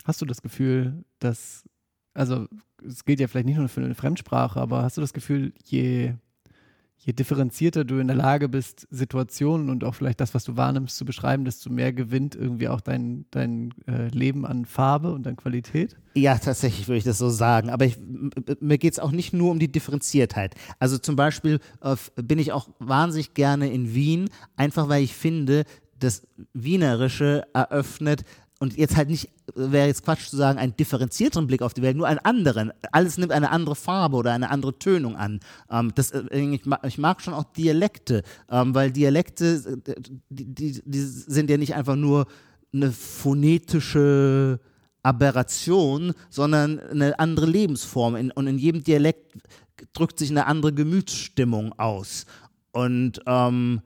Hast 0.05 0.21
du 0.21 0.27
das 0.27 0.41
Gefühl, 0.41 1.05
dass, 1.19 1.65
also 2.15 2.47
es 2.87 3.05
geht 3.05 3.19
ja 3.19 3.27
vielleicht 3.27 3.47
nicht 3.47 3.57
nur 3.57 3.69
für 3.69 3.81
eine 3.81 3.97
Fremdsprache, 3.97 4.61
aber 4.61 4.83
hast 4.83 4.97
du 4.97 5.01
das 5.01 5.13
Gefühl, 5.13 5.53
je 5.65 6.15
je 7.05 7.13
differenzierter 7.13 7.85
du 7.85 7.99
in 7.99 8.07
der 8.07 8.17
Lage 8.17 8.49
bist, 8.49 8.87
Situationen 8.91 9.71
und 9.71 9.83
auch 9.83 9.95
vielleicht 9.95 10.21
das, 10.21 10.35
was 10.35 10.45
du 10.45 10.57
wahrnimmst, 10.57 10.97
zu 10.97 11.05
beschreiben, 11.05 11.45
desto 11.45 11.69
mehr 11.69 11.93
gewinnt 11.93 12.37
irgendwie 12.37 12.69
auch 12.69 12.81
dein, 12.81 13.25
dein 13.33 13.75
äh, 13.89 14.09
Leben 14.09 14.47
an 14.47 14.65
Farbe 14.65 15.13
und 15.13 15.27
an 15.27 15.37
Qualität? 15.37 15.97
Ja, 16.15 16.39
tatsächlich 16.39 16.87
würde 16.87 16.99
ich 16.99 17.05
das 17.05 17.19
so 17.19 17.29
sagen. 17.29 17.71
Aber 17.71 17.85
ich, 17.85 17.97
mir 18.61 18.79
geht 18.79 18.93
es 18.93 18.99
auch 19.01 19.11
nicht 19.11 19.33
nur 19.33 19.51
um 19.51 19.59
die 19.59 19.71
Differenziertheit. 19.71 20.55
Also 20.79 20.97
zum 20.97 21.17
Beispiel 21.17 21.59
äh, 21.81 21.97
bin 22.15 22.39
ich 22.39 22.53
auch 22.53 22.69
wahnsinnig 22.79 23.35
gerne 23.35 23.73
in 23.73 23.95
Wien, 23.95 24.31
einfach 24.57 24.89
weil 24.89 25.03
ich 25.03 25.15
finde, 25.15 25.65
das 25.99 26.27
Wienerische 26.53 27.45
eröffnet 27.53 28.25
und 28.63 28.77
jetzt 28.77 28.97
halt 28.97 29.11
nicht, 29.11 29.29
wäre 29.57 29.89
jetzt 29.89 30.05
Quatsch 30.05 30.29
zu 30.29 30.37
sagen, 30.37 30.57
einen 30.57 30.77
differenzierteren 30.77 31.49
Blick 31.49 31.63
auf 31.63 31.75
die 31.75 31.83
Welt, 31.83 31.97
nur 31.97 32.07
einen 32.07 32.21
anderen. 32.21 32.71
Alles 32.93 33.19
nimmt 33.19 33.33
eine 33.33 33.51
andere 33.51 33.75
Farbe 33.75 34.17
oder 34.17 34.33
eine 34.33 34.51
andere 34.51 34.79
Tönung 34.79 35.17
an. 35.17 35.41
Ähm, 35.69 35.91
das, 35.97 36.13
äh, 36.13 36.39
ich, 36.85 36.97
mag, 36.97 37.21
schon 37.21 37.35
auch 37.35 37.43
Dialekte, 37.43 38.23
ähm, 38.49 38.73
weil 38.73 38.93
Dialekte, 38.93 39.81
äh, 39.85 39.95
die, 40.29 40.55
die, 40.55 40.81
die, 40.85 41.01
sind 41.01 41.51
ja 41.51 41.57
nicht 41.57 41.75
einfach 41.75 41.97
nur 41.97 42.29
eine 42.73 42.93
phonetische 42.93 44.61
Aberration, 45.03 46.13
sondern 46.31 46.79
eine 46.79 47.19
andere 47.19 47.47
Lebensform. 47.47 48.15
In, 48.15 48.31
und 48.31 48.47
in 48.47 48.59
jedem 48.59 48.85
Dialekt 48.85 49.39
drückt 49.93 50.21
sich 50.21 50.31
eine 50.31 50.47
andere 50.47 50.73
Gemütsstimmung 50.73 51.77
aus. 51.81 52.27
Und 52.71 53.23
ähm, 53.27 53.81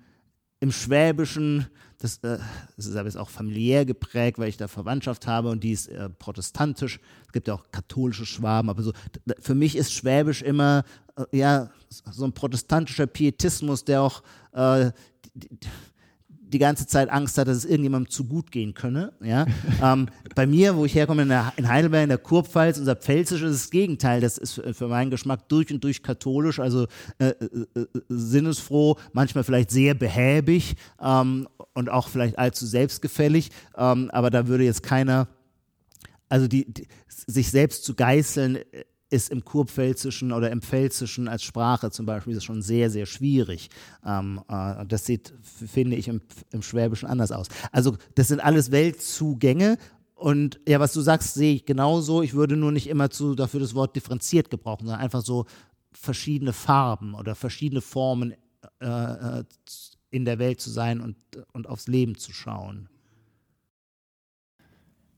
im 0.60 0.70
Schwäbischen 0.70 1.64
das, 1.98 2.18
äh, 2.18 2.38
das 2.76 2.86
ist 2.86 2.96
aber 2.96 3.08
jetzt 3.08 3.16
auch 3.16 3.30
familiär 3.30 3.84
geprägt, 3.84 4.38
weil 4.38 4.48
ich 4.48 4.56
da 4.56 4.68
Verwandtschaft 4.68 5.26
habe 5.26 5.50
und 5.50 5.64
die 5.64 5.72
ist 5.72 5.88
äh, 5.88 6.08
protestantisch. 6.08 7.00
Es 7.26 7.32
gibt 7.32 7.48
ja 7.48 7.54
auch 7.54 7.64
katholische 7.72 8.26
Schwaben, 8.26 8.70
aber 8.70 8.82
so, 8.82 8.92
für 9.40 9.54
mich 9.54 9.76
ist 9.76 9.92
Schwäbisch 9.92 10.42
immer 10.42 10.84
äh, 11.16 11.36
ja, 11.36 11.70
so 11.88 12.24
ein 12.24 12.32
protestantischer 12.32 13.06
Pietismus, 13.06 13.84
der 13.84 14.02
auch 14.02 14.22
äh, 14.52 14.90
die, 15.34 15.48
die 16.48 16.58
ganze 16.58 16.86
Zeit 16.86 17.10
Angst 17.10 17.38
hat, 17.38 17.48
dass 17.48 17.56
es 17.56 17.64
irgendjemandem 17.64 18.10
zu 18.10 18.24
gut 18.24 18.50
gehen 18.52 18.74
könne. 18.74 19.12
Ja? 19.22 19.46
ähm, 19.82 20.08
bei 20.34 20.46
mir, 20.46 20.76
wo 20.76 20.84
ich 20.84 20.94
herkomme, 20.94 21.22
in, 21.22 21.28
der, 21.28 21.52
in, 21.56 21.68
Heidelberg, 21.68 22.04
in 22.04 22.08
der 22.08 22.18
Kurpfalz, 22.18 22.78
unser 22.78 22.96
Pfälzisch 22.96 23.42
ist 23.42 23.54
das 23.54 23.70
Gegenteil. 23.70 24.20
Das 24.20 24.38
ist 24.38 24.52
für, 24.52 24.74
für 24.74 24.88
meinen 24.88 25.10
Geschmack 25.10 25.48
durch 25.48 25.72
und 25.72 25.82
durch 25.82 26.02
katholisch, 26.02 26.60
also 26.60 26.86
äh, 27.18 27.28
äh, 27.28 27.80
äh, 27.80 27.86
sinnesfroh, 28.08 28.96
manchmal 29.12 29.44
vielleicht 29.44 29.70
sehr 29.70 29.94
behäbig 29.94 30.76
ähm, 31.00 31.48
und 31.76 31.90
auch 31.90 32.08
vielleicht 32.08 32.38
allzu 32.38 32.66
selbstgefällig. 32.66 33.50
Ähm, 33.76 34.10
aber 34.10 34.30
da 34.30 34.48
würde 34.48 34.64
jetzt 34.64 34.82
keiner, 34.82 35.28
also 36.28 36.48
die, 36.48 36.64
die 36.72 36.88
sich 37.08 37.50
selbst 37.50 37.84
zu 37.84 37.94
geißeln, 37.94 38.58
ist 39.08 39.30
im 39.30 39.44
Kurpfälzischen 39.44 40.32
oder 40.32 40.50
im 40.50 40.62
Pfälzischen 40.62 41.28
als 41.28 41.44
Sprache 41.44 41.90
zum 41.90 42.06
Beispiel 42.06 42.40
schon 42.40 42.62
sehr, 42.62 42.90
sehr 42.90 43.06
schwierig. 43.06 43.68
Ähm, 44.04 44.40
äh, 44.48 44.84
das 44.86 45.04
sieht, 45.04 45.32
finde 45.42 45.96
ich, 45.96 46.08
im, 46.08 46.22
im 46.50 46.62
Schwäbischen 46.62 47.08
anders 47.08 47.30
aus. 47.30 47.46
Also 47.70 47.96
das 48.14 48.28
sind 48.28 48.40
alles 48.40 48.72
Weltzugänge 48.72 49.76
und 50.14 50.58
ja, 50.66 50.80
was 50.80 50.94
du 50.94 51.02
sagst, 51.02 51.34
sehe 51.34 51.56
ich 51.56 51.66
genauso. 51.66 52.22
Ich 52.22 52.32
würde 52.32 52.56
nur 52.56 52.72
nicht 52.72 52.88
immer 52.88 53.10
zu, 53.10 53.34
dafür 53.34 53.60
das 53.60 53.74
Wort 53.74 53.94
differenziert 53.94 54.50
gebrauchen, 54.50 54.86
sondern 54.86 55.02
einfach 55.02 55.22
so 55.22 55.44
verschiedene 55.92 56.54
Farben 56.54 57.14
oder 57.14 57.34
verschiedene 57.34 57.82
Formen 57.82 58.34
äh, 58.80 58.86
äh 58.86 59.44
in 60.10 60.24
der 60.24 60.38
Welt 60.38 60.60
zu 60.60 60.70
sein 60.70 61.00
und, 61.00 61.16
und 61.52 61.68
aufs 61.68 61.88
Leben 61.88 62.16
zu 62.16 62.32
schauen. 62.32 62.88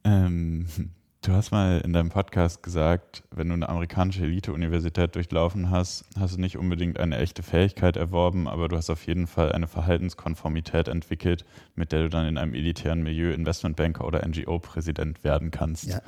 Ähm, 0.04 0.66
Du 1.20 1.32
hast 1.32 1.50
mal 1.50 1.80
in 1.80 1.92
deinem 1.92 2.10
Podcast 2.10 2.62
gesagt, 2.62 3.24
wenn 3.34 3.48
du 3.48 3.54
eine 3.54 3.68
amerikanische 3.68 4.22
Elite-Universität 4.22 5.16
durchlaufen 5.16 5.68
hast, 5.70 6.04
hast 6.16 6.36
du 6.36 6.40
nicht 6.40 6.56
unbedingt 6.56 7.00
eine 7.00 7.18
echte 7.18 7.42
Fähigkeit 7.42 7.96
erworben, 7.96 8.46
aber 8.46 8.68
du 8.68 8.76
hast 8.76 8.88
auf 8.88 9.04
jeden 9.04 9.26
Fall 9.26 9.50
eine 9.50 9.66
Verhaltenskonformität 9.66 10.86
entwickelt, 10.86 11.44
mit 11.74 11.90
der 11.90 12.04
du 12.04 12.08
dann 12.08 12.24
in 12.24 12.38
einem 12.38 12.54
elitären 12.54 13.02
Milieu 13.02 13.32
Investmentbanker 13.32 14.06
oder 14.06 14.26
NGO-Präsident 14.26 15.24
werden 15.24 15.50
kannst. 15.50 15.88
Ja. 15.88 16.00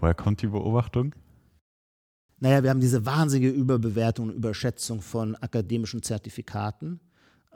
Woher 0.00 0.14
kommt 0.14 0.42
die 0.42 0.48
Beobachtung? 0.48 1.14
Naja, 2.40 2.64
wir 2.64 2.70
haben 2.70 2.80
diese 2.80 3.06
wahnsinnige 3.06 3.50
Überbewertung 3.50 4.30
und 4.30 4.34
Überschätzung 4.34 5.00
von 5.00 5.36
akademischen 5.36 6.02
Zertifikaten 6.02 7.00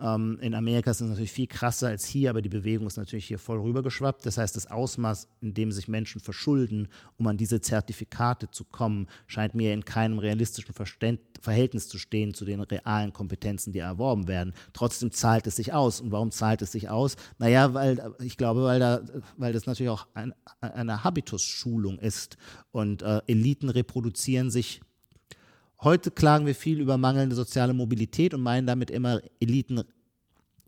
Ähm, 0.00 0.38
in 0.40 0.54
Amerika 0.54 0.90
ist 0.90 1.00
es 1.00 1.08
natürlich 1.08 1.32
viel 1.32 1.46
krasser 1.46 1.88
als 1.88 2.06
hier, 2.06 2.30
aber 2.30 2.42
die 2.42 2.48
Bewegung 2.48 2.86
ist 2.86 2.96
natürlich 2.96 3.26
hier 3.26 3.38
voll 3.38 3.60
rübergeschwappt. 3.60 4.24
Das 4.24 4.38
heißt, 4.38 4.56
das 4.56 4.66
Ausmaß, 4.66 5.28
in 5.40 5.54
dem 5.54 5.72
sich 5.72 5.88
Menschen 5.88 6.20
verschulden, 6.20 6.88
um 7.16 7.26
an 7.26 7.36
diese 7.36 7.60
Zertifikate 7.60 8.50
zu 8.50 8.64
kommen, 8.64 9.08
scheint 9.26 9.54
mir 9.54 9.72
in 9.74 9.84
keinem 9.84 10.18
realistischen 10.18 10.74
Verständ 10.74 11.20
Verhältnis 11.40 11.88
zu 11.88 11.98
stehen 11.98 12.34
zu 12.34 12.44
den 12.44 12.60
realen 12.60 13.12
Kompetenzen, 13.12 13.72
die 13.72 13.78
erworben 13.78 14.28
werden. 14.28 14.54
Trotzdem 14.72 15.10
zahlt 15.10 15.46
es 15.46 15.56
sich 15.56 15.72
aus. 15.72 16.00
Und 16.00 16.12
warum 16.12 16.30
zahlt 16.30 16.62
es 16.62 16.72
sich 16.72 16.88
aus? 16.88 17.16
Naja, 17.38 17.74
weil 17.74 18.14
ich 18.20 18.36
glaube, 18.36 18.62
weil, 18.64 18.80
da, 18.80 19.00
weil 19.36 19.52
das 19.52 19.66
natürlich 19.66 19.90
auch 19.90 20.06
ein, 20.14 20.34
eine 20.60 21.02
Habitusschulung 21.02 21.98
ist. 21.98 22.36
Und 22.72 23.02
äh, 23.02 23.20
Eliten 23.26 23.70
reproduzieren 23.70 24.50
sich 24.50 24.82
Heute 25.82 26.10
klagen 26.10 26.44
wir 26.44 26.54
viel 26.54 26.78
über 26.78 26.98
mangelnde 26.98 27.34
soziale 27.34 27.72
Mobilität 27.72 28.34
und 28.34 28.42
meinen 28.42 28.66
damit 28.66 28.90
immer, 28.90 29.22
Eliten 29.40 29.82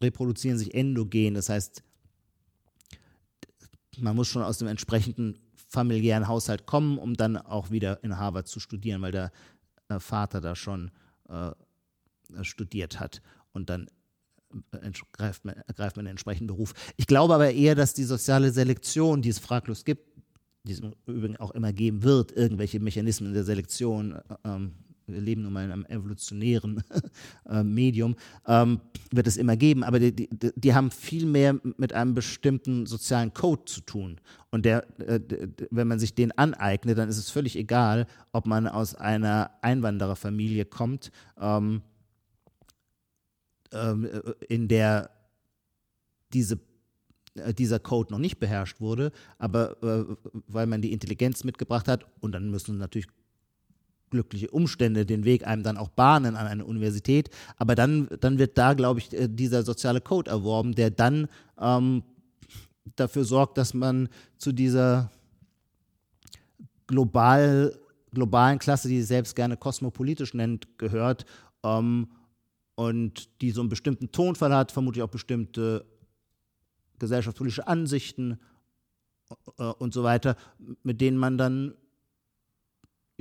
reproduzieren 0.00 0.58
sich 0.58 0.74
endogen. 0.74 1.34
Das 1.34 1.50
heißt, 1.50 1.82
man 3.98 4.16
muss 4.16 4.28
schon 4.28 4.42
aus 4.42 4.58
dem 4.58 4.68
entsprechenden 4.68 5.38
familiären 5.68 6.28
Haushalt 6.28 6.66
kommen, 6.66 6.98
um 6.98 7.14
dann 7.14 7.36
auch 7.36 7.70
wieder 7.70 8.02
in 8.02 8.16
Harvard 8.16 8.48
zu 8.48 8.58
studieren, 8.58 9.02
weil 9.02 9.12
der 9.12 9.32
äh, 9.88 9.98
Vater 10.00 10.40
da 10.40 10.56
schon 10.56 10.90
äh, 11.28 11.50
studiert 12.42 12.98
hat 12.98 13.20
und 13.52 13.68
dann 13.68 13.88
äh, 14.72 14.78
ergreift 14.78 15.44
man, 15.44 15.56
ergreift 15.66 15.96
man 15.96 16.06
einen 16.06 16.12
entsprechenden 16.12 16.48
Beruf. 16.48 16.72
Ich 16.96 17.06
glaube 17.06 17.34
aber 17.34 17.50
eher, 17.52 17.74
dass 17.74 17.94
die 17.94 18.04
soziale 18.04 18.50
Selektion, 18.50 19.20
die 19.20 19.28
es 19.28 19.38
fraglos 19.38 19.84
gibt, 19.84 20.10
die 20.64 20.72
es 20.72 20.80
im 20.80 20.94
Übrigen 21.06 21.36
auch 21.36 21.50
immer 21.50 21.72
geben 21.72 22.02
wird, 22.02 22.32
irgendwelche 22.32 22.80
Mechanismen 22.80 23.34
der 23.34 23.44
Selektion, 23.44 24.12
äh, 24.12 24.20
ähm, 24.44 24.74
wir 25.06 25.20
leben 25.20 25.42
nun 25.42 25.52
mal 25.52 25.64
in 25.64 25.72
einem 25.72 25.86
evolutionären 25.86 26.82
äh, 27.48 27.62
Medium, 27.62 28.16
ähm, 28.46 28.80
wird 29.10 29.26
es 29.26 29.36
immer 29.36 29.56
geben, 29.56 29.84
aber 29.84 29.98
die, 29.98 30.12
die, 30.14 30.52
die, 30.54 30.74
haben 30.74 30.90
viel 30.90 31.26
mehr 31.26 31.58
mit 31.76 31.92
einem 31.92 32.14
bestimmten 32.14 32.86
sozialen 32.86 33.34
Code 33.34 33.64
zu 33.66 33.80
tun. 33.82 34.20
Und 34.50 34.64
der, 34.64 34.86
äh, 35.00 35.20
wenn 35.70 35.88
man 35.88 35.98
sich 35.98 36.14
den 36.14 36.32
aneignet, 36.32 36.98
dann 36.98 37.08
ist 37.08 37.18
es 37.18 37.30
völlig 37.30 37.56
egal, 37.56 38.06
ob 38.32 38.46
man 38.46 38.66
aus 38.66 38.94
einer 38.94 39.50
Einwandererfamilie 39.62 40.64
kommt, 40.64 41.10
ähm, 41.40 41.82
ähm, 43.72 44.04
äh, 44.04 44.32
in 44.48 44.68
der 44.68 45.10
diese 46.32 46.58
äh, 47.34 47.54
dieser 47.54 47.78
Code 47.78 48.12
noch 48.12 48.18
nicht 48.18 48.38
beherrscht 48.38 48.80
wurde, 48.80 49.12
aber 49.38 49.82
äh, 49.82 50.04
weil 50.46 50.66
man 50.66 50.82
die 50.82 50.92
Intelligenz 50.92 51.44
mitgebracht 51.44 51.88
hat 51.88 52.06
und 52.20 52.32
dann 52.32 52.50
müssen 52.50 52.76
natürlich 52.76 53.06
glückliche 54.12 54.50
Umstände 54.50 55.04
den 55.04 55.24
Weg 55.24 55.44
einem 55.46 55.64
dann 55.64 55.76
auch 55.76 55.88
bahnen 55.88 56.36
an 56.36 56.46
eine 56.46 56.64
Universität. 56.64 57.30
Aber 57.56 57.74
dann, 57.74 58.08
dann 58.20 58.38
wird 58.38 58.56
da, 58.56 58.74
glaube 58.74 59.00
ich, 59.00 59.12
äh, 59.12 59.28
dieser 59.28 59.64
soziale 59.64 60.00
Code 60.00 60.30
erworben, 60.30 60.74
der 60.74 60.90
dann 60.90 61.26
ähm, 61.58 62.04
dafür 62.94 63.24
sorgt, 63.24 63.58
dass 63.58 63.74
man 63.74 64.08
zu 64.38 64.52
dieser 64.52 65.10
global, 66.86 67.76
globalen 68.12 68.58
Klasse, 68.58 68.88
die 68.88 69.00
sie 69.00 69.06
selbst 69.06 69.34
gerne 69.34 69.56
kosmopolitisch 69.56 70.34
nennt, 70.34 70.78
gehört 70.78 71.24
ähm, 71.64 72.08
und 72.74 73.40
die 73.40 73.50
so 73.50 73.60
einen 73.60 73.70
bestimmten 73.70 74.12
Tonfall 74.12 74.54
hat, 74.54 74.72
vermutlich 74.72 75.02
auch 75.02 75.08
bestimmte 75.08 75.84
gesellschaftspolitische 76.98 77.66
Ansichten 77.66 78.38
äh, 79.58 79.64
und 79.64 79.94
so 79.94 80.02
weiter, 80.02 80.36
mit 80.82 81.00
denen 81.00 81.16
man 81.16 81.38
dann 81.38 81.74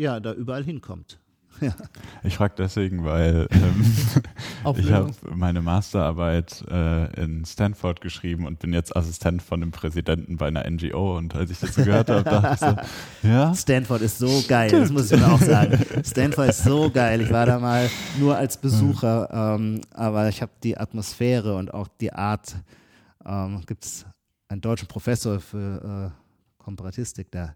ja, 0.01 0.19
da 0.19 0.33
überall 0.33 0.63
hinkommt. 0.63 1.19
Ja. 1.59 1.75
Ich 2.23 2.37
frage 2.37 2.55
deswegen, 2.57 3.05
weil 3.05 3.47
ähm, 3.51 3.85
ich 4.77 4.91
habe 4.91 5.11
meine 5.35 5.61
Masterarbeit 5.61 6.65
äh, 6.71 7.21
in 7.21 7.45
Stanford 7.45 8.01
geschrieben 8.01 8.47
und 8.47 8.57
bin 8.57 8.73
jetzt 8.73 8.95
Assistent 8.95 9.43
von 9.43 9.59
dem 9.59 9.69
Präsidenten 9.69 10.37
bei 10.37 10.47
einer 10.47 10.67
NGO. 10.67 11.17
Und 11.17 11.35
als 11.35 11.51
ich 11.51 11.59
das 11.59 11.75
so 11.75 11.83
gehört 11.83 12.09
habe, 12.09 12.23
dachte 12.23 12.53
ich 12.53 12.59
so, 13.21 13.27
ja. 13.27 13.53
Stanford 13.53 14.01
ist 14.01 14.17
so 14.17 14.43
geil, 14.47 14.71
das 14.71 14.91
muss 14.91 15.11
ich 15.11 15.19
mir 15.19 15.31
auch 15.31 15.41
sagen. 15.41 15.77
Stanford 16.03 16.49
ist 16.49 16.63
so 16.63 16.89
geil. 16.89 17.21
Ich 17.21 17.29
war 17.29 17.45
da 17.45 17.59
mal 17.59 17.87
nur 18.17 18.35
als 18.35 18.57
Besucher, 18.57 19.29
ähm, 19.31 19.81
aber 19.93 20.29
ich 20.29 20.41
habe 20.41 20.53
die 20.63 20.75
Atmosphäre 20.75 21.55
und 21.57 21.71
auch 21.75 21.89
die 21.99 22.11
Art. 22.11 22.55
Ähm, 23.23 23.61
Gibt 23.67 23.85
es 23.85 24.05
einen 24.47 24.61
deutschen 24.61 24.87
Professor 24.87 25.39
für 25.39 26.11
äh, 26.11 26.63
Komparatistik, 26.63 27.29
der 27.29 27.55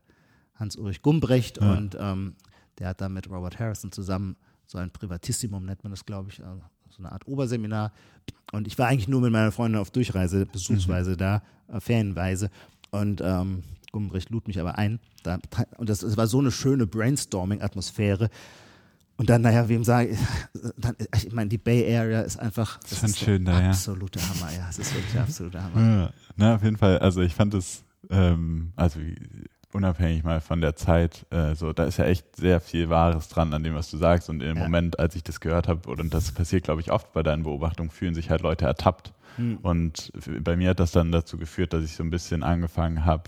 Hans-Ulrich 0.55 1.01
Gumbrecht 1.01 1.61
ja. 1.61 1.73
und 1.73 1.97
ähm, 1.99 2.35
der 2.79 2.89
hat 2.89 3.01
da 3.01 3.09
mit 3.09 3.29
Robert 3.29 3.59
Harrison 3.59 3.91
zusammen 3.91 4.35
so 4.65 4.77
ein 4.77 4.91
Privatissimum, 4.91 5.65
nennt 5.65 5.83
man 5.83 5.91
das, 5.91 6.05
glaube 6.05 6.29
ich, 6.29 6.43
also 6.43 6.61
so 6.89 6.99
eine 6.99 7.11
Art 7.11 7.27
Oberseminar. 7.27 7.91
Und 8.51 8.67
ich 8.67 8.77
war 8.77 8.87
eigentlich 8.87 9.07
nur 9.07 9.21
mit 9.21 9.31
meiner 9.31 9.51
Freundin 9.51 9.79
auf 9.79 9.91
Durchreise, 9.91 10.45
besuchsweise 10.45 11.11
mhm. 11.11 11.17
da, 11.17 11.43
äh, 11.67 11.79
ferienweise. 11.79 12.49
Und 12.91 13.21
ähm, 13.23 13.63
Gumbrecht 13.91 14.29
lud 14.29 14.47
mich 14.47 14.59
aber 14.59 14.77
ein. 14.77 14.99
Da, 15.23 15.39
und 15.77 15.89
das, 15.89 15.99
das 15.99 16.17
war 16.17 16.27
so 16.27 16.39
eine 16.39 16.51
schöne 16.51 16.87
Brainstorming-Atmosphäre. 16.87 18.29
Und 19.17 19.29
dann, 19.29 19.41
naja, 19.41 19.69
wem 19.69 19.83
sage 19.83 20.09
ich, 20.09 20.19
dann, 20.77 20.95
ich 21.15 21.31
meine, 21.31 21.49
die 21.49 21.57
Bay 21.57 21.95
Area 21.95 22.21
ist 22.21 22.37
einfach 22.37 22.79
das, 22.81 23.03
ist 23.03 23.19
schön 23.19 23.45
da, 23.45 23.69
absoluter 23.69 24.19
ja. 24.19 24.29
Hammer, 24.29 24.53
ja, 24.53 24.69
es 24.69 24.79
ist 24.79 24.93
wirklich 24.93 25.17
absoluter 25.19 25.63
Hammer. 25.63 25.79
Ja, 26.05 26.13
na, 26.35 26.55
auf 26.55 26.63
jeden 26.63 26.77
Fall, 26.77 26.99
also 26.99 27.21
ich 27.21 27.33
fand 27.33 27.53
es, 27.53 27.83
ähm, 28.09 28.73
also 28.75 28.99
unabhängig 29.75 30.23
mal 30.23 30.41
von 30.41 30.61
der 30.61 30.75
Zeit, 30.75 31.25
äh, 31.29 31.53
so, 31.53 31.73
da 31.73 31.83
ist 31.83 31.97
ja 31.97 32.05
echt 32.05 32.35
sehr 32.35 32.59
viel 32.59 32.89
Wahres 32.89 33.27
dran 33.29 33.53
an 33.53 33.63
dem, 33.63 33.75
was 33.75 33.91
du 33.91 33.97
sagst. 33.97 34.29
Und 34.29 34.41
im 34.41 34.57
ja. 34.57 34.63
Moment, 34.63 34.99
als 34.99 35.15
ich 35.15 35.23
das 35.23 35.39
gehört 35.39 35.67
habe, 35.67 35.89
und 35.89 36.13
das 36.13 36.31
passiert, 36.31 36.63
glaube 36.63 36.81
ich, 36.81 36.91
oft 36.91 37.13
bei 37.13 37.21
deinen 37.21 37.43
Beobachtungen, 37.43 37.91
fühlen 37.91 38.15
sich 38.15 38.29
halt 38.29 38.41
Leute 38.41 38.65
ertappt. 38.65 39.13
Mhm. 39.37 39.57
Und 39.57 40.11
bei 40.41 40.55
mir 40.55 40.71
hat 40.71 40.79
das 40.79 40.91
dann 40.91 41.11
dazu 41.11 41.37
geführt, 41.37 41.73
dass 41.73 41.83
ich 41.83 41.95
so 41.95 42.03
ein 42.03 42.09
bisschen 42.09 42.41
angefangen 42.41 43.05
habe, 43.05 43.23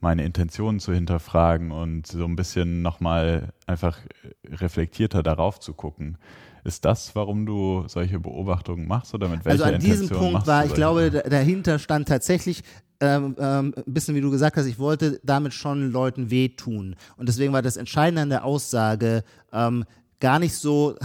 meine 0.00 0.24
Intentionen 0.24 0.78
zu 0.78 0.92
hinterfragen 0.92 1.72
und 1.72 2.06
so 2.06 2.24
ein 2.24 2.36
bisschen 2.36 2.82
nochmal 2.82 3.52
einfach 3.66 3.98
reflektierter 4.46 5.22
darauf 5.22 5.58
zu 5.58 5.72
gucken. 5.72 6.18
Ist 6.64 6.84
das, 6.84 7.16
warum 7.16 7.46
du 7.46 7.84
solche 7.88 8.20
Beobachtungen 8.20 8.86
machst 8.86 9.14
oder 9.14 9.28
mit 9.28 9.44
welcher 9.44 9.64
Also 9.64 9.74
an 9.74 9.80
diesem 9.80 10.02
Intention 10.02 10.32
Punkt 10.32 10.46
war, 10.46 10.66
ich 10.66 10.74
glaube, 10.74 11.10
dahinter 11.10 11.78
stand 11.78 12.08
tatsächlich 12.08 12.62
ähm, 13.00 13.36
ähm, 13.38 13.74
ein 13.76 13.92
bisschen 13.92 14.14
wie 14.14 14.20
du 14.20 14.30
gesagt 14.30 14.56
hast, 14.56 14.66
ich 14.66 14.78
wollte 14.78 15.20
damit 15.22 15.54
schon 15.54 15.92
Leuten 15.92 16.30
wehtun. 16.30 16.96
Und 17.16 17.28
deswegen 17.28 17.52
war 17.52 17.62
das 17.62 17.76
Entscheidende 17.76 18.22
an 18.22 18.30
der 18.30 18.44
Aussage 18.44 19.22
ähm, 19.52 19.84
gar 20.20 20.38
nicht 20.38 20.54
so 20.54 20.96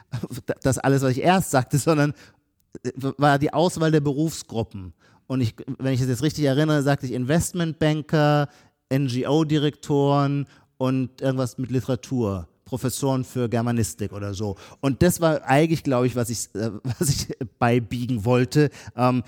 das 0.62 0.78
alles, 0.78 1.02
was 1.02 1.12
ich 1.12 1.22
erst 1.22 1.50
sagte, 1.50 1.78
sondern 1.78 2.12
äh, 2.82 2.90
war 3.16 3.38
die 3.38 3.52
Auswahl 3.52 3.90
der 3.90 4.00
Berufsgruppen. 4.00 4.92
Und 5.26 5.40
ich, 5.40 5.54
wenn 5.78 5.92
ich 5.92 6.00
das 6.00 6.08
jetzt 6.08 6.22
richtig 6.22 6.44
erinnere, 6.44 6.82
sagte 6.82 7.06
ich 7.06 7.12
Investmentbanker, 7.12 8.48
NGO-Direktoren 8.92 10.46
und 10.78 11.20
irgendwas 11.20 11.58
mit 11.58 11.70
Literatur. 11.70 12.48
Professoren 12.64 13.24
für 13.24 13.48
Germanistik 13.48 14.12
oder 14.12 14.34
so. 14.34 14.56
Und 14.80 15.02
das 15.02 15.22
war 15.22 15.42
eigentlich, 15.44 15.82
glaube 15.82 16.06
ich, 16.06 16.14
was 16.14 16.28
ich, 16.28 16.54
äh, 16.54 16.70
was 16.98 17.08
ich 17.08 17.36
beibiegen 17.58 18.24
wollte. 18.24 18.70
Ähm, 18.94 19.22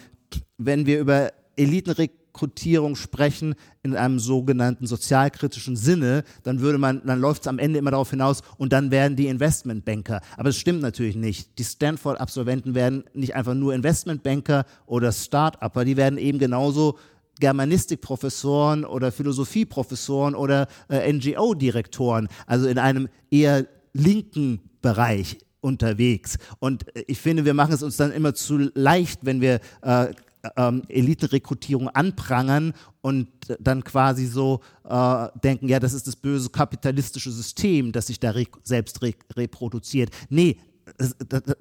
wenn 0.58 0.84
wir 0.84 1.00
über 1.00 1.32
Elitenrekrutierung 1.56 2.96
sprechen 2.96 3.54
in 3.82 3.96
einem 3.96 4.18
sogenannten 4.18 4.86
sozialkritischen 4.86 5.76
Sinne, 5.76 6.24
dann 6.42 6.60
würde 6.60 6.78
man, 6.78 7.02
dann 7.04 7.20
läuft 7.20 7.42
es 7.42 7.48
am 7.48 7.58
Ende 7.58 7.78
immer 7.78 7.90
darauf 7.90 8.10
hinaus 8.10 8.42
und 8.56 8.72
dann 8.72 8.90
werden 8.90 9.16
die 9.16 9.26
Investmentbanker. 9.26 10.20
Aber 10.34 10.50
das 10.50 10.56
stimmt 10.56 10.82
natürlich 10.82 11.16
nicht. 11.16 11.58
Die 11.58 11.64
Stanford-Absolventen 11.64 12.74
werden 12.74 13.04
nicht 13.14 13.34
einfach 13.34 13.54
nur 13.54 13.74
Investmentbanker 13.74 14.64
oder 14.86 15.12
Start-Upper, 15.12 15.84
die 15.84 15.96
werden 15.96 16.18
eben 16.18 16.38
genauso 16.38 16.98
Germanistikprofessoren 17.40 18.84
oder 18.84 19.10
Philosophieprofessoren 19.10 20.34
oder 20.34 20.68
äh, 20.88 21.12
NGO-Direktoren, 21.12 22.28
also 22.46 22.68
in 22.68 22.78
einem 22.78 23.08
eher 23.30 23.66
linken 23.92 24.60
Bereich 24.82 25.38
unterwegs. 25.60 26.38
Und 26.58 26.94
äh, 26.96 27.04
ich 27.06 27.18
finde, 27.18 27.44
wir 27.44 27.54
machen 27.54 27.74
es 27.74 27.82
uns 27.82 27.96
dann 27.96 28.12
immer 28.12 28.34
zu 28.34 28.70
leicht, 28.74 29.20
wenn 29.24 29.40
wir 29.40 29.60
äh, 29.82 30.08
ähm, 30.56 30.82
Elitenrekrutierung 30.88 31.88
anprangern 31.88 32.72
und 33.00 33.28
dann 33.58 33.84
quasi 33.84 34.26
so 34.26 34.60
äh, 34.88 35.28
denken, 35.42 35.68
ja, 35.68 35.80
das 35.80 35.92
ist 35.92 36.06
das 36.06 36.16
böse 36.16 36.50
kapitalistische 36.50 37.30
System, 37.30 37.92
das 37.92 38.08
sich 38.08 38.20
da 38.20 38.30
re 38.30 38.46
selbst 38.62 39.02
re 39.02 39.14
reproduziert. 39.36 40.10
Nee, 40.28 40.56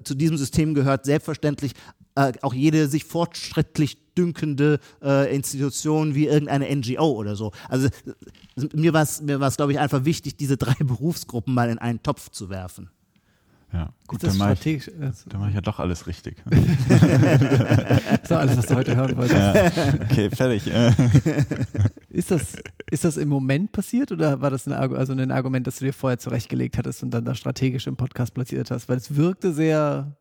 zu 0.02 0.14
diesem 0.14 0.36
System 0.36 0.74
gehört 0.74 1.04
selbstverständlich 1.04 1.74
äh, 2.16 2.32
auch 2.42 2.54
jede 2.54 2.88
sich 2.88 3.04
fortschrittlich 3.04 4.14
dünkende 4.14 4.80
äh, 5.02 5.34
Institution 5.34 6.14
wie 6.14 6.26
irgendeine 6.26 6.74
NGO 6.74 7.12
oder 7.12 7.36
so. 7.36 7.52
Also 7.68 7.88
mir 8.74 8.92
war 8.92 9.02
es, 9.02 9.22
mir 9.22 9.38
glaube 9.38 9.72
ich, 9.72 9.78
einfach 9.78 10.04
wichtig, 10.04 10.36
diese 10.36 10.56
drei 10.56 10.74
Berufsgruppen 10.80 11.54
mal 11.54 11.70
in 11.70 11.78
einen 11.78 12.02
Topf 12.02 12.30
zu 12.30 12.50
werfen. 12.50 12.90
Ja, 13.72 13.92
gut, 14.08 14.22
dann 14.24 14.36
mache 14.36 14.54
ich, 14.68 14.90
dann 15.28 15.40
mach 15.40 15.48
ich 15.48 15.54
ja 15.54 15.60
doch 15.60 15.78
alles 15.78 16.08
richtig. 16.08 16.36
so, 18.28 18.34
alles, 18.34 18.56
was 18.56 18.66
du 18.66 18.74
heute 18.74 18.96
hören 18.96 19.16
wolltest. 19.16 19.36
Ja. 19.36 19.92
Okay, 20.10 20.28
fertig. 20.30 20.66
ist, 22.08 22.32
das, 22.32 22.56
ist 22.90 23.04
das 23.04 23.16
im 23.16 23.28
Moment 23.28 23.70
passiert 23.70 24.10
oder 24.10 24.40
war 24.40 24.50
das 24.50 24.66
ein, 24.66 24.72
also 24.72 25.12
ein 25.12 25.30
Argument, 25.30 25.68
das 25.68 25.78
du 25.78 25.84
dir 25.84 25.92
vorher 25.92 26.18
zurechtgelegt 26.18 26.78
hattest 26.78 27.04
und 27.04 27.12
dann 27.12 27.24
da 27.24 27.36
strategisch 27.36 27.86
im 27.86 27.96
Podcast 27.96 28.34
platziert 28.34 28.72
hast? 28.72 28.88
Weil 28.88 28.96
es 28.96 29.14
wirkte 29.14 29.52
sehr 29.52 30.16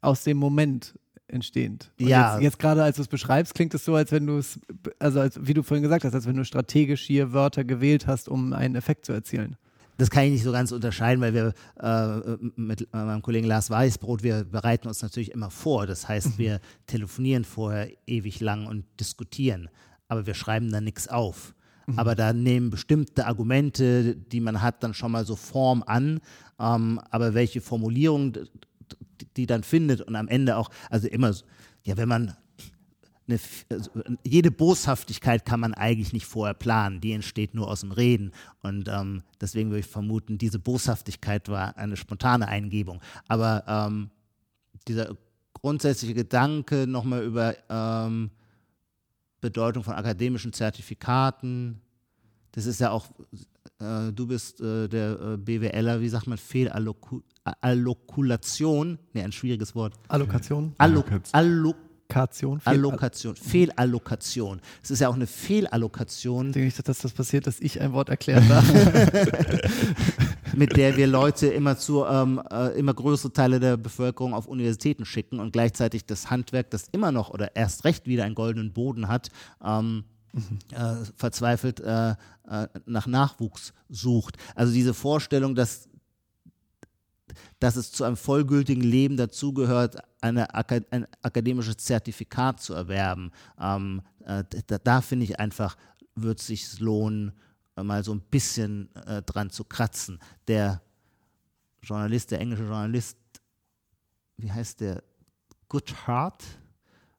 aus 0.00 0.24
dem 0.24 0.36
Moment 0.36 0.98
entstehend. 1.28 1.92
Und 2.00 2.08
Ja. 2.08 2.34
Jetzt, 2.34 2.42
jetzt 2.42 2.58
gerade, 2.58 2.82
als 2.82 2.96
du 2.96 3.02
es 3.02 3.08
beschreibst, 3.08 3.54
klingt 3.54 3.74
es 3.74 3.84
so, 3.84 3.94
als 3.94 4.10
wenn 4.10 4.26
du 4.26 4.38
es, 4.38 4.58
also 4.98 5.20
als, 5.20 5.38
wie 5.46 5.54
du 5.54 5.62
vorhin 5.62 5.82
gesagt 5.82 6.04
hast, 6.04 6.14
als 6.14 6.26
wenn 6.26 6.36
du 6.36 6.44
strategisch 6.44 7.02
hier 7.02 7.32
Wörter 7.32 7.64
gewählt 7.64 8.06
hast, 8.08 8.28
um 8.28 8.52
einen 8.52 8.74
Effekt 8.74 9.06
zu 9.06 9.12
erzielen. 9.12 9.56
Das 9.98 10.10
kann 10.10 10.24
ich 10.24 10.30
nicht 10.30 10.44
so 10.44 10.52
ganz 10.52 10.72
unterscheiden, 10.72 11.20
weil 11.20 11.34
wir 11.34 11.52
äh, 11.80 12.36
mit 12.56 12.82
äh, 12.82 12.86
meinem 12.92 13.20
Kollegen 13.20 13.46
Lars 13.46 13.68
Weißbrot, 13.68 14.22
wir 14.22 14.44
bereiten 14.44 14.88
uns 14.88 15.02
natürlich 15.02 15.32
immer 15.32 15.50
vor. 15.50 15.86
Das 15.86 16.08
heißt, 16.08 16.38
wir 16.38 16.60
telefonieren 16.86 17.44
vorher 17.44 17.90
ewig 18.06 18.40
lang 18.40 18.66
und 18.66 18.84
diskutieren, 19.00 19.68
aber 20.08 20.24
wir 20.26 20.34
schreiben 20.34 20.70
da 20.72 20.80
nichts 20.80 21.08
auf. 21.08 21.54
Aber 21.96 22.14
da 22.14 22.34
nehmen 22.34 22.68
bestimmte 22.68 23.26
Argumente, 23.26 24.14
die 24.14 24.40
man 24.40 24.60
hat, 24.60 24.82
dann 24.82 24.92
schon 24.92 25.10
mal 25.10 25.24
so 25.24 25.36
Form 25.36 25.82
an. 25.86 26.20
Ähm, 26.60 27.00
aber 27.10 27.32
welche 27.34 27.60
Formulierung 27.62 28.34
die 29.36 29.46
dann 29.46 29.62
findet 29.62 30.02
und 30.02 30.14
am 30.14 30.28
Ende 30.28 30.56
auch, 30.58 30.68
also 30.90 31.08
immer, 31.08 31.32
so- 31.32 31.44
ja, 31.84 31.96
wenn 31.96 32.08
man 32.08 32.36
eine, 33.28 33.38
also, 33.70 33.90
jede 34.24 34.50
Boshaftigkeit 34.50 35.44
kann 35.44 35.60
man 35.60 35.74
eigentlich 35.74 36.12
nicht 36.12 36.26
vorher 36.26 36.54
planen, 36.54 37.00
die 37.00 37.12
entsteht 37.12 37.54
nur 37.54 37.68
aus 37.68 37.80
dem 37.80 37.92
Reden. 37.92 38.32
Und 38.62 38.88
ähm, 38.88 39.22
deswegen 39.40 39.70
würde 39.70 39.80
ich 39.80 39.86
vermuten, 39.86 40.38
diese 40.38 40.58
Boshaftigkeit 40.58 41.48
war 41.48 41.76
eine 41.76 41.96
spontane 41.96 42.48
Eingebung. 42.48 43.00
Aber 43.28 43.62
ähm, 43.66 44.10
dieser 44.86 45.16
grundsätzliche 45.52 46.14
Gedanke 46.14 46.86
nochmal 46.86 47.24
über 47.24 47.54
ähm, 47.68 48.30
Bedeutung 49.40 49.84
von 49.84 49.94
akademischen 49.94 50.52
Zertifikaten, 50.52 51.80
das 52.52 52.66
ist 52.66 52.80
ja 52.80 52.90
auch, 52.90 53.06
äh, 53.78 54.12
du 54.12 54.26
bist 54.26 54.60
äh, 54.60 54.88
der 54.88 55.20
äh, 55.20 55.36
BWLer, 55.36 56.00
wie 56.00 56.08
sagt 56.08 56.26
man, 56.26 56.38
Fehlallokulation, 56.38 58.98
ne, 59.12 59.22
ein 59.22 59.32
schwieriges 59.32 59.74
Wort. 59.74 59.94
Allokation, 60.08 60.74
Allo 60.78 61.00
Allokation. 61.00 61.34
Allo 61.34 61.74
Allokation, 62.08 62.60
Allokation, 62.64 63.36
Fehlallokation. 63.36 64.60
Es 64.82 64.90
ist 64.90 65.00
ja 65.00 65.08
auch 65.08 65.14
eine 65.14 65.26
Fehlallokation, 65.26 66.52
denke 66.52 66.68
ich, 66.68 66.82
dass 66.82 66.98
das 66.98 67.12
passiert, 67.12 67.46
dass 67.46 67.60
ich 67.60 67.80
ein 67.80 67.92
Wort 67.92 68.08
erklären 68.08 68.48
darf. 68.48 68.64
mit 70.56 70.76
der 70.76 70.96
wir 70.96 71.06
Leute 71.06 71.48
immer 71.48 71.76
zu 71.76 72.06
ähm, 72.06 72.40
äh, 72.50 72.78
immer 72.78 72.94
größere 72.94 73.32
Teile 73.32 73.60
der 73.60 73.76
Bevölkerung 73.76 74.32
auf 74.32 74.46
Universitäten 74.46 75.04
schicken 75.04 75.38
und 75.38 75.52
gleichzeitig 75.52 76.06
das 76.06 76.30
Handwerk, 76.30 76.70
das 76.70 76.88
immer 76.92 77.12
noch 77.12 77.30
oder 77.30 77.54
erst 77.54 77.84
recht 77.84 78.06
wieder 78.06 78.24
einen 78.24 78.34
goldenen 78.34 78.72
Boden 78.72 79.08
hat, 79.08 79.28
ähm, 79.62 80.04
äh, 80.72 81.04
verzweifelt 81.16 81.80
äh, 81.80 82.10
äh, 82.10 82.68
nach 82.86 83.06
Nachwuchs 83.06 83.72
sucht. 83.88 84.36
Also 84.54 84.72
diese 84.72 84.94
Vorstellung, 84.94 85.54
dass 85.54 85.87
dass 87.58 87.76
es 87.76 87.92
zu 87.92 88.04
einem 88.04 88.16
vollgültigen 88.16 88.82
Leben 88.82 89.16
dazugehört, 89.16 89.96
eine 90.20 90.54
ein 90.54 91.06
akademisches 91.22 91.78
Zertifikat 91.78 92.60
zu 92.60 92.74
erwerben. 92.74 93.32
Ähm, 93.60 94.02
äh, 94.24 94.44
da 94.66 94.78
da 94.78 95.00
finde 95.00 95.24
ich 95.24 95.38
einfach, 95.40 95.76
wird 96.14 96.40
es 96.40 96.46
sich 96.46 96.78
lohnen, 96.80 97.32
äh, 97.76 97.82
mal 97.82 98.04
so 98.04 98.14
ein 98.14 98.20
bisschen 98.20 98.94
äh, 99.06 99.22
dran 99.22 99.50
zu 99.50 99.64
kratzen. 99.64 100.18
Der 100.46 100.82
Journalist, 101.82 102.30
der 102.30 102.40
englische 102.40 102.64
Journalist, 102.64 103.18
wie 104.36 104.50
heißt 104.50 104.80
der? 104.80 105.02
Goodhart 105.68 106.42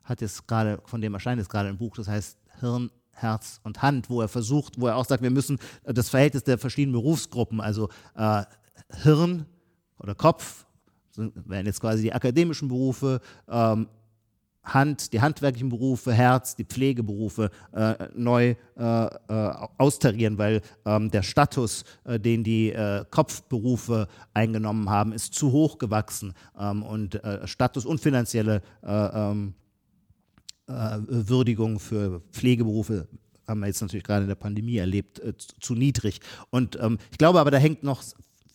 hat 0.03 0.21
jetzt 0.21 0.47
gerade, 0.47 0.81
von 0.85 1.01
dem 1.01 1.13
erscheint 1.13 1.39
jetzt 1.39 1.49
gerade 1.49 1.69
ein 1.69 1.77
Buch, 1.77 1.95
das 1.95 2.07
heißt 2.07 2.39
Hirn, 2.59 2.89
Herz 3.11 3.59
und 3.63 3.81
Hand, 3.81 4.09
wo 4.09 4.21
er 4.21 4.27
versucht, 4.27 4.79
wo 4.79 4.87
er 4.87 4.95
auch 4.95 5.05
sagt, 5.05 5.21
wir 5.21 5.29
müssen 5.29 5.59
äh, 5.83 5.93
das 5.93 6.09
Verhältnis 6.09 6.43
der 6.43 6.57
verschiedenen 6.57 6.93
Berufsgruppen, 6.93 7.61
also 7.61 7.89
äh, 8.15 8.43
Hirn 9.03 9.45
oder 9.99 10.15
Kopf, 10.15 10.65
wären 11.15 11.65
jetzt 11.65 11.81
quasi 11.81 12.03
die 12.03 12.13
akademischen 12.13 12.67
Berufe, 12.67 13.19
ähm, 13.49 13.87
Hand, 14.63 15.13
die 15.13 15.21
handwerklichen 15.21 15.69
Berufe, 15.69 16.13
Herz, 16.13 16.55
die 16.55 16.65
Pflegeberufe 16.65 17.49
äh, 17.71 17.95
neu 18.13 18.55
äh, 18.77 18.83
äh, 18.83 19.07
austarieren, 19.77 20.37
weil 20.37 20.61
ähm, 20.85 21.09
der 21.09 21.23
Status, 21.23 21.83
äh, 22.03 22.19
den 22.19 22.43
die 22.43 22.71
äh, 22.71 23.05
Kopfberufe 23.09 24.07
eingenommen 24.33 24.89
haben, 24.89 25.13
ist 25.13 25.33
zu 25.33 25.51
hoch 25.51 25.77
gewachsen 25.77 26.33
ähm, 26.59 26.83
und 26.83 27.19
Status 27.45 27.85
und 27.85 27.99
finanzielle 27.99 28.61
äh, 28.83 28.91
ähm, 28.91 29.53
äh, 30.67 30.97
Würdigung 31.07 31.79
für 31.79 32.21
Pflegeberufe 32.31 33.07
haben 33.47 33.61
wir 33.61 33.67
jetzt 33.67 33.81
natürlich 33.81 34.03
gerade 34.03 34.23
in 34.23 34.27
der 34.27 34.35
Pandemie 34.35 34.77
erlebt, 34.77 35.19
zu, 35.59 35.73
niedrig. 35.73 36.19
Und 36.51 36.77
ähm, 36.79 36.99
ich 37.09 37.17
glaube 37.17 37.39
aber, 37.39 37.49
da 37.49 37.57
hängt 37.57 37.81
noch 37.81 38.03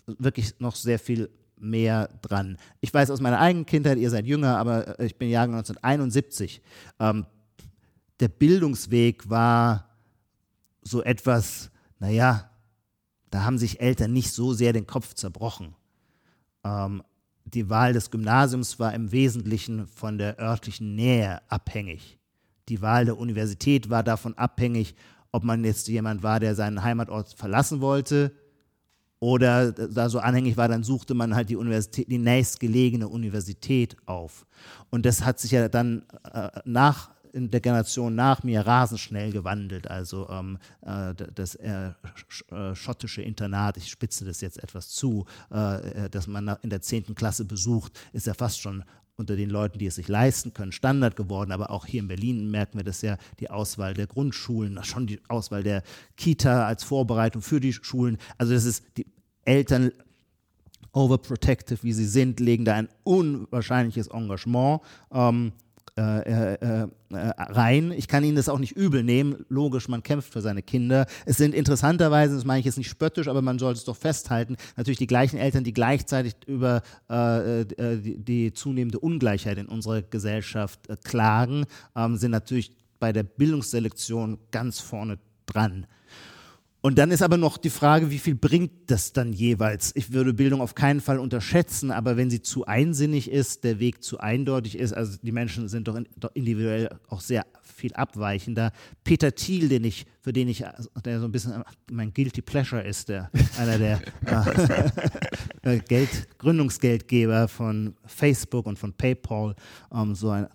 wirklich 0.07 0.59
noch 0.61 0.77
sehr 0.77 0.99
viel 0.99 1.31
mehr 1.57 2.09
dran. 2.23 2.59
Ich 2.81 2.93
weiß 2.93 3.11
aus 3.11 3.21
meiner 3.21 3.41
eigenen 3.41 3.67
Kindheit, 3.67 3.99
ihr 3.99 4.11
seid 4.11 4.27
jünger, 4.27 4.59
aber 4.59 4.99
äh, 5.01 5.07
ich 5.07 5.17
bin 5.17 5.31
Jahrgang 5.31 5.57
1971. 5.57 6.61
Ähm, 7.01 7.27
der 8.21 8.29
Bildungsweg 8.29 9.29
war 9.29 9.89
so 10.83 11.03
etwas, 11.03 11.71
naja, 11.99 12.51
da 13.31 13.45
haben 13.45 13.59
sich 13.59 13.81
Eltern 13.81 14.13
nicht 14.13 14.33
so 14.33 14.53
sehr 14.53 14.73
den 14.73 14.87
Kopf 14.87 15.15
zerbrochen. 15.15 15.75
Ähm, 16.65 17.03
die 17.45 17.69
Wahl 17.69 17.93
des 17.93 18.11
Gymnasiums 18.11 18.79
war 18.79 18.95
im 18.95 19.13
Wesentlichen 19.13 19.87
von 19.87 20.19
der 20.19 20.39
örtlichen 20.39 20.95
Nähe 20.95 21.41
abhängig. 21.51 22.19
Die 22.69 22.81
Wahl 22.81 23.05
der 23.05 23.19
Universität 23.19 23.91
war 23.91 24.03
davon 24.03 24.35
abhängig, 24.39 24.95
ob 25.33 25.45
man 25.45 25.65
jetzt 25.65 25.89
jemand 25.89 26.23
war, 26.23 26.41
der 26.41 26.55
seinen 26.55 26.83
Heimatort 26.83 27.35
verlassen 27.35 27.81
wollte 27.81 28.33
oder 29.21 29.73
da 29.73 30.09
so 30.09 30.19
anhängig 30.19 30.57
war, 30.57 30.69
dann 30.69 30.83
suchte 30.83 31.15
man 31.15 31.35
halt 31.35 31.49
die 31.49 31.57
Universität, 31.57 32.11
die 32.11 32.19
nächstgelegene 32.19 33.09
Universität 33.09 33.97
auf. 34.07 34.47
Und 34.91 35.07
das 35.07 35.25
hat 35.25 35.41
sich 35.41 35.53
ja 35.53 35.69
dann 35.69 36.03
äh, 36.33 36.51
nach 36.65 37.15
in 37.35 37.51
der 37.51 37.61
Generation 37.61 38.15
nach 38.15 38.45
mir 38.45 38.61
rasend 38.61 39.01
schnell 39.01 39.33
gewandelt. 39.33 39.91
Also 39.91 40.29
ähm, 40.31 40.59
äh, 40.83 41.15
das 41.35 41.57
äh, 41.57 41.91
äh, 42.51 42.75
schottische 42.75 43.23
Internat, 43.23 43.77
ich 43.77 43.91
spitze 43.91 44.25
das 44.25 44.41
jetzt 44.41 44.62
etwas 44.62 44.91
zu, 44.91 45.27
äh, 45.53 46.05
äh, 46.05 46.11
das 46.11 46.29
man 46.29 46.57
in 46.62 46.71
der 46.71 46.81
10. 46.81 47.15
Klasse 47.17 47.45
besucht, 47.45 47.99
ist 48.12 48.29
ja 48.29 48.35
fast 48.35 48.61
schon 48.61 48.85
unter 49.17 49.37
den 49.37 49.51
Leuten, 49.51 49.79
die 49.79 49.87
es 49.87 49.95
sich 49.95 50.09
leisten 50.09 50.53
können, 50.55 50.73
Standard 50.73 51.17
geworden. 51.17 51.53
Aber 51.53 51.71
auch 51.71 51.87
hier 51.87 52.01
in 52.01 52.09
Berlin 52.09 52.51
merken 52.51 52.79
wir 52.79 52.85
das 52.85 53.03
ja, 53.03 53.17
die 53.39 53.51
Auswahl 53.51 53.95
der 53.95 54.07
Grundschulen, 54.07 54.83
schon 54.85 55.07
die 55.07 55.21
Auswahl 55.29 55.62
der 55.62 55.83
Kita 56.17 56.67
als 56.67 56.85
Vorbereitung 56.85 57.43
für 57.43 57.61
die 57.61 57.73
Schulen. 57.73 58.19
Also 58.39 58.55
das 58.55 58.65
ist, 58.65 58.85
die 58.97 59.07
Eltern 59.45 59.93
overprotective, 60.93 61.83
wie 61.83 61.93
sie 61.93 62.07
sind, 62.07 62.41
legen 62.41 62.65
da 62.65 62.75
ein 62.75 62.89
unwahrscheinliches 63.03 64.09
Engagement 64.09 64.81
ähm, 65.12 65.53
äh, 65.97 66.55
äh, 66.55 66.57
äh, 66.82 66.88
rein. 67.12 67.92
Ich 67.92 68.09
kann 68.09 68.24
Ihnen 68.24 68.34
das 68.34 68.49
auch 68.49 68.59
nicht 68.59 68.72
übel 68.72 69.05
nehmen. 69.05 69.45
Logisch, 69.49 69.86
man 69.86 70.03
kämpft 70.03 70.32
für 70.32 70.40
seine 70.40 70.61
Kinder. 70.61 71.07
Es 71.24 71.36
sind 71.36 71.55
interessanterweise, 71.55 72.34
das 72.34 72.45
meine 72.45 72.59
ich 72.59 72.66
jetzt 72.66 72.78
nicht 72.78 72.88
spöttisch, 72.88 73.28
aber 73.28 73.42
man 73.42 73.61
sollte 73.61 73.78
es 73.78 73.84
doch 73.84 73.97
festhalten, 73.97 74.57
natürlich 74.76 74.99
die 74.99 75.07
gleichen 75.07 75.38
Eltern, 75.38 75.62
die 75.62 75.72
gleichzeitig 75.72 76.34
über 76.47 76.82
äh, 77.09 77.61
äh, 77.61 78.01
die, 78.01 78.18
die 78.18 78.53
zunehmende 78.53 78.99
Ungleichheit 78.99 79.57
in 79.57 79.66
unserer 79.66 80.03
Gesellschaft 80.03 80.80
klagen, 81.05 81.64
ähm, 81.95 82.16
sind 82.16 82.32
natürlich 82.32 82.72
bei 82.99 83.12
der 83.12 83.22
Bildungsselektion 83.22 84.38
ganz 84.51 84.80
vorne 84.80 85.18
dran. 85.47 85.86
Und 86.85 86.99
dann 86.99 87.11
ist 87.12 87.22
aber 87.22 87.39
noch 87.39 87.57
die 87.57 87.70
Frage, 87.70 88.11
wie 88.11 88.18
viel 88.18 88.35
bringt 88.35 88.91
das 88.91 89.14
dann 89.14 89.32
jeweils? 89.32 89.93
Ich 89.97 90.12
würde 90.12 90.35
Bildung 90.35 90.61
auf 90.61 90.74
keinen 90.74 91.01
Fall 91.01 91.18
unterschätzen, 91.18 91.91
aber 91.91 92.18
wenn 92.18 92.28
sie 92.28 92.43
zu 92.43 92.66
einsinnig 92.66 93.30
ist, 93.30 93.64
der 93.64 93.78
Weg 93.78 94.05
zu 94.05 94.20
eindeutig 94.20 94.76
ist, 94.76 94.93
also 94.93 95.16
die 95.22 95.32
Menschen 95.32 95.68
sind 95.68 95.89
doch, 95.89 95.95
in, 95.95 96.07
doch 96.18 96.30
individuell 96.35 96.91
auch 97.09 97.22
sehr 97.22 97.47
viel 97.62 97.95
abweichender. 97.95 98.70
Peter 99.03 99.35
Thiel, 99.35 99.70
den 99.70 99.82
ich, 99.85 100.05
für 100.20 100.35
den 100.35 100.47
ich, 100.47 100.62
der 101.07 101.20
so 101.20 101.24
ein 101.24 101.32
bisschen 101.32 101.64
mein 101.91 102.12
Guilty 102.12 102.43
Pleasure 102.43 102.82
ist, 102.82 103.09
der, 103.09 103.30
einer 103.57 103.78
der 103.78 104.03
äh, 105.62 105.78
Geld, 105.89 106.37
Gründungsgeldgeber 106.37 107.49
von 107.49 107.97
Facebook 108.05 108.66
und 108.66 108.78
von 108.78 108.93
PayPal, 108.93 109.55
ähm, 109.91 110.14
so 110.14 110.28
ein 110.28 110.49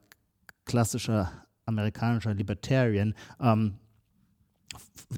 klassischer 0.64 1.32
amerikanischer 1.66 2.36
Libertarian, 2.36 3.16
ähm, 3.42 3.80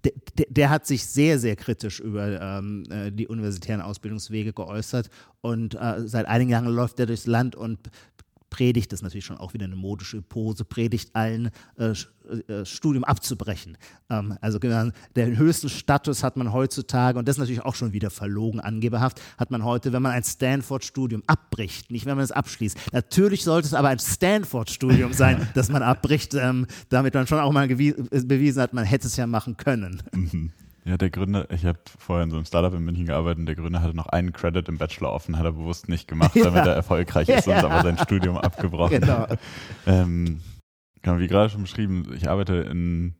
der, 0.03 0.45
der, 0.49 0.69
hat 0.69 0.87
sich 0.87 1.05
sehr, 1.05 1.37
sehr 1.37 1.55
kritisch 1.55 1.99
über 1.99 2.39
ähm, 2.41 2.83
äh, 2.89 3.11
die 3.11 3.27
universitären 3.27 3.81
Ausbildungswege 3.81 4.53
geäußert 4.53 5.09
und 5.41 5.75
äh, 5.75 6.07
seit 6.07 6.27
einigen 6.27 6.51
Jahren 6.51 6.67
läuft 6.67 6.99
er 6.99 7.07
durchs 7.07 7.27
Land 7.27 7.55
und 7.55 7.77
predigt, 8.51 8.91
das 8.91 8.99
ist 8.99 9.03
natürlich 9.03 9.25
schon 9.25 9.37
auch 9.37 9.55
wieder 9.55 9.65
eine 9.65 9.75
modische 9.75 10.21
Pose, 10.21 10.63
predigt 10.63 11.15
allen, 11.15 11.49
äh, 11.77 11.93
äh, 12.47 12.65
Studium 12.65 13.03
abzubrechen. 13.03 13.77
Ähm, 14.11 14.37
also 14.41 14.59
genau, 14.59 14.91
den 15.15 15.37
höchsten 15.37 15.69
Status 15.69 16.23
hat 16.23 16.37
man 16.37 16.53
heutzutage, 16.53 17.17
und 17.17 17.27
das 17.27 17.37
ist 17.37 17.39
natürlich 17.39 17.63
auch 17.63 17.73
schon 17.73 17.93
wieder 17.93 18.11
verlogen, 18.11 18.59
angeberhaft, 18.59 19.19
hat 19.39 19.49
man 19.49 19.63
heute, 19.63 19.93
wenn 19.93 20.03
man 20.03 20.11
ein 20.11 20.23
Stanford-Studium 20.23 21.23
abbricht, 21.25 21.89
nicht 21.89 22.05
wenn 22.05 22.15
man 22.15 22.23
es 22.23 22.31
abschließt. 22.31 22.77
Natürlich 22.93 23.43
sollte 23.43 23.67
es 23.67 23.73
aber 23.73 23.87
ein 23.87 23.99
Stanford-Studium 23.99 25.13
sein, 25.13 25.47
das 25.55 25.69
man 25.69 25.81
abbricht, 25.81 26.35
ähm, 26.35 26.67
damit 26.89 27.15
man 27.15 27.25
schon 27.25 27.39
auch 27.39 27.51
mal 27.51 27.67
bewiesen 27.67 28.61
hat, 28.61 28.73
man 28.73 28.85
hätte 28.85 29.07
es 29.07 29.15
ja 29.15 29.25
machen 29.25 29.57
können. 29.57 30.03
Ja, 30.83 30.97
der 30.97 31.11
Gründer, 31.11 31.49
ich 31.51 31.65
habe 31.65 31.79
vorher 31.99 32.23
in 32.23 32.31
so 32.31 32.37
einem 32.37 32.45
Startup 32.45 32.73
in 32.73 32.83
München 32.83 33.05
gearbeitet 33.05 33.39
und 33.39 33.45
der 33.45 33.55
Gründer 33.55 33.81
hatte 33.83 33.95
noch 33.95 34.07
einen 34.07 34.33
Credit 34.33 34.67
im 34.67 34.79
Bachelor 34.79 35.11
offen, 35.11 35.37
hat 35.37 35.45
er 35.45 35.51
bewusst 35.51 35.89
nicht 35.89 36.07
gemacht, 36.07 36.31
damit 36.35 36.65
ja. 36.65 36.71
er 36.71 36.75
erfolgreich 36.75 37.29
ist 37.29 37.47
und 37.47 37.53
aber 37.53 37.83
sein 37.83 37.99
Studium 37.99 38.37
abgebrochen. 38.37 38.99
Genau. 38.99 39.27
Ähm, 39.85 40.41
genau, 41.01 41.19
wie 41.19 41.27
gerade 41.27 41.51
schon 41.51 41.61
beschrieben, 41.61 42.11
ich 42.15 42.29
arbeite 42.29 42.55
in, 42.55 43.13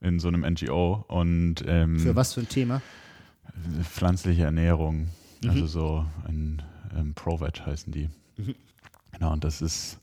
in 0.00 0.20
so 0.20 0.28
einem 0.28 0.42
NGO 0.42 1.04
und 1.08 1.56
ähm, 1.66 1.98
Für 1.98 2.14
was 2.14 2.34
für 2.34 2.40
ein 2.40 2.48
Thema? 2.48 2.82
Pflanzliche 3.82 4.44
Ernährung. 4.44 5.08
Mhm. 5.42 5.50
Also 5.50 5.66
so 5.66 6.06
ein 6.24 6.62
ähm, 6.96 7.14
ProVeg 7.14 7.66
heißen 7.66 7.92
die. 7.92 8.10
Mhm. 8.36 8.54
Genau, 9.12 9.32
und 9.32 9.42
das 9.42 9.60
ist, 9.60 9.98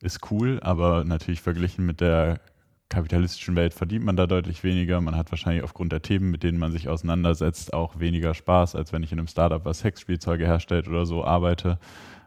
ist 0.00 0.30
cool, 0.30 0.60
aber 0.62 1.02
natürlich 1.02 1.40
verglichen 1.40 1.84
mit 1.86 2.00
der 2.00 2.40
kapitalistischen 2.88 3.56
Welt 3.56 3.74
verdient 3.74 4.04
man 4.04 4.16
da 4.16 4.26
deutlich 4.26 4.62
weniger. 4.62 5.00
Man 5.00 5.16
hat 5.16 5.32
wahrscheinlich 5.32 5.64
aufgrund 5.64 5.92
der 5.92 6.02
Themen, 6.02 6.30
mit 6.30 6.42
denen 6.42 6.58
man 6.58 6.72
sich 6.72 6.88
auseinandersetzt, 6.88 7.74
auch 7.74 7.98
weniger 7.98 8.34
Spaß, 8.34 8.76
als 8.76 8.92
wenn 8.92 9.02
ich 9.02 9.12
in 9.12 9.18
einem 9.18 9.28
Startup, 9.28 9.64
was 9.64 9.80
Sexspielzeuge 9.80 10.46
herstellt 10.46 10.88
oder 10.88 11.04
so, 11.04 11.24
arbeite. 11.24 11.78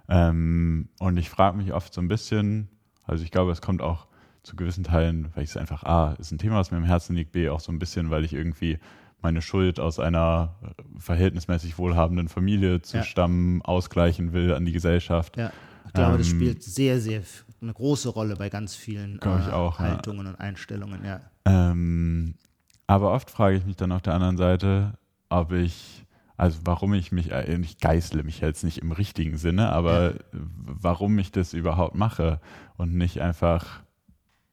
Ähm, 0.09 0.89
und 0.99 1.17
ich 1.17 1.29
frage 1.29 1.57
mich 1.57 1.71
oft 1.73 1.93
so 1.93 2.01
ein 2.01 2.07
bisschen, 2.07 2.67
also 3.05 3.23
ich 3.23 3.31
glaube, 3.31 3.51
es 3.51 3.61
kommt 3.61 3.81
auch 3.81 4.07
zu 4.43 4.55
gewissen 4.55 4.83
Teilen, 4.83 5.29
weil 5.33 5.43
ich 5.43 5.51
es 5.51 5.57
einfach, 5.57 5.83
A, 5.83 6.13
ist 6.13 6.31
ein 6.31 6.37
Thema, 6.39 6.55
was 6.55 6.71
mir 6.71 6.77
im 6.77 6.83
Herzen 6.83 7.15
liegt, 7.15 7.31
B, 7.31 7.49
auch 7.49 7.59
so 7.59 7.71
ein 7.71 7.79
bisschen, 7.79 8.09
weil 8.09 8.25
ich 8.25 8.33
irgendwie 8.33 8.79
meine 9.21 9.41
Schuld 9.41 9.79
aus 9.79 9.99
einer 9.99 10.55
verhältnismäßig 10.97 11.77
wohlhabenden 11.77 12.29
Familie 12.29 12.81
zu 12.81 12.97
ja. 12.97 13.03
stammen 13.03 13.61
äh, 13.61 14.33
will 14.33 14.53
an 14.53 14.65
die 14.65 14.71
Gesellschaft. 14.71 15.37
Ja. 15.37 15.51
Ich 15.87 15.93
glaube, 15.93 16.11
ähm, 16.13 16.17
das 16.19 16.27
spielt 16.27 16.63
sehr, 16.63 16.99
sehr 16.99 17.21
eine 17.61 17.73
große 17.73 18.09
Rolle 18.09 18.35
bei 18.35 18.49
ganz 18.49 18.75
vielen 18.75 19.19
äh, 19.21 19.27
auch, 19.51 19.79
Haltungen 19.79 20.25
ja. 20.25 20.31
und 20.31 20.39
Einstellungen, 20.39 21.05
ja. 21.05 21.21
Ähm, 21.45 22.35
aber 22.87 23.11
oft 23.13 23.29
frage 23.29 23.57
ich 23.57 23.65
mich 23.65 23.75
dann 23.75 23.91
auf 23.91 24.01
der 24.01 24.13
anderen 24.13 24.37
Seite, 24.37 24.93
ob 25.29 25.51
ich, 25.51 26.05
also 26.37 26.59
warum 26.63 26.93
ich 26.93 27.11
mich, 27.11 27.31
äh, 27.31 27.55
ich 27.61 27.79
geißle 27.79 28.23
mich 28.23 28.39
jetzt 28.39 28.63
nicht 28.63 28.79
im 28.79 28.91
richtigen 28.91 29.37
Sinne, 29.37 29.71
aber 29.71 30.13
ja. 30.13 30.19
warum 30.31 31.17
ich 31.19 31.31
das 31.31 31.53
überhaupt 31.53 31.95
mache 31.95 32.39
und 32.77 32.95
nicht 32.95 33.21
einfach 33.21 33.81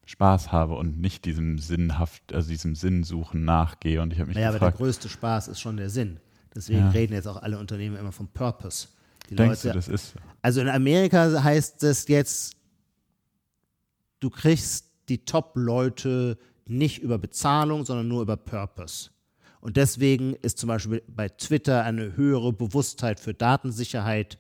Spaß 0.07 0.53
habe 0.53 0.75
und 0.75 1.01
nicht 1.01 1.25
diesem 1.25 1.59
sinnhaft, 1.59 2.33
also 2.33 2.49
diesem 2.49 2.75
Sinnsuchen 2.75 3.45
nachgehe. 3.45 4.01
Und 4.01 4.13
ich 4.13 4.21
habe 4.21 4.29
mich 4.29 4.37
naja, 4.37 4.53
gefragt, 4.53 4.63
aber 4.63 4.71
der 4.71 4.87
größte 4.87 5.09
Spaß 5.09 5.49
ist 5.49 5.61
schon 5.61 5.77
der 5.77 5.91
Sinn. 5.91 6.21
Deswegen 6.55 6.79
ja. 6.79 6.91
reden 6.91 7.13
jetzt 7.13 7.27
auch 7.27 7.43
alle 7.43 7.59
Unternehmen 7.59 7.97
immer 7.97 8.13
vom 8.13 8.29
Purpose. 8.29 8.89
Die 9.29 9.35
Denkst 9.35 9.65
Leute, 9.65 9.69
du, 9.69 9.75
das 9.75 9.89
ist? 9.89 10.15
Also 10.43 10.61
in 10.61 10.69
Amerika 10.69 11.43
heißt 11.43 11.83
es 11.83 12.07
jetzt, 12.09 12.56
du 14.21 14.31
kriegst 14.31 14.93
die 15.09 15.25
Top-Leute 15.25 16.39
nicht 16.67 17.03
über 17.03 17.19
Bezahlung, 17.19 17.85
sondern 17.85 18.09
nur 18.09 18.23
über 18.23 18.37
Purpose. 18.37 19.11
Und 19.61 19.77
deswegen 19.77 20.35
ist 20.35 20.59
zum 20.59 20.69
Beispiel 20.69 21.03
bei 21.09 21.29
Twitter 21.29 21.85
eine 21.85 22.17
höhere 22.17 22.53
Bewusstheit 22.53 23.19
für 23.21 23.35
Datensicherheit 23.35 24.39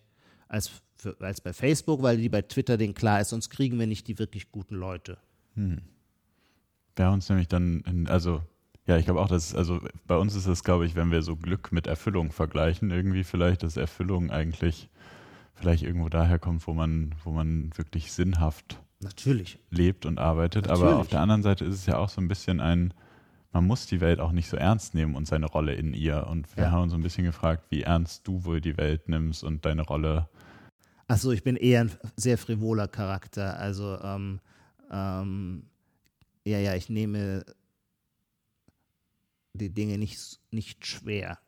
als, 0.48 0.70
für, 0.96 1.16
als 1.20 1.40
bei 1.40 1.52
Facebook, 1.52 2.02
weil 2.02 2.18
die 2.18 2.28
bei 2.28 2.42
Twitter 2.42 2.76
denen 2.76 2.94
klar 2.94 3.20
ist, 3.20 3.30
sonst 3.30 3.50
kriegen 3.50 3.78
wir 3.78 3.86
nicht 3.86 4.06
die 4.08 4.18
wirklich 4.18 4.52
guten 4.52 4.76
Leute. 4.76 5.18
Hm. 5.54 5.82
Wäre 6.94 7.12
uns 7.12 7.28
nämlich 7.28 7.48
dann, 7.48 7.80
in, 7.80 8.08
also 8.08 8.42
ja, 8.86 8.96
ich 8.96 9.04
glaube 9.04 9.20
auch, 9.20 9.28
dass, 9.28 9.54
also 9.54 9.80
bei 10.06 10.16
uns 10.16 10.34
ist 10.36 10.46
es, 10.46 10.62
glaube 10.62 10.86
ich, 10.86 10.94
wenn 10.94 11.10
wir 11.10 11.22
so 11.22 11.36
Glück 11.36 11.72
mit 11.72 11.86
Erfüllung 11.86 12.30
vergleichen, 12.30 12.90
irgendwie 12.90 13.24
vielleicht, 13.24 13.62
dass 13.64 13.76
Erfüllung 13.76 14.30
eigentlich 14.30 14.88
vielleicht 15.54 15.82
irgendwo 15.82 16.08
daher 16.08 16.38
kommt, 16.38 16.66
wo 16.66 16.72
man, 16.72 17.14
wo 17.24 17.32
man 17.32 17.70
wirklich 17.76 18.12
sinnhaft 18.12 18.78
Natürlich. 19.06 19.58
lebt 19.70 20.06
und 20.06 20.18
arbeitet. 20.18 20.66
Natürlich. 20.66 20.88
Aber 20.88 21.00
auf 21.00 21.08
der 21.08 21.20
anderen 21.20 21.42
Seite 21.42 21.64
ist 21.64 21.74
es 21.74 21.86
ja 21.86 21.98
auch 21.98 22.08
so 22.08 22.20
ein 22.20 22.28
bisschen 22.28 22.60
ein, 22.60 22.92
man 23.52 23.66
muss 23.66 23.86
die 23.86 24.00
Welt 24.00 24.20
auch 24.20 24.32
nicht 24.32 24.48
so 24.48 24.56
ernst 24.56 24.94
nehmen 24.94 25.14
und 25.14 25.26
seine 25.26 25.46
Rolle 25.46 25.74
in 25.74 25.94
ihr. 25.94 26.26
Und 26.26 26.54
wir 26.56 26.64
ja. 26.64 26.70
haben 26.70 26.82
uns 26.82 26.92
so 26.92 26.98
ein 26.98 27.02
bisschen 27.02 27.24
gefragt, 27.24 27.64
wie 27.70 27.82
ernst 27.82 28.26
du 28.26 28.44
wohl 28.44 28.60
die 28.60 28.76
Welt 28.76 29.08
nimmst 29.08 29.44
und 29.44 29.64
deine 29.64 29.82
Rolle. 29.82 30.28
Achso, 31.08 31.30
ich 31.30 31.44
bin 31.44 31.56
eher 31.56 31.82
ein 31.82 31.92
sehr 32.16 32.36
frivoler 32.36 32.88
Charakter. 32.88 33.58
Also, 33.58 33.98
ähm, 34.02 34.40
ähm, 34.90 35.66
ja, 36.44 36.58
ja, 36.58 36.74
ich 36.74 36.88
nehme 36.88 37.44
die 39.54 39.72
Dinge 39.72 39.98
nicht, 39.98 40.40
nicht 40.50 40.86
schwer. 40.86 41.38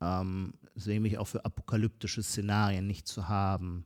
Ähm, 0.00 0.54
deswegen 0.74 1.02
bin 1.02 1.12
ich 1.12 1.18
auch 1.18 1.26
für 1.26 1.44
apokalyptische 1.44 2.22
Szenarien 2.22 2.86
nicht 2.86 3.06
zu 3.06 3.28
haben. 3.28 3.84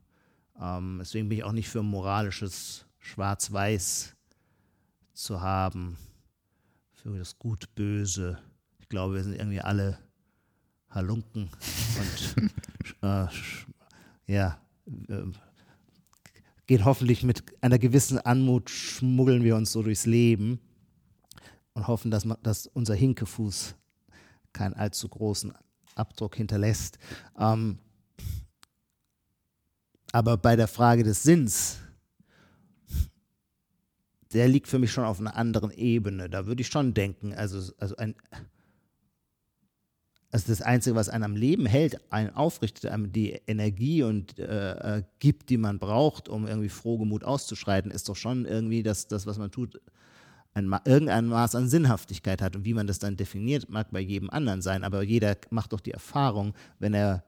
Ähm, 0.61 0.99
deswegen 1.01 1.29
bin 1.29 1.39
ich 1.39 1.45
auch 1.45 1.53
nicht 1.53 1.69
für 1.69 1.83
moralisches 1.83 2.87
Schwarz-Weiß 2.99 4.17
zu 5.15 5.41
haben, 5.41 5.97
für 6.93 7.17
das 7.17 7.39
Gut-Böse. 7.39 8.39
Ich 8.79 8.89
glaube, 8.89 9.15
wir 9.15 9.25
sind 9.25 9.35
irgendwie 9.35 9.61
alle 9.61 9.99
Halunken 10.91 11.51
und 11.99 12.53
äh, 13.03 13.27
ja, 14.27 14.61
äh, 15.09 15.23
geht 16.67 16.85
hoffentlich 16.85 17.23
mit 17.23 17.45
einer 17.63 17.79
gewissen 17.79 18.19
Anmut, 18.19 18.71
schmuggeln 18.71 19.43
wir 19.43 19.57
uns 19.57 19.73
so 19.73 19.83
durchs 19.83 20.07
Leben 20.07 20.61
und 21.75 21.87
hoffen, 21.87 22.11
dass, 22.11 22.25
man, 22.25 22.37
dass 22.43 22.67
unser 22.67 22.95
Hinkefuß 22.95 23.75
keinen 24.53 24.75
allzu 24.75 25.09
großen 25.09 25.53
Abdruck 25.95 26.37
hinterlässt. 26.37 26.99
Ähm, 27.39 27.79
aber 30.13 30.37
bei 30.37 30.57
der 30.57 30.69
Frage 30.69 31.03
des 31.05 31.23
Sinns, 31.23 31.79
der 34.33 34.49
liegt 34.49 34.69
für 34.69 34.79
mich 34.79 34.93
schon 34.93 35.05
auf 35.05 35.21
einer 35.21 35.37
anderen 35.37 35.71
Ebene. 35.71 36.29
Da 36.29 36.47
würde 36.47 36.61
ich 36.61 36.69
schon 36.69 36.95
denken, 36.95 37.33
also, 37.33 37.73
also 37.79 37.97
ein, 37.97 38.15
also 40.31 40.49
das 40.49 40.61
Einzige, 40.61 40.97
was 40.97 41.09
einen 41.09 41.25
am 41.25 41.37
Leben 41.37 41.65
hält, 41.65 41.99
einen 42.13 42.31
aufrichtet, 42.31 42.91
einem 42.91 43.13
die 43.13 43.41
Energie 43.47 44.03
und 44.03 44.39
äh, 44.39 44.99
äh 44.99 45.03
gibt, 45.19 45.49
die 45.49 45.57
man 45.57 45.79
braucht, 45.79 46.29
um 46.29 46.47
irgendwie 46.47 46.69
frohgemut 46.69 47.25
auszuschreiten, 47.25 47.91
ist 47.91 48.09
doch 48.09 48.17
schon 48.17 48.45
irgendwie 48.45 48.83
das, 48.83 49.09
das 49.09 49.27
was 49.27 49.39
man 49.39 49.51
tut, 49.51 49.81
ein, 50.55 50.75
irgendein 50.85 51.27
Maß 51.27 51.55
an 51.55 51.69
Sinnhaftigkeit 51.69 52.43
hat. 52.43 52.57
Und 52.57 52.65
wie 52.65 52.75
man 52.75 52.87
das 52.87 52.99
dann 52.99 53.17
definiert, 53.17 53.71
mag 53.71 53.91
bei 53.91 54.01
jedem 54.01 54.31
anderen 54.31 54.61
sein. 54.61 54.85
Aber 54.85 55.03
jeder 55.03 55.37
macht 55.51 55.73
doch 55.73 55.81
die 55.81 55.93
Erfahrung, 55.93 56.55
wenn 56.79 56.95
er, 56.95 57.25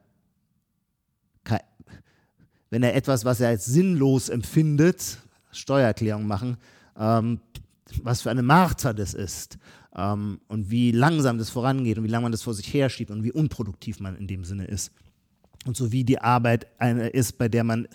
wenn 2.70 2.82
er 2.82 2.94
etwas, 2.94 3.24
was 3.24 3.40
er 3.40 3.48
als 3.48 3.66
sinnlos 3.66 4.28
empfindet, 4.28 5.18
Steuererklärung 5.52 6.26
machen, 6.26 6.56
ähm, 6.98 7.40
was 8.02 8.22
für 8.22 8.30
eine 8.30 8.42
Marter 8.42 8.94
das 8.94 9.14
ist 9.14 9.58
ähm, 9.96 10.40
und 10.48 10.70
wie 10.70 10.92
langsam 10.92 11.38
das 11.38 11.50
vorangeht 11.50 11.98
und 11.98 12.04
wie 12.04 12.08
lange 12.08 12.22
man 12.24 12.32
das 12.32 12.42
vor 12.42 12.54
sich 12.54 12.72
herschiebt 12.72 13.10
und 13.10 13.24
wie 13.24 13.32
unproduktiv 13.32 14.00
man 14.00 14.16
in 14.16 14.26
dem 14.26 14.44
Sinne 14.44 14.66
ist. 14.66 14.92
Und 15.66 15.76
so 15.76 15.92
wie 15.92 16.04
die 16.04 16.20
Arbeit 16.20 16.66
eine 16.78 17.08
ist, 17.08 17.36
bei 17.36 17.48
der 17.48 17.64
man 17.64 17.88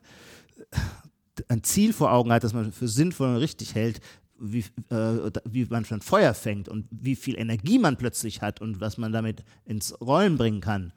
ein 1.47 1.63
Ziel 1.63 1.93
vor 1.93 2.11
Augen 2.11 2.31
hat, 2.31 2.43
das 2.43 2.53
man 2.53 2.71
für 2.71 2.87
sinnvoll 2.87 3.29
und 3.29 3.37
richtig 3.37 3.75
hält, 3.75 4.01
wie, 4.37 4.65
äh, 4.89 5.31
wie 5.45 5.65
man 5.65 5.85
schon 5.85 6.01
Feuer 6.01 6.33
fängt 6.33 6.67
und 6.67 6.87
wie 6.91 7.15
viel 7.15 7.37
Energie 7.37 7.79
man 7.79 7.97
plötzlich 7.97 8.41
hat 8.41 8.61
und 8.61 8.81
was 8.81 8.97
man 8.97 9.11
damit 9.11 9.43
ins 9.65 9.99
Rollen 10.01 10.37
bringen 10.37 10.61
kann. 10.61 10.93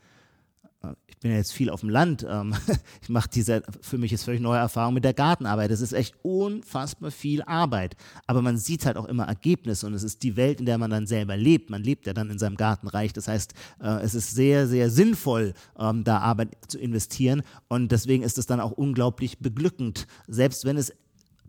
Äh, 0.83 0.95
ich 1.07 1.19
bin 1.19 1.31
ja 1.31 1.37
jetzt 1.37 1.53
viel 1.53 1.71
auf 1.71 1.81
dem 1.81 1.91
Land. 1.91 2.27
Ähm, 2.29 2.55
ich 3.03 3.09
mache 3.09 3.29
diese, 3.29 3.63
für 3.81 3.99
mich 3.99 4.13
ist 4.13 4.25
völlig 4.25 4.41
neue 4.41 4.59
Erfahrung 4.59 4.95
mit 4.95 5.05
der 5.05 5.15
Gartenarbeit. 5.15 5.71
Das 5.71 5.81
ist 5.81 5.93
echt 5.93 6.15
unfassbar 6.23 7.11
viel 7.11 7.43
Arbeit. 7.43 7.97
Aber 8.27 8.43
man 8.43 8.59
sieht 8.59 8.87
halt 8.87 8.97
auch 8.97 9.07
immer 9.07 9.25
Ergebnisse 9.25 9.87
und 9.87 9.95
es 9.95 10.03
ist 10.03 10.23
die 10.23 10.37
Welt, 10.37 10.61
in 10.61 10.67
der 10.67 10.79
man 10.79 10.91
dann 10.91 11.07
selber 11.07 11.37
lebt. 11.37 11.71
Man 11.71 11.83
lebt 11.83 12.07
ja 12.07 12.13
dann 12.13 12.31
in 12.31 12.39
seinem 12.39 12.57
Gartenreich. 12.57 13.13
Das 13.13 13.29
heißt, 13.29 13.55
äh, 13.81 14.03
es 14.03 14.15
ist 14.15 14.35
sehr, 14.35 14.67
sehr 14.69 14.91
sinnvoll, 14.91 15.55
ähm, 15.79 16.05
da 16.05 16.19
Arbeit 16.19 16.57
zu 16.69 16.79
investieren. 16.79 17.43
Und 17.69 17.93
deswegen 17.93 18.23
ist 18.23 18.39
es 18.39 18.47
dann 18.47 18.61
auch 18.61 18.73
unglaublich 18.73 19.39
beglückend, 19.39 20.07
selbst 20.27 20.65
wenn 20.65 20.77
es 20.77 20.93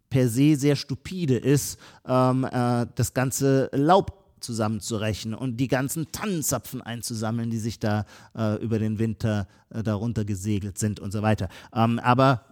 per 0.09 0.27
se 0.27 0.55
sehr 0.55 0.75
stupide 0.75 1.38
ist, 1.38 1.77
ähm, 2.07 2.43
äh, 2.43 2.88
das 2.95 3.13
ganze 3.13 3.69
Laub 3.73 4.18
zusammenzurechnen 4.39 5.33
und 5.33 5.57
die 5.57 5.67
ganzen 5.67 6.11
Tannenzapfen 6.11 6.81
einzusammeln, 6.81 7.49
die 7.49 7.57
sich 7.57 7.79
da 7.79 8.05
äh, 8.35 8.55
über 8.61 8.79
den 8.79 8.99
Winter 8.99 9.47
äh, 9.69 9.83
darunter 9.83 10.25
gesegelt 10.25 10.77
sind 10.77 10.99
und 10.99 11.11
so 11.11 11.21
weiter. 11.21 11.49
Ähm, 11.73 11.99
aber 11.99 12.45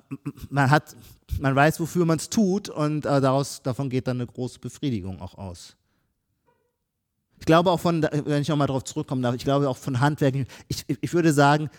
man 0.49 0.69
hat, 0.69 0.95
man 1.39 1.55
weiß, 1.55 1.79
wofür 1.79 2.05
man 2.05 2.17
es 2.17 2.29
tut 2.29 2.69
und 2.69 3.05
äh, 3.05 3.21
daraus, 3.21 3.61
davon 3.61 3.89
geht 3.89 4.07
dann 4.07 4.17
eine 4.17 4.27
große 4.27 4.59
Befriedigung 4.59 5.21
auch 5.21 5.37
aus. 5.37 5.75
Ich 7.39 7.45
glaube 7.45 7.71
auch 7.71 7.79
von, 7.79 8.01
wenn 8.01 8.41
ich 8.41 8.47
nochmal 8.47 8.67
darauf 8.67 8.83
zurückkommen 8.83 9.21
darf, 9.21 9.35
ich 9.35 9.43
glaube 9.43 9.69
auch 9.69 9.77
von 9.77 9.99
Handwerk, 9.99 10.47
ich, 10.67 10.85
ich 10.87 11.13
würde 11.13 11.33
sagen, 11.33 11.69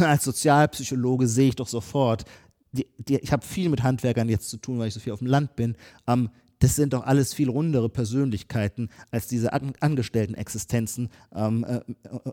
als 0.00 0.24
Sozialpsychologe 0.24 1.26
sehe 1.26 1.48
ich 1.48 1.56
doch 1.56 1.68
sofort, 1.68 2.24
die, 2.72 2.86
die, 2.98 3.18
ich 3.18 3.32
habe 3.32 3.44
viel 3.44 3.68
mit 3.68 3.82
Handwerkern 3.82 4.28
jetzt 4.28 4.48
zu 4.48 4.58
tun, 4.58 4.78
weil 4.78 4.88
ich 4.88 4.94
so 4.94 5.00
viel 5.00 5.12
auf 5.12 5.18
dem 5.18 5.28
Land 5.28 5.56
bin. 5.56 5.76
Ähm, 6.06 6.30
das 6.60 6.76
sind 6.76 6.92
doch 6.92 7.04
alles 7.04 7.34
viel 7.34 7.48
rundere 7.48 7.88
Persönlichkeiten 7.88 8.90
als 9.10 9.26
diese 9.26 9.52
An 9.52 9.72
Angestellten-Existenzen, 9.80 11.08
ähm, 11.34 11.64
äh, 11.64 11.80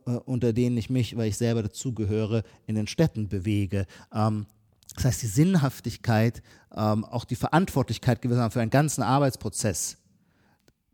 äh, 0.06 0.18
unter 0.26 0.54
denen 0.54 0.78
ich 0.78 0.90
mich, 0.90 1.16
weil 1.16 1.30
ich 1.30 1.38
selber 1.38 1.64
dazugehöre, 1.64 2.44
in 2.68 2.76
den 2.76 2.88
Städten 2.88 3.30
bewege. 3.30 3.88
Ähm, 4.14 4.46
das 4.96 5.06
heißt, 5.06 5.22
die 5.22 5.28
Sinnhaftigkeit, 5.28 6.44
ähm, 6.76 7.06
auch 7.06 7.24
die 7.24 7.36
Verantwortlichkeit 7.36 8.22
gewissermaßen 8.22 8.52
für 8.52 8.62
einen 8.62 8.70
ganzen 8.70 9.02
Arbeitsprozess, 9.02 9.98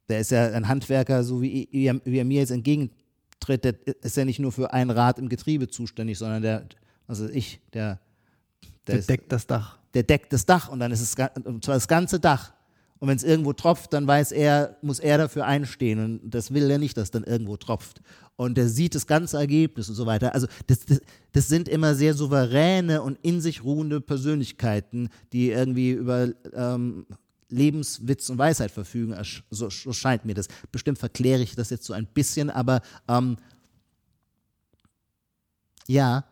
Der 0.09 0.19
ist 0.19 0.29
ja 0.31 0.51
ein 0.51 0.67
Handwerker, 0.67 1.23
so 1.23 1.41
wie, 1.41 1.67
wie, 1.71 1.85
er, 1.85 1.99
wie 2.05 2.19
er 2.19 2.25
mir 2.25 2.39
jetzt 2.39 2.51
entgegentritt, 2.51 3.63
der 3.63 3.75
ist 4.03 4.15
ja 4.15 4.25
nicht 4.25 4.39
nur 4.39 4.51
für 4.51 4.71
ein 4.73 4.91
Rad 4.91 5.17
im 5.17 5.27
Getriebe 5.27 5.69
zuständig, 5.69 6.19
sondern 6.19 6.43
der, 6.43 6.65
also 7.07 7.27
ich, 7.29 7.61
der, 7.73 7.99
der, 8.85 8.97
der 8.97 9.03
deckt 9.05 9.31
das 9.31 9.47
Dach. 9.47 9.79
Der 9.95 10.03
deckt 10.03 10.33
das 10.33 10.45
Dach 10.45 10.69
und 10.69 10.79
dann 10.79 10.91
ist 10.91 11.01
es 11.01 11.15
und 11.45 11.65
zwar 11.65 11.75
das 11.75 11.87
ganze 11.87 12.19
Dach. 12.19 12.53
Und 12.99 13.09
wenn 13.09 13.17
es 13.17 13.23
irgendwo 13.23 13.53
tropft, 13.53 13.93
dann 13.93 14.07
weiß 14.07 14.31
er, 14.31 14.77
muss 14.81 14.99
er 14.99 15.17
dafür 15.17 15.45
einstehen. 15.45 15.99
Und 15.99 16.29
das 16.29 16.53
will 16.53 16.69
er 16.71 16.77
nicht, 16.77 16.95
dass 16.97 17.11
dann 17.11 17.23
irgendwo 17.23 17.57
tropft. 17.57 18.01
Und 18.35 18.57
er 18.57 18.69
sieht 18.69 18.95
das 18.95 19.07
ganze 19.07 19.37
Ergebnis 19.37 19.89
und 19.89 19.95
so 19.95 20.05
weiter. 20.05 20.33
Also 20.33 20.47
das, 20.67 20.85
das, 20.85 21.01
das 21.33 21.47
sind 21.47 21.67
immer 21.67 21.95
sehr 21.95 22.13
souveräne 22.13 23.01
und 23.01 23.19
in 23.21 23.41
sich 23.41 23.63
ruhende 23.63 24.01
Persönlichkeiten, 24.01 25.09
die 25.33 25.49
irgendwie 25.49 25.91
über 25.91 26.29
ähm, 26.53 27.05
Lebenswitz 27.49 28.29
und 28.29 28.37
Weisheit 28.37 28.71
verfügen. 28.71 29.15
So, 29.49 29.69
so, 29.69 29.93
scheint 29.93 30.25
mir 30.25 30.33
das. 30.33 30.47
Bestimmt 30.71 30.97
verkläre 30.97 31.41
ich 31.41 31.55
das 31.55 31.69
jetzt 31.69 31.85
so 31.85 31.93
ein 31.93 32.07
bisschen, 32.07 32.49
aber 32.49 32.81
ähm, 33.07 33.37
ja, 35.87 36.25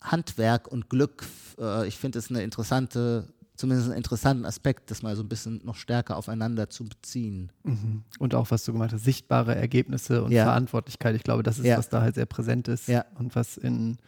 Handwerk 0.00 0.68
und 0.68 0.88
Glück, 0.88 1.24
äh, 1.58 1.86
ich 1.86 1.96
finde 1.96 2.18
es 2.18 2.30
eine 2.30 2.42
interessante 2.42 3.32
zumindest 3.62 3.90
einen 3.90 3.96
interessanten 3.96 4.44
Aspekt, 4.44 4.90
das 4.90 5.02
mal 5.02 5.14
so 5.14 5.22
ein 5.22 5.28
bisschen 5.28 5.60
noch 5.62 5.76
stärker 5.76 6.16
aufeinander 6.16 6.68
zu 6.68 6.84
beziehen. 6.84 7.52
Mhm. 7.62 8.02
Und 8.18 8.34
auch, 8.34 8.50
was 8.50 8.64
du 8.64 8.72
gemacht 8.72 8.92
hast, 8.92 9.04
sichtbare 9.04 9.54
Ergebnisse 9.54 10.24
und 10.24 10.32
ja. 10.32 10.42
Verantwortlichkeit. 10.42 11.14
Ich 11.14 11.22
glaube, 11.22 11.44
das 11.44 11.60
ist, 11.60 11.66
ja. 11.66 11.78
was 11.78 11.88
da 11.88 12.00
halt 12.02 12.16
sehr 12.16 12.26
präsent 12.26 12.66
ist. 12.66 12.88
Ja. 12.88 13.04
Und 13.14 13.36
was 13.36 13.56
in, 13.56 13.98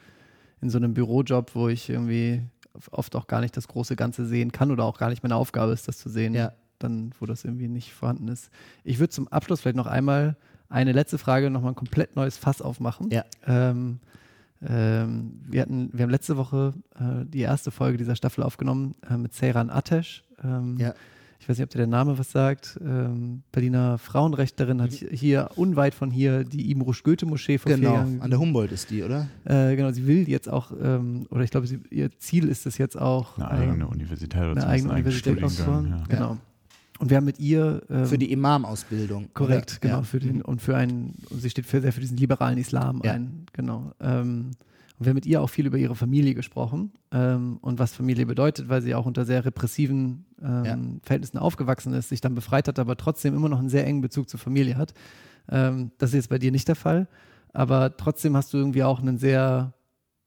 in 0.60 0.70
so 0.70 0.78
einem 0.78 0.92
Bürojob, 0.92 1.54
wo 1.54 1.68
ich 1.68 1.88
irgendwie 1.88 2.42
oft 2.90 3.14
auch 3.14 3.28
gar 3.28 3.40
nicht 3.40 3.56
das 3.56 3.68
große 3.68 3.94
Ganze 3.94 4.26
sehen 4.26 4.50
kann 4.50 4.72
oder 4.72 4.82
auch 4.82 4.98
gar 4.98 5.08
nicht 5.08 5.22
meine 5.22 5.36
Aufgabe 5.36 5.72
ist, 5.72 5.86
das 5.86 5.98
zu 5.98 6.08
sehen, 6.08 6.36
dann, 6.80 7.14
wo 7.20 7.26
das 7.26 7.44
irgendwie 7.44 7.68
nicht 7.68 7.92
vorhanden 7.92 8.26
ist. 8.26 8.50
Ich 8.82 8.98
würde 8.98 9.10
zum 9.10 9.28
Abschluss 9.28 9.60
vielleicht 9.60 9.76
noch 9.76 9.86
einmal 9.86 10.36
eine 10.68 10.90
letzte 10.90 11.18
Frage, 11.18 11.48
nochmal 11.48 11.70
ein 11.72 11.76
komplett 11.76 12.16
neues 12.16 12.36
Fass 12.36 12.60
aufmachen. 12.60 13.08
Ja. 13.12 13.24
Ähm, 13.46 14.00
ähm, 14.66 15.40
wir, 15.48 15.62
hatten, 15.62 15.90
wir 15.92 16.02
haben 16.02 16.10
letzte 16.10 16.36
Woche 16.36 16.74
äh, 16.98 17.24
die 17.26 17.40
erste 17.40 17.70
Folge 17.70 17.98
dieser 17.98 18.16
Staffel 18.16 18.42
aufgenommen 18.42 18.94
äh, 19.08 19.16
mit 19.16 19.34
Seyran 19.34 19.70
Atesh. 19.70 20.24
Ähm, 20.42 20.76
ja. 20.78 20.94
Ich 21.44 21.48
weiß 21.48 21.58
nicht, 21.58 21.64
ob 21.64 21.70
dir 21.70 21.78
der 21.78 21.86
Name 21.86 22.18
was 22.18 22.30
sagt. 22.30 22.80
Ähm, 22.82 23.42
Berliner 23.52 23.98
Frauenrechtlerin 23.98 24.80
hat 24.80 24.92
mhm. 24.92 25.08
hier 25.10 25.50
unweit 25.56 25.94
von 25.94 26.10
hier 26.10 26.42
die 26.42 26.70
Imrusch 26.70 27.02
Goethe 27.02 27.26
Moschee 27.26 27.58
vor 27.58 27.70
Genau, 27.70 27.96
an 27.96 28.30
der 28.30 28.38
Humboldt 28.38 28.72
ist 28.72 28.88
die, 28.88 29.02
oder? 29.02 29.28
Äh, 29.44 29.76
genau, 29.76 29.90
sie 29.92 30.06
will 30.06 30.26
jetzt 30.26 30.48
auch, 30.48 30.72
ähm, 30.80 31.26
oder 31.28 31.42
ich 31.42 31.50
glaube, 31.50 31.66
ihr 31.90 32.18
Ziel 32.18 32.48
ist 32.48 32.64
es 32.64 32.78
jetzt 32.78 32.98
auch. 32.98 33.36
Eine 33.36 33.50
eigene 33.50 33.86
Universität 33.88 34.40
oder 34.40 34.52
eine 34.52 34.66
eigene 34.66 34.92
Universität 34.94 35.42
auszubauen. 35.44 35.90
Ja. 35.90 36.04
Genau. 36.08 36.38
Und 36.98 37.10
wir 37.10 37.16
haben 37.16 37.24
mit 37.24 37.40
ihr. 37.40 37.82
Ähm, 37.90 38.06
für 38.06 38.18
die 38.18 38.30
Imam-Ausbildung. 38.30 39.30
Korrekt, 39.34 39.72
oder? 39.72 39.80
genau. 39.80 39.96
Ja. 39.96 40.02
Für 40.02 40.20
den, 40.20 40.42
und 40.42 40.62
für 40.62 40.76
einen, 40.76 41.16
und 41.30 41.40
sie 41.40 41.50
steht 41.50 41.66
für, 41.66 41.80
sehr 41.80 41.92
für 41.92 42.00
diesen 42.00 42.16
liberalen 42.16 42.58
Islam 42.58 43.00
ja. 43.04 43.12
ein. 43.12 43.46
Genau. 43.52 43.92
Ähm, 44.00 44.52
und 44.98 45.06
wir 45.06 45.10
haben 45.10 45.16
mit 45.16 45.26
ihr 45.26 45.42
auch 45.42 45.48
viel 45.48 45.66
über 45.66 45.76
ihre 45.76 45.96
Familie 45.96 46.34
gesprochen 46.34 46.92
ähm, 47.10 47.58
und 47.62 47.80
was 47.80 47.94
Familie 47.94 48.26
bedeutet, 48.26 48.68
weil 48.68 48.80
sie 48.80 48.94
auch 48.94 49.06
unter 49.06 49.24
sehr 49.24 49.44
repressiven 49.44 50.24
ähm, 50.40 50.64
ja. 50.64 50.78
Verhältnissen 51.02 51.38
aufgewachsen 51.38 51.92
ist, 51.94 52.10
sich 52.10 52.20
dann 52.20 52.36
befreit 52.36 52.68
hat, 52.68 52.78
aber 52.78 52.96
trotzdem 52.96 53.34
immer 53.34 53.48
noch 53.48 53.58
einen 53.58 53.68
sehr 53.68 53.84
engen 53.86 54.02
Bezug 54.02 54.28
zur 54.28 54.38
Familie 54.38 54.76
hat. 54.76 54.94
Ähm, 55.48 55.90
das 55.98 56.10
ist 56.10 56.14
jetzt 56.14 56.28
bei 56.28 56.38
dir 56.38 56.52
nicht 56.52 56.68
der 56.68 56.76
Fall, 56.76 57.08
aber 57.52 57.96
trotzdem 57.96 58.36
hast 58.36 58.52
du 58.54 58.58
irgendwie 58.58 58.84
auch 58.84 59.00
einen 59.00 59.18
sehr 59.18 59.74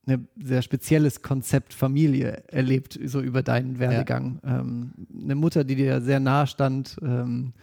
ein 0.08 0.28
sehr 0.42 0.62
spezielles 0.62 1.22
Konzept 1.22 1.74
Familie 1.74 2.44
erlebt, 2.48 2.98
so 3.06 3.22
über 3.22 3.44
deinen 3.44 3.80
Werdegang. 3.80 4.40
Ja. 4.44 4.60
Ähm, 4.60 4.94
eine 5.22 5.36
Mutter, 5.36 5.64
die 5.64 5.76
dir 5.76 6.02
sehr 6.02 6.20
nahe 6.20 6.48
stand, 6.48 6.98
ähm, 7.02 7.54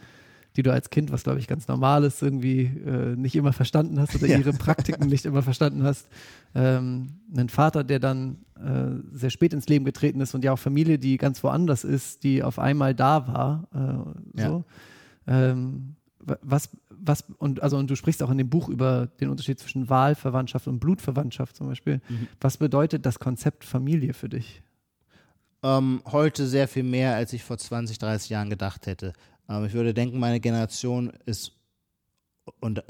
die 0.55 0.63
du 0.63 0.71
als 0.71 0.89
Kind, 0.89 1.11
was 1.11 1.23
glaube 1.23 1.39
ich 1.39 1.47
ganz 1.47 1.67
normal 1.67 2.03
ist, 2.03 2.21
irgendwie 2.21 2.71
äh, 2.85 3.15
nicht 3.15 3.35
immer 3.35 3.51
verstanden 3.51 3.99
hast 3.99 4.15
oder 4.15 4.27
ja. 4.27 4.37
ihre 4.37 4.53
Praktiken 4.53 5.07
nicht 5.07 5.25
immer 5.25 5.41
verstanden 5.41 5.83
hast. 5.83 6.07
Ähm, 6.53 7.07
einen 7.35 7.49
Vater, 7.49 7.83
der 7.83 7.99
dann 7.99 8.37
äh, 8.57 9.17
sehr 9.17 9.31
spät 9.31 9.53
ins 9.53 9.67
Leben 9.67 9.83
getreten 9.83 10.21
ist 10.21 10.33
und 10.33 10.43
ja 10.43 10.53
auch 10.53 10.59
Familie, 10.59 10.97
die 10.97 11.17
ganz 11.17 11.43
woanders 11.43 11.83
ist, 11.83 12.23
die 12.23 12.41
auf 12.41 12.59
einmal 12.59 12.95
da 12.95 13.27
war. 13.27 13.67
Äh, 13.73 14.41
so. 14.41 14.63
Ja. 15.27 15.51
Ähm, 15.51 15.95
was, 16.41 16.69
was, 16.89 17.23
und 17.37 17.61
also 17.61 17.77
und 17.77 17.89
du 17.89 17.95
sprichst 17.95 18.23
auch 18.23 18.29
in 18.29 18.37
dem 18.37 18.49
Buch 18.49 18.69
über 18.69 19.07
den 19.19 19.29
Unterschied 19.29 19.59
zwischen 19.59 19.89
Wahlverwandtschaft 19.89 20.67
und 20.67 20.79
Blutverwandtschaft 20.79 21.55
zum 21.55 21.67
Beispiel. 21.67 22.01
Mhm. 22.09 22.27
Was 22.41 22.57
bedeutet 22.57 23.05
das 23.05 23.19
Konzept 23.19 23.63
Familie 23.63 24.13
für 24.13 24.29
dich? 24.29 24.61
Ähm, 25.63 26.01
heute 26.05 26.47
sehr 26.47 26.67
viel 26.67 26.83
mehr, 26.83 27.15
als 27.15 27.33
ich 27.33 27.43
vor 27.43 27.57
20, 27.57 27.97
30 27.97 28.29
Jahren 28.29 28.49
gedacht 28.49 28.87
hätte. 28.87 29.13
Ähm, 29.49 29.65
ich 29.65 29.73
würde 29.73 29.93
denken, 29.93 30.19
meine 30.19 30.39
Generation 30.39 31.11
ist, 31.25 31.53
und 32.59 32.75
da, 32.75 32.83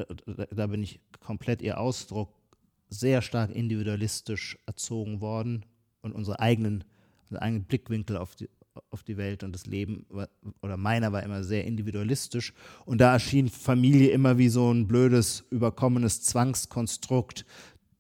da 0.52 0.68
bin 0.68 0.84
ich 0.84 1.00
komplett 1.20 1.62
ihr 1.62 1.80
Ausdruck, 1.80 2.34
sehr 2.90 3.22
stark 3.22 3.52
individualistisch 3.52 4.58
erzogen 4.66 5.22
worden 5.22 5.66
und 6.02 6.14
unsere 6.14 6.40
eigenen, 6.40 6.84
unsere 7.24 7.42
eigenen 7.42 7.64
Blickwinkel 7.64 8.18
auf 8.18 8.36
die, 8.36 8.50
auf 8.90 9.04
die 9.04 9.18
Welt 9.18 9.44
und 9.44 9.54
das 9.54 9.66
Leben 9.66 10.06
oder 10.62 10.78
meiner 10.78 11.12
war 11.12 11.24
immer 11.24 11.44
sehr 11.44 11.66
individualistisch 11.66 12.54
und 12.86 13.00
da 13.00 13.14
erschien 13.14 13.50
Familie 13.50 14.10
immer 14.10 14.38
wie 14.38 14.50
so 14.50 14.72
ein 14.72 14.88
blödes, 14.88 15.44
überkommenes 15.50 16.22
Zwangskonstrukt. 16.24 17.46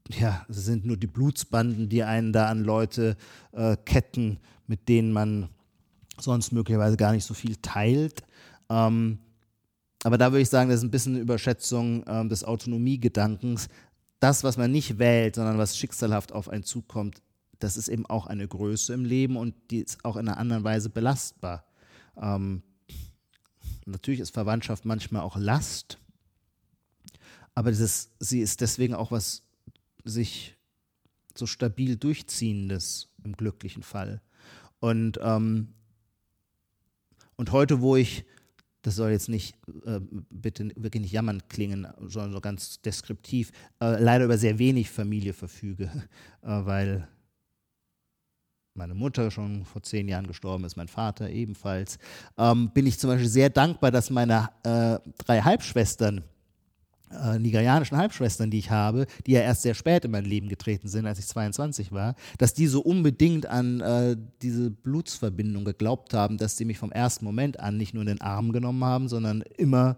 Ja, 0.10 0.46
es 0.50 0.66
sind 0.66 0.86
nur 0.86 0.98
die 0.98 1.08
Blutsbanden, 1.08 1.90
die 1.90 2.04
einen 2.04 2.32
da 2.32 2.48
an 2.48 2.64
Leute 2.64 3.18
äh, 3.54 3.76
ketten, 3.86 4.40
mit 4.68 4.88
denen 4.88 5.12
man 5.12 5.50
sonst 6.20 6.52
möglicherweise 6.52 6.98
gar 6.98 7.12
nicht 7.12 7.26
so 7.26 7.34
viel 7.34 7.56
teilt. 7.58 8.22
Ähm, 8.70 9.20
aber 10.04 10.18
da 10.18 10.32
würde 10.32 10.42
ich 10.42 10.50
sagen, 10.50 10.70
das 10.70 10.80
ist 10.80 10.84
ein 10.84 10.92
bisschen 10.92 11.14
eine 11.14 11.22
Überschätzung 11.22 12.04
ähm, 12.08 12.30
des 12.30 12.44
Autonomiegedankens. 12.44 13.68
Das, 14.20 14.44
was 14.44 14.58
man 14.58 14.72
nicht 14.72 15.00
wählt, 15.00 15.36
sondern 15.36 15.58
was 15.58 15.78
schicksalhaft 15.78 16.32
auf 16.32 16.50
einen 16.50 16.64
zukommt, 16.64 17.22
das 17.60 17.78
ist 17.78 17.88
eben 17.88 18.06
auch 18.06 18.28
eine 18.28 18.48
Größe 18.48 18.94
im 18.94 19.06
Leben 19.06 19.38
und 19.38 19.56
die 19.72 19.80
ist 19.80 20.04
auch 20.04 20.18
in 20.18 20.28
einer 20.28 20.38
anderen 20.38 20.64
Weise 20.64 20.90
belastbar. 20.90 21.66
Ähm, 22.18 22.64
natürlich 23.86 24.20
ist 24.20 24.32
Verwandtschaft 24.32 24.86
manchmal 24.86 25.22
auch 25.22 25.38
Last, 25.38 26.00
aber 27.54 27.72
dieses, 27.72 28.12
sie 28.20 28.42
ist 28.42 28.62
deswegen 28.62 28.94
auch 28.94 29.12
was 29.12 29.44
sich 30.04 30.56
so 31.38 31.46
stabil 31.46 31.98
durchziehendes 31.98 33.10
im 33.24 33.34
glücklichen 33.34 33.84
Fall. 33.84 34.22
Und, 34.80 35.20
ähm, 35.22 35.74
und 37.36 37.52
heute, 37.52 37.82
wo 37.82 37.96
ich, 37.96 38.26
das 38.82 38.96
soll 38.96 39.12
jetzt 39.12 39.30
nicht, 39.30 39.56
äh, 39.86 40.00
bitte 40.30 40.72
wirklich 40.76 41.02
nicht 41.02 41.12
jammernd 41.12 41.50
klingen, 41.50 41.88
sondern 42.00 42.34
so 42.34 42.42
ganz 42.42 42.82
deskriptiv, 42.82 43.52
äh, 43.82 44.02
leider 44.02 44.26
über 44.26 44.38
sehr 44.38 44.60
wenig 44.60 44.90
Familie 44.90 45.34
verfüge, 45.34 45.86
äh, 46.42 46.48
weil 46.48 47.08
meine 48.76 48.94
Mutter 48.94 49.32
schon 49.32 49.64
vor 49.64 49.82
zehn 49.84 50.10
Jahren 50.10 50.28
gestorben 50.28 50.66
ist, 50.66 50.76
mein 50.76 50.90
Vater 50.90 51.30
ebenfalls, 51.30 51.98
ähm, 52.38 52.70
bin 52.74 52.86
ich 52.86 53.00
zum 53.00 53.10
Beispiel 53.10 53.30
sehr 53.30 53.50
dankbar, 53.50 53.90
dass 53.90 54.10
meine 54.10 54.50
äh, 54.64 55.00
drei 55.18 55.42
Halbschwestern, 55.42 56.24
äh, 57.10 57.40
nigerianischen 57.40 57.98
Halbschwestern, 57.98 58.52
die 58.52 58.60
ich 58.60 58.72
habe, 58.72 59.06
die 59.26 59.32
ja 59.32 59.40
erst 59.40 59.62
sehr 59.62 59.76
spät 59.76 60.04
in 60.04 60.12
mein 60.12 60.26
Leben 60.26 60.50
getreten 60.50 60.90
sind, 60.90 61.06
als 61.06 61.20
ich 61.20 61.28
22 61.28 61.94
war, 61.94 62.16
dass 62.38 62.54
die 62.54 62.68
so 62.68 62.82
unbedingt 62.82 63.46
an 63.46 63.80
äh, 63.80 64.18
diese 64.42 64.72
Blutsverbindung 64.72 65.64
geglaubt 65.64 66.14
haben, 66.14 66.38
dass 66.38 66.58
sie 66.58 66.66
mich 66.66 66.78
vom 66.78 66.92
ersten 66.92 67.24
Moment 67.24 67.62
an 67.62 67.78
nicht 67.78 67.94
nur 67.94 68.02
in 68.02 68.08
den 68.08 68.22
Arm 68.22 68.52
genommen 68.52 68.84
haben, 68.84 69.08
sondern 69.08 69.42
immer 69.58 69.98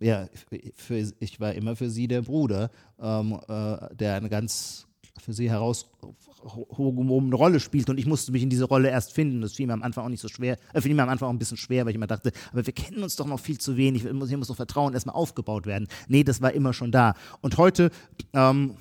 ja, 0.00 0.28
für, 0.74 1.12
ich 1.20 1.40
war 1.40 1.52
immer 1.52 1.76
für 1.76 1.90
sie 1.90 2.08
der 2.08 2.22
Bruder, 2.22 2.70
ähm, 3.00 3.38
äh, 3.48 3.94
der 3.94 4.14
eine 4.14 4.30
ganz 4.30 4.88
für 5.18 5.32
sie 5.32 5.50
herausgehobene 5.50 7.36
Rolle 7.36 7.60
spielt 7.60 7.90
und 7.90 7.98
ich 7.98 8.06
musste 8.06 8.32
mich 8.32 8.42
in 8.42 8.50
diese 8.50 8.64
Rolle 8.64 8.88
erst 8.88 9.12
finden. 9.12 9.40
Das 9.40 9.52
fiel 9.52 9.66
mir 9.66 9.74
am 9.74 9.82
Anfang 9.82 10.04
auch 10.04 10.08
nicht 10.08 10.20
so 10.20 10.28
schwer, 10.28 10.58
äh, 10.72 10.80
fiel 10.80 10.94
mir 10.94 11.02
am 11.02 11.08
Anfang 11.08 11.28
auch 11.28 11.32
ein 11.32 11.38
bisschen 11.38 11.56
schwer, 11.56 11.84
weil 11.84 11.90
ich 11.90 11.96
immer 11.96 12.06
dachte, 12.06 12.32
aber 12.52 12.64
wir 12.66 12.72
kennen 12.72 13.02
uns 13.02 13.16
doch 13.16 13.26
noch 13.26 13.40
viel 13.40 13.58
zu 13.58 13.76
wenig, 13.76 14.02
hier 14.02 14.38
muss 14.38 14.48
doch 14.48 14.56
Vertrauen 14.56 14.94
erstmal 14.94 15.14
aufgebaut 15.14 15.66
werden. 15.66 15.88
Nee, 16.08 16.24
das 16.24 16.40
war 16.40 16.52
immer 16.52 16.72
schon 16.72 16.90
da. 16.90 17.14
Und 17.40 17.58
heute, 17.58 17.90
ähm, 18.32 18.76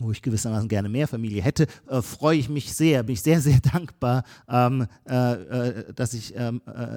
wo 0.00 0.10
ich 0.10 0.22
gewissermaßen 0.22 0.68
gerne 0.68 0.88
mehr 0.88 1.06
Familie 1.06 1.42
hätte, 1.42 1.66
äh, 1.88 2.02
freue 2.02 2.38
ich 2.38 2.48
mich 2.48 2.74
sehr, 2.74 3.02
bin 3.02 3.14
ich 3.14 3.22
sehr, 3.22 3.40
sehr 3.40 3.60
dankbar, 3.72 4.24
ähm, 4.48 4.86
äh, 5.08 5.32
äh, 5.32 5.94
dass 5.94 6.14
ich 6.14 6.34
ähm, 6.36 6.62
äh, 6.66 6.96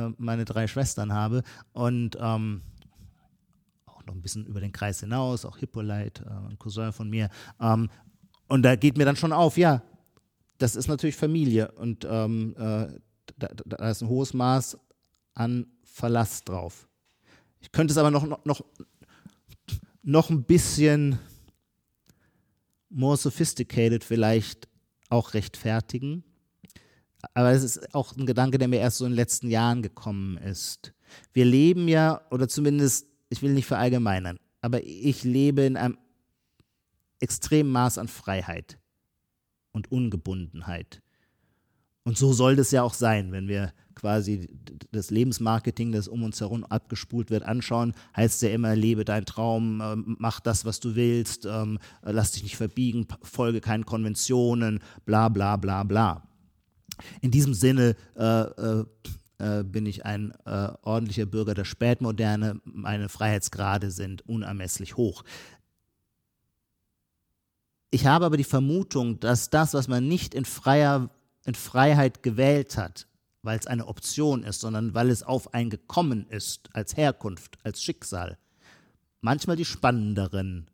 äh, 0.00 0.12
meine 0.16 0.44
drei 0.44 0.66
Schwestern 0.66 1.12
habe 1.12 1.42
und 1.72 2.16
ähm, 2.20 2.62
noch 4.06 4.14
ein 4.14 4.22
bisschen 4.22 4.46
über 4.46 4.60
den 4.60 4.72
Kreis 4.72 5.00
hinaus, 5.00 5.44
auch 5.44 5.58
Hippolyte, 5.58 6.24
äh, 6.24 6.50
ein 6.50 6.58
Cousin 6.58 6.92
von 6.92 7.10
mir. 7.10 7.28
Ähm, 7.60 7.90
und 8.48 8.62
da 8.62 8.76
geht 8.76 8.96
mir 8.96 9.04
dann 9.04 9.16
schon 9.16 9.32
auf, 9.32 9.56
ja, 9.58 9.82
das 10.58 10.76
ist 10.76 10.88
natürlich 10.88 11.16
Familie 11.16 11.72
und 11.72 12.06
ähm, 12.08 12.54
äh, 12.56 12.86
da, 13.38 13.48
da, 13.64 13.90
ist 13.90 14.02
ein 14.02 14.08
hohes 14.08 14.32
Maß 14.32 14.78
an 15.34 15.66
Verlass 15.82 16.44
drauf. 16.44 16.88
Ich 17.60 17.72
könnte 17.72 17.92
es 17.92 17.98
aber 17.98 18.10
noch, 18.10 18.24
noch, 18.24 18.44
noch, 18.44 18.64
noch 20.02 20.30
ein 20.30 20.44
bisschen 20.44 21.18
more 22.88 23.16
sophisticated 23.16 24.04
vielleicht 24.04 24.68
auch 25.08 25.34
rechtfertigen. 25.34 26.24
Aber 27.34 27.50
es 27.50 27.62
ist 27.62 27.94
auch 27.94 28.16
ein 28.16 28.26
Gedanke, 28.26 28.58
der 28.58 28.68
mir 28.68 28.80
erst 28.80 28.98
so 28.98 29.04
in 29.04 29.12
den 29.12 29.16
letzten 29.16 29.50
Jahren 29.50 29.82
gekommen 29.82 30.38
ist. 30.38 30.92
Wir 31.32 31.44
leben 31.44 31.88
ja, 31.88 32.20
oder 32.30 32.48
zumindest, 32.48 33.06
ich 33.28 33.42
will 33.42 33.52
nicht 33.52 33.66
verallgemeinern, 33.66 34.38
aber 34.60 34.82
ich 34.84 35.24
lebe 35.24 35.62
in 35.62 35.76
einem 35.76 35.98
extremen 37.20 37.70
Maß 37.70 37.98
an 37.98 38.08
Freiheit 38.08 38.78
und 39.72 39.90
Ungebundenheit. 39.90 41.02
Und 42.04 42.16
so 42.16 42.32
soll 42.32 42.54
das 42.54 42.70
ja 42.70 42.82
auch 42.82 42.94
sein, 42.94 43.32
wenn 43.32 43.48
wir 43.48 43.72
quasi 43.96 44.48
das 44.92 45.10
Lebensmarketing, 45.10 45.90
das 45.90 46.06
um 46.06 46.22
uns 46.22 46.40
herum 46.40 46.64
abgespult 46.64 47.30
wird, 47.30 47.42
anschauen, 47.42 47.94
heißt 48.16 48.42
ja 48.42 48.50
immer, 48.50 48.76
lebe 48.76 49.04
deinen 49.04 49.26
Traum, 49.26 49.80
äh, 49.80 49.96
mach 49.96 50.38
das, 50.38 50.64
was 50.64 50.78
du 50.78 50.94
willst, 50.94 51.46
ähm, 51.46 51.78
lass 52.02 52.32
dich 52.32 52.44
nicht 52.44 52.56
verbiegen, 52.56 53.08
folge 53.22 53.60
keinen 53.60 53.86
Konventionen, 53.86 54.80
bla 55.04 55.28
bla 55.28 55.56
bla 55.56 55.82
bla. 55.82 56.22
In 57.22 57.30
diesem 57.32 57.54
Sinne 57.54 57.96
äh, 58.16 58.22
äh, 58.22 58.84
äh 59.38 59.62
bin 59.64 59.86
ich 59.86 60.04
ein 60.04 60.32
äh, 60.44 60.68
ordentlicher 60.82 61.26
Bürger 61.26 61.54
der 61.54 61.64
Spätmoderne, 61.64 62.60
meine 62.64 63.08
Freiheitsgrade 63.08 63.90
sind 63.90 64.26
unermesslich 64.28 64.96
hoch. 64.96 65.22
Ich 67.90 68.06
habe 68.06 68.26
aber 68.26 68.36
die 68.36 68.44
Vermutung, 68.44 69.20
dass 69.20 69.50
das, 69.50 69.74
was 69.74 69.88
man 69.88 70.06
nicht 70.06 70.34
in, 70.34 70.44
freier, 70.44 71.10
in 71.44 71.54
Freiheit 71.54 72.22
gewählt 72.22 72.76
hat, 72.76 73.06
weil 73.42 73.58
es 73.58 73.66
eine 73.66 73.86
Option 73.86 74.42
ist, 74.42 74.60
sondern 74.60 74.94
weil 74.94 75.08
es 75.08 75.22
auf 75.22 75.54
einen 75.54 75.70
gekommen 75.70 76.26
ist, 76.28 76.68
als 76.72 76.96
Herkunft, 76.96 77.58
als 77.62 77.82
Schicksal, 77.82 78.38
manchmal 79.20 79.56
die 79.56 79.64
spannenderen 79.64 80.68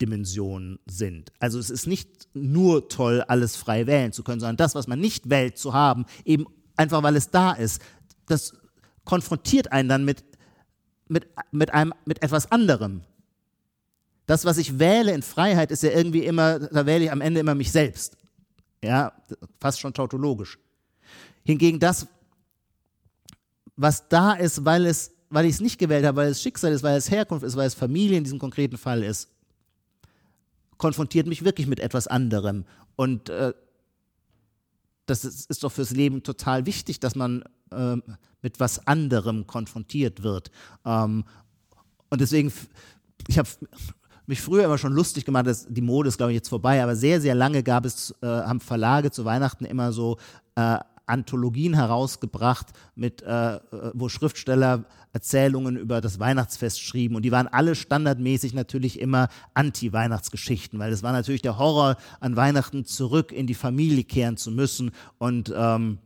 Dimensionen 0.00 0.78
sind. 0.86 1.32
Also 1.38 1.58
es 1.58 1.70
ist 1.70 1.86
nicht 1.86 2.28
nur 2.34 2.88
toll, 2.88 3.22
alles 3.28 3.56
frei 3.56 3.86
wählen 3.86 4.12
zu 4.12 4.24
können, 4.24 4.40
sondern 4.40 4.56
das, 4.56 4.74
was 4.74 4.86
man 4.86 5.00
nicht 5.00 5.30
wählt 5.30 5.58
zu 5.58 5.74
haben, 5.74 6.06
eben 6.24 6.46
einfach 6.82 7.02
weil 7.02 7.16
es 7.16 7.30
da 7.30 7.52
ist, 7.52 7.80
das 8.26 8.52
konfrontiert 9.04 9.72
einen 9.72 9.88
dann 9.88 10.04
mit, 10.04 10.24
mit, 11.08 11.26
mit, 11.50 11.72
einem, 11.72 11.94
mit 12.04 12.22
etwas 12.22 12.50
anderem. 12.50 13.02
Das, 14.26 14.44
was 14.44 14.58
ich 14.58 14.78
wähle 14.78 15.12
in 15.12 15.22
Freiheit, 15.22 15.70
ist 15.70 15.82
ja 15.82 15.90
irgendwie 15.90 16.24
immer, 16.24 16.58
da 16.58 16.86
wähle 16.86 17.04
ich 17.04 17.12
am 17.12 17.20
Ende 17.20 17.40
immer 17.40 17.54
mich 17.54 17.72
selbst. 17.72 18.16
Ja, 18.82 19.12
fast 19.60 19.80
schon 19.80 19.94
tautologisch. 19.94 20.58
Hingegen 21.44 21.78
das, 21.80 22.06
was 23.76 24.08
da 24.08 24.32
ist, 24.32 24.64
weil 24.64 24.86
es, 24.86 25.12
weil 25.30 25.46
ich 25.46 25.54
es 25.54 25.60
nicht 25.60 25.78
gewählt 25.78 26.04
habe, 26.04 26.16
weil 26.16 26.30
es 26.30 26.42
Schicksal 26.42 26.72
ist, 26.72 26.82
weil 26.82 26.96
es 26.96 27.10
Herkunft 27.10 27.44
ist, 27.44 27.56
weil 27.56 27.66
es 27.66 27.74
Familie 27.74 28.18
in 28.18 28.24
diesem 28.24 28.38
konkreten 28.38 28.76
Fall 28.76 29.02
ist, 29.02 29.28
konfrontiert 30.78 31.26
mich 31.26 31.44
wirklich 31.44 31.66
mit 31.66 31.80
etwas 31.80 32.06
anderem. 32.06 32.64
Und 32.96 33.28
äh, 33.28 33.52
das 35.06 35.24
ist, 35.24 35.50
ist, 35.50 35.62
doch 35.64 35.72
fürs 35.72 35.90
Leben 35.90 36.22
total 36.22 36.66
wichtig, 36.66 37.00
dass 37.00 37.14
man 37.14 37.44
äh, 37.70 37.96
mit 38.40 38.60
was 38.60 38.86
anderem 38.86 39.46
konfrontiert 39.46 40.22
wird. 40.22 40.50
Ähm, 40.84 41.24
und 42.10 42.20
deswegen, 42.20 42.52
ich 43.28 43.38
habe 43.38 43.48
mich 44.26 44.40
früher 44.40 44.64
immer 44.64 44.78
schon 44.78 44.92
lustig 44.92 45.24
gemacht, 45.24 45.46
dass 45.46 45.66
die 45.68 45.80
Mode 45.80 46.08
ist, 46.08 46.16
glaube 46.16 46.32
ich, 46.32 46.36
jetzt 46.36 46.48
vorbei, 46.48 46.82
aber 46.82 46.94
sehr, 46.96 47.20
sehr 47.20 47.34
lange 47.34 47.62
gab 47.62 47.84
es, 47.84 48.14
äh, 48.22 48.26
haben 48.26 48.60
Verlage 48.60 49.10
zu 49.10 49.24
Weihnachten 49.24 49.64
immer 49.64 49.92
so 49.92 50.18
äh, 50.54 50.78
Anthologien 51.06 51.74
herausgebracht, 51.74 52.68
mit, 52.94 53.22
äh, 53.22 53.60
wo 53.94 54.08
Schriftsteller 54.08 54.84
Erzählungen 55.12 55.76
über 55.76 56.00
das 56.00 56.18
Weihnachtsfest 56.18 56.80
schrieben. 56.80 57.16
Und 57.16 57.22
die 57.22 57.32
waren 57.32 57.48
alle 57.48 57.74
standardmäßig 57.74 58.54
natürlich 58.54 58.98
immer 58.98 59.28
Anti-Weihnachtsgeschichten, 59.54 60.78
weil 60.78 60.92
es 60.92 61.02
war 61.02 61.12
natürlich 61.12 61.42
der 61.42 61.58
Horror, 61.58 61.96
an 62.20 62.36
Weihnachten 62.36 62.84
zurück 62.84 63.32
in 63.32 63.46
die 63.46 63.54
Familie 63.54 64.04
kehren 64.04 64.36
zu 64.36 64.50
müssen 64.50 64.92
und 65.18 65.52
ähm, 65.54 65.98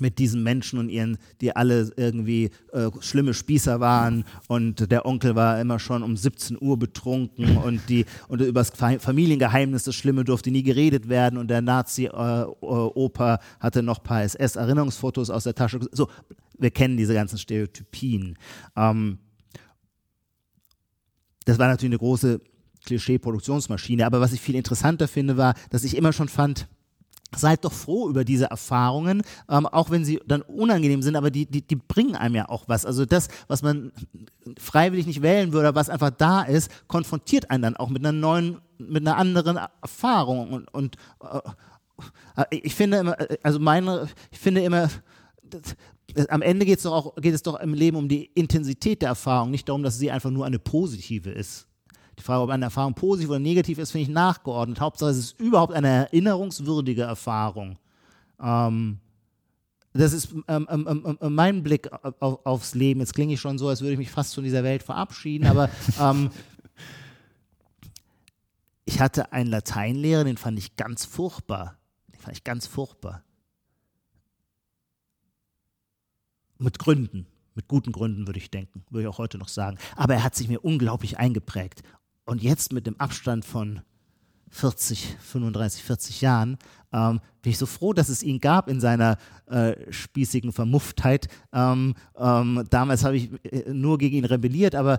mit 0.00 0.18
diesen 0.18 0.42
Menschen 0.42 0.78
und 0.78 0.88
ihren, 0.88 1.18
die 1.40 1.54
alle 1.54 1.90
irgendwie 1.96 2.50
äh, 2.72 2.90
schlimme 3.00 3.34
Spießer 3.34 3.80
waren 3.80 4.24
und 4.48 4.90
der 4.90 5.06
Onkel 5.06 5.34
war 5.34 5.60
immer 5.60 5.78
schon 5.78 6.02
um 6.02 6.16
17 6.16 6.58
Uhr 6.60 6.78
betrunken 6.78 7.56
und 7.64 7.88
die 7.88 8.06
und 8.28 8.40
über 8.40 8.60
das 8.60 8.70
Familiengeheimnis 8.70 9.84
das 9.84 9.94
Schlimme 9.94 10.24
durfte 10.24 10.50
nie 10.50 10.62
geredet 10.62 11.08
werden 11.08 11.38
und 11.38 11.48
der 11.48 11.62
Nazi-Opa 11.62 13.34
äh, 13.34 13.38
hatte 13.60 13.82
noch 13.82 13.98
ein 13.98 14.04
paar 14.04 14.22
SS-Erinnerungsfotos 14.22 15.30
aus 15.30 15.44
der 15.44 15.54
Tasche. 15.54 15.80
So, 15.92 16.08
wir 16.58 16.70
kennen 16.70 16.96
diese 16.96 17.14
ganzen 17.14 17.38
Stereotypien. 17.38 18.38
Ähm, 18.76 19.18
das 21.44 21.58
war 21.58 21.68
natürlich 21.68 21.92
eine 21.92 21.98
große 21.98 22.40
Klischee-Produktionsmaschine, 22.86 24.06
aber 24.06 24.20
was 24.20 24.32
ich 24.32 24.40
viel 24.40 24.54
interessanter 24.54 25.08
finde, 25.08 25.36
war, 25.36 25.54
dass 25.70 25.84
ich 25.84 25.96
immer 25.96 26.12
schon 26.12 26.28
fand, 26.28 26.68
seid 27.34 27.64
doch 27.64 27.72
froh 27.72 28.08
über 28.08 28.24
diese 28.24 28.46
Erfahrungen, 28.46 29.22
ähm, 29.48 29.66
auch 29.66 29.90
wenn 29.90 30.04
sie 30.04 30.20
dann 30.26 30.42
unangenehm 30.42 31.02
sind, 31.02 31.16
aber 31.16 31.30
die, 31.30 31.46
die, 31.46 31.62
die 31.62 31.76
bringen 31.76 32.16
einem 32.16 32.34
ja 32.34 32.48
auch 32.48 32.64
was. 32.68 32.86
Also 32.86 33.04
das, 33.04 33.28
was 33.48 33.62
man 33.62 33.92
freiwillig 34.58 35.06
nicht 35.06 35.22
wählen 35.22 35.52
würde, 35.52 35.74
was 35.74 35.90
einfach 35.90 36.10
da 36.10 36.42
ist, 36.42 36.70
konfrontiert 36.88 37.50
einen 37.50 37.62
dann 37.62 37.76
auch 37.76 37.90
mit 37.90 38.02
einer 38.02 38.12
neuen, 38.12 38.58
mit 38.78 39.06
einer 39.06 39.16
anderen 39.16 39.58
Erfahrung. 39.82 40.52
Und, 40.52 40.74
und 40.74 40.96
äh, 42.36 42.44
ich 42.50 42.74
finde 42.74 42.98
immer, 42.98 43.16
also 43.42 43.58
meine, 43.58 44.08
ich 44.30 44.38
finde 44.38 44.62
immer, 44.62 44.88
das, 45.42 45.76
am 46.28 46.42
Ende 46.42 46.64
geht's 46.64 46.84
doch 46.84 46.92
auch, 46.92 47.16
geht 47.16 47.34
es 47.34 47.42
doch 47.42 47.58
im 47.60 47.74
Leben 47.74 47.96
um 47.96 48.08
die 48.08 48.26
Intensität 48.34 49.02
der 49.02 49.10
Erfahrung, 49.10 49.50
nicht 49.50 49.68
darum, 49.68 49.82
dass 49.82 49.98
sie 49.98 50.10
einfach 50.10 50.30
nur 50.30 50.46
eine 50.46 50.58
positive 50.58 51.30
ist. 51.30 51.66
Die 52.18 52.22
Frage, 52.22 52.42
ob 52.42 52.50
eine 52.50 52.64
Erfahrung 52.64 52.94
positiv 52.94 53.30
oder 53.30 53.38
negativ 53.38 53.78
ist, 53.78 53.90
finde 53.90 54.04
ich 54.04 54.08
nachgeordnet. 54.08 54.80
Hauptsache, 54.80 55.10
es 55.10 55.18
ist 55.18 55.40
überhaupt 55.40 55.74
eine 55.74 55.88
erinnerungswürdige 55.88 57.02
Erfahrung. 57.02 57.78
Ähm, 58.40 58.98
das 59.92 60.12
ist 60.12 60.34
ähm, 60.48 60.66
ähm, 60.70 60.86
ähm, 60.88 61.18
ähm 61.20 61.34
mein 61.34 61.62
Blick 61.62 61.90
auf, 62.20 62.44
aufs 62.44 62.74
Leben. 62.74 63.00
Jetzt 63.00 63.14
klinge 63.14 63.34
ich 63.34 63.40
schon 63.40 63.58
so, 63.58 63.68
als 63.68 63.80
würde 63.80 63.92
ich 63.92 63.98
mich 63.98 64.10
fast 64.10 64.34
von 64.34 64.44
dieser 64.44 64.62
Welt 64.62 64.82
verabschieden, 64.82 65.46
aber 65.46 65.70
ähm, 66.00 66.30
ich 68.84 69.00
hatte 69.00 69.32
einen 69.32 69.50
Lateinlehrer, 69.50 70.24
den 70.24 70.36
fand 70.36 70.58
ich 70.58 70.76
ganz 70.76 71.04
furchtbar. 71.04 71.76
Den 72.12 72.20
fand 72.20 72.36
ich 72.36 72.44
ganz 72.44 72.66
furchtbar. 72.66 73.22
Mit 76.58 76.78
Gründen, 76.78 77.26
mit 77.54 77.68
guten 77.68 77.92
Gründen 77.92 78.26
würde 78.26 78.38
ich 78.38 78.50
denken, 78.50 78.84
würde 78.90 79.02
ich 79.02 79.08
auch 79.08 79.18
heute 79.18 79.38
noch 79.38 79.48
sagen. 79.48 79.76
Aber 79.96 80.14
er 80.14 80.22
hat 80.22 80.34
sich 80.34 80.48
mir 80.48 80.64
unglaublich 80.64 81.18
eingeprägt. 81.18 81.82
Und 82.26 82.42
jetzt 82.42 82.72
mit 82.72 82.86
dem 82.86 83.00
Abstand 83.00 83.44
von 83.44 83.80
40, 84.50 85.16
35, 85.20 85.82
40 85.82 86.20
Jahren, 86.20 86.58
ähm, 86.92 87.20
bin 87.42 87.52
ich 87.52 87.58
so 87.58 87.66
froh, 87.66 87.92
dass 87.92 88.08
es 88.08 88.22
ihn 88.22 88.40
gab 88.40 88.68
in 88.68 88.80
seiner 88.80 89.16
äh, 89.46 89.74
spießigen 89.90 90.52
Vermufftheit. 90.52 91.28
Ähm, 91.52 91.94
ähm, 92.18 92.64
damals 92.68 93.04
habe 93.04 93.16
ich 93.16 93.30
äh, 93.44 93.72
nur 93.72 93.98
gegen 93.98 94.16
ihn 94.16 94.24
rebelliert, 94.24 94.74
aber 94.74 94.98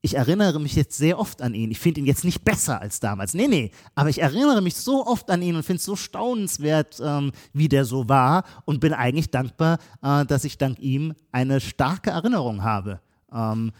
ich 0.00 0.16
erinnere 0.16 0.60
mich 0.60 0.76
jetzt 0.76 0.98
sehr 0.98 1.18
oft 1.18 1.40
an 1.40 1.54
ihn. 1.54 1.70
Ich 1.70 1.80
finde 1.80 2.00
ihn 2.00 2.06
jetzt 2.06 2.24
nicht 2.24 2.44
besser 2.44 2.80
als 2.80 3.00
damals. 3.00 3.32
Nee, 3.32 3.48
nee. 3.48 3.70
Aber 3.94 4.10
ich 4.10 4.20
erinnere 4.20 4.60
mich 4.60 4.76
so 4.76 5.06
oft 5.06 5.30
an 5.30 5.40
ihn 5.40 5.56
und 5.56 5.62
finde 5.62 5.78
es 5.78 5.84
so 5.84 5.96
staunenswert, 5.96 7.00
ähm, 7.02 7.32
wie 7.54 7.68
der 7.68 7.86
so 7.86 8.06
war 8.08 8.44
und 8.66 8.80
bin 8.80 8.92
eigentlich 8.92 9.30
dankbar, 9.30 9.78
äh, 10.02 10.26
dass 10.26 10.44
ich 10.44 10.58
dank 10.58 10.78
ihm 10.78 11.14
eine 11.32 11.58
starke 11.60 12.10
Erinnerung 12.10 12.62
habe. 12.62 13.00
Ähm, 13.32 13.72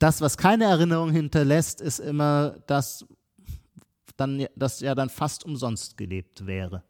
das, 0.00 0.20
was 0.20 0.36
keine 0.36 0.64
Erinnerung 0.64 1.12
hinterlässt, 1.12 1.80
ist 1.80 2.00
immer 2.00 2.56
das, 2.66 3.06
dann, 4.16 4.46
das 4.56 4.80
ja 4.80 4.94
dann 4.94 5.10
fast 5.10 5.44
umsonst 5.44 5.96
gelebt 5.96 6.46
wäre. 6.46 6.82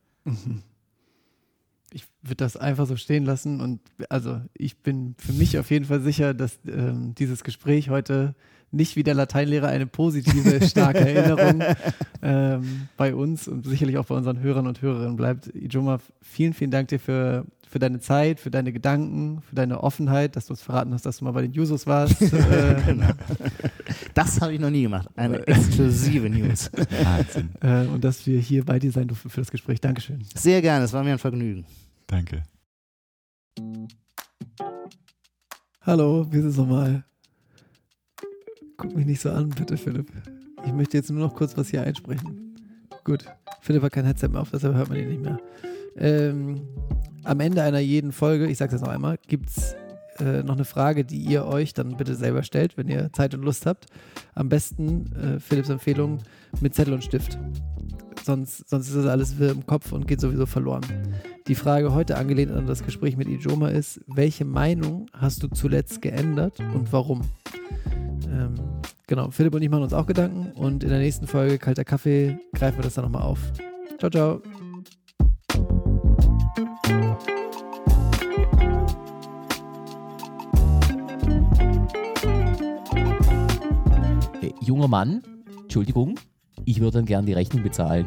Ich 1.92 2.06
würde 2.22 2.36
das 2.36 2.56
einfach 2.56 2.86
so 2.86 2.96
stehen 2.96 3.24
lassen 3.24 3.60
und 3.60 3.80
also 4.08 4.40
ich 4.54 4.78
bin 4.78 5.16
für 5.18 5.32
mich 5.32 5.58
auf 5.58 5.70
jeden 5.72 5.86
Fall 5.86 6.00
sicher, 6.00 6.34
dass 6.34 6.60
ähm, 6.66 7.16
dieses 7.16 7.42
Gespräch 7.42 7.90
heute 7.90 8.36
nicht 8.70 8.94
wie 8.94 9.02
der 9.02 9.14
Lateinlehrer 9.14 9.66
eine 9.66 9.88
positive, 9.88 10.64
starke 10.64 11.00
Erinnerung 11.00 11.64
ähm, 12.22 12.88
bei 12.96 13.12
uns 13.12 13.48
und 13.48 13.66
sicherlich 13.66 13.98
auch 13.98 14.06
bei 14.06 14.14
unseren 14.14 14.38
Hörern 14.38 14.68
und 14.68 14.82
Hörerinnen 14.82 15.16
bleibt. 15.16 15.52
Ijoma, 15.52 15.98
vielen, 16.22 16.52
vielen 16.52 16.70
Dank 16.70 16.86
dir 16.88 17.00
für 17.00 17.44
für 17.70 17.78
deine 17.78 18.00
Zeit, 18.00 18.40
für 18.40 18.50
deine 18.50 18.72
Gedanken, 18.72 19.42
für 19.42 19.54
deine 19.54 19.80
Offenheit, 19.80 20.34
dass 20.34 20.46
du 20.46 20.54
uns 20.54 20.60
verraten 20.60 20.92
hast, 20.92 21.06
dass 21.06 21.18
du 21.18 21.24
mal 21.24 21.30
bei 21.30 21.42
den 21.42 21.52
Jusos 21.52 21.86
warst. 21.86 22.20
äh, 22.32 22.82
genau. 22.84 23.10
Das 24.12 24.40
habe 24.40 24.52
ich 24.52 24.58
noch 24.58 24.70
nie 24.70 24.82
gemacht. 24.82 25.08
Eine 25.14 25.38
exklusive 25.46 26.28
News. 26.28 26.68
Äh, 27.60 27.86
und 27.86 28.02
dass 28.02 28.26
wir 28.26 28.40
hier 28.40 28.64
bei 28.64 28.80
dir 28.80 28.90
sein 28.90 29.06
durften 29.06 29.30
für 29.30 29.40
das 29.40 29.52
Gespräch. 29.52 29.80
Dankeschön. 29.80 30.20
Sehr 30.34 30.60
gerne, 30.60 30.84
es 30.84 30.92
war 30.92 31.04
mir 31.04 31.12
ein 31.12 31.20
Vergnügen. 31.20 31.64
Danke. 32.08 32.42
Hallo, 35.82 36.26
wir 36.28 36.42
sind 36.42 36.56
nochmal. 36.56 37.04
Guck 38.76 38.96
mich 38.96 39.06
nicht 39.06 39.20
so 39.20 39.30
an, 39.30 39.50
bitte, 39.50 39.76
Philipp. 39.76 40.10
Ich 40.66 40.72
möchte 40.72 40.96
jetzt 40.96 41.08
nur 41.10 41.20
noch 41.20 41.36
kurz 41.36 41.56
was 41.56 41.68
hier 41.68 41.82
einsprechen. 41.82 42.56
Gut. 43.04 43.26
Philipp 43.60 43.84
hat 43.84 43.92
kein 43.92 44.06
Headset 44.06 44.28
mehr 44.28 44.40
auf, 44.40 44.50
deshalb 44.50 44.74
hört 44.74 44.88
man 44.88 44.98
ihn 44.98 45.08
nicht 45.08 45.22
mehr. 45.22 45.38
Ähm, 45.96 46.62
am 47.24 47.40
Ende 47.40 47.62
einer 47.62 47.80
jeden 47.80 48.12
Folge, 48.12 48.46
ich 48.46 48.58
sage 48.58 48.74
es 48.74 48.82
noch 48.82 48.88
einmal, 48.88 49.18
gibt 49.26 49.50
es 49.50 49.76
äh, 50.20 50.42
noch 50.42 50.54
eine 50.54 50.64
Frage, 50.64 51.04
die 51.04 51.18
ihr 51.18 51.46
euch 51.46 51.74
dann 51.74 51.96
bitte 51.96 52.14
selber 52.14 52.42
stellt, 52.42 52.76
wenn 52.76 52.88
ihr 52.88 53.12
Zeit 53.12 53.34
und 53.34 53.42
Lust 53.42 53.66
habt. 53.66 53.86
Am 54.34 54.48
besten, 54.48 55.12
äh, 55.16 55.40
Philipps 55.40 55.68
Empfehlung, 55.68 56.18
mit 56.60 56.74
Zettel 56.74 56.94
und 56.94 57.04
Stift. 57.04 57.38
sonst, 58.24 58.68
sonst 58.68 58.88
ist 58.88 58.96
das 58.96 59.06
alles 59.06 59.38
wirr 59.38 59.52
im 59.52 59.66
Kopf 59.66 59.92
und 59.92 60.06
geht 60.06 60.20
sowieso 60.20 60.46
verloren. 60.46 60.82
Die 61.46 61.54
Frage 61.54 61.94
heute 61.94 62.16
angelehnt 62.16 62.52
an 62.52 62.66
das 62.66 62.84
Gespräch 62.84 63.16
mit 63.16 63.28
Ijoma 63.28 63.68
ist, 63.68 64.00
welche 64.06 64.44
Meinung 64.44 65.06
hast 65.12 65.42
du 65.42 65.48
zuletzt 65.48 66.02
geändert 66.02 66.60
und 66.74 66.92
warum? 66.92 67.22
Ähm, 68.26 68.54
genau, 69.06 69.30
Philipp 69.30 69.54
und 69.54 69.62
ich 69.62 69.70
machen 69.70 69.84
uns 69.84 69.94
auch 69.94 70.06
Gedanken 70.06 70.52
und 70.52 70.84
in 70.84 70.90
der 70.90 70.98
nächsten 70.98 71.26
Folge 71.26 71.58
Kalter 71.58 71.84
Kaffee 71.84 72.38
greifen 72.54 72.78
wir 72.78 72.84
das 72.84 72.94
dann 72.94 73.04
nochmal 73.04 73.22
auf. 73.22 73.40
Ciao, 73.98 74.10
ciao. 74.10 74.59
Junger 84.70 84.86
Mann, 84.86 85.20
Entschuldigung, 85.62 86.14
ich 86.64 86.78
würde 86.78 86.98
dann 86.98 87.04
gern 87.04 87.26
die 87.26 87.32
Rechnung 87.32 87.64
bezahlen. 87.64 88.06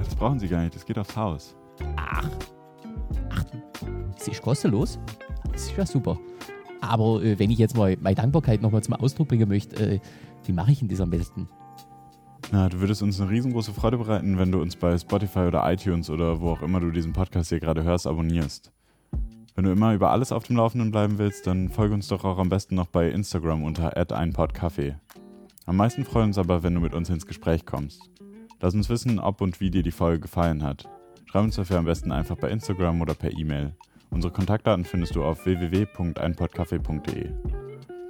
Das 0.00 0.12
brauchen 0.16 0.40
Sie 0.40 0.48
gar 0.48 0.62
nicht, 0.62 0.74
das 0.74 0.84
geht 0.84 0.98
aufs 0.98 1.16
Haus. 1.16 1.54
Ach, 1.94 2.28
ach, 3.30 3.44
es 4.18 4.26
ist 4.26 4.42
kostenlos. 4.42 4.98
Das 5.52 5.62
ist 5.62 5.76
ja 5.76 5.86
super. 5.86 6.18
Aber 6.80 7.22
äh, 7.22 7.38
wenn 7.38 7.52
ich 7.52 7.58
jetzt 7.58 7.76
mal 7.76 7.96
meine 8.00 8.16
Dankbarkeit 8.16 8.60
nochmal 8.60 8.82
zum 8.82 8.94
Ausdruck 8.94 9.28
bringen 9.28 9.48
möchte, 9.48 9.76
äh, 9.76 10.00
wie 10.44 10.52
mache 10.52 10.72
ich 10.72 10.80
denn 10.80 10.88
das 10.88 11.00
am 11.00 11.10
besten? 11.10 11.48
Na, 12.50 12.68
du 12.68 12.80
würdest 12.80 13.00
uns 13.04 13.20
eine 13.20 13.30
riesengroße 13.30 13.72
Freude 13.72 13.98
bereiten, 13.98 14.38
wenn 14.38 14.50
du 14.50 14.60
uns 14.60 14.74
bei 14.74 14.98
Spotify 14.98 15.40
oder 15.46 15.72
iTunes 15.72 16.10
oder 16.10 16.40
wo 16.40 16.50
auch 16.50 16.62
immer 16.62 16.80
du 16.80 16.90
diesen 16.90 17.12
Podcast 17.12 17.50
hier 17.50 17.60
gerade 17.60 17.84
hörst, 17.84 18.08
abonnierst. 18.08 18.72
Wenn 19.54 19.64
du 19.64 19.70
immer 19.70 19.94
über 19.94 20.10
alles 20.10 20.32
auf 20.32 20.42
dem 20.42 20.56
Laufenden 20.56 20.90
bleiben 20.90 21.18
willst, 21.18 21.46
dann 21.46 21.68
folge 21.68 21.94
uns 21.94 22.08
doch 22.08 22.24
auch 22.24 22.38
am 22.38 22.48
besten 22.48 22.74
noch 22.74 22.88
bei 22.88 23.10
Instagram 23.10 23.62
unter 23.62 23.96
einpodcafé. 23.96 24.96
Am 25.64 25.76
meisten 25.76 26.04
freuen 26.04 26.26
uns 26.26 26.38
aber, 26.38 26.62
wenn 26.62 26.74
du 26.74 26.80
mit 26.80 26.92
uns 26.92 27.08
ins 27.08 27.26
Gespräch 27.26 27.64
kommst. 27.64 28.10
Lass 28.60 28.74
uns 28.74 28.88
wissen, 28.88 29.20
ob 29.20 29.40
und 29.40 29.60
wie 29.60 29.70
dir 29.70 29.82
die 29.82 29.92
Folge 29.92 30.20
gefallen 30.20 30.62
hat. 30.62 30.88
Schreib 31.26 31.44
uns 31.44 31.56
dafür 31.56 31.78
am 31.78 31.84
besten 31.84 32.10
einfach 32.10 32.36
bei 32.36 32.50
Instagram 32.50 33.00
oder 33.00 33.14
per 33.14 33.32
E-Mail. 33.32 33.74
Unsere 34.10 34.32
Kontaktdaten 34.32 34.84
findest 34.84 35.14
du 35.14 35.24
auf 35.24 35.46
www.einpodcafé.de. 35.46 37.30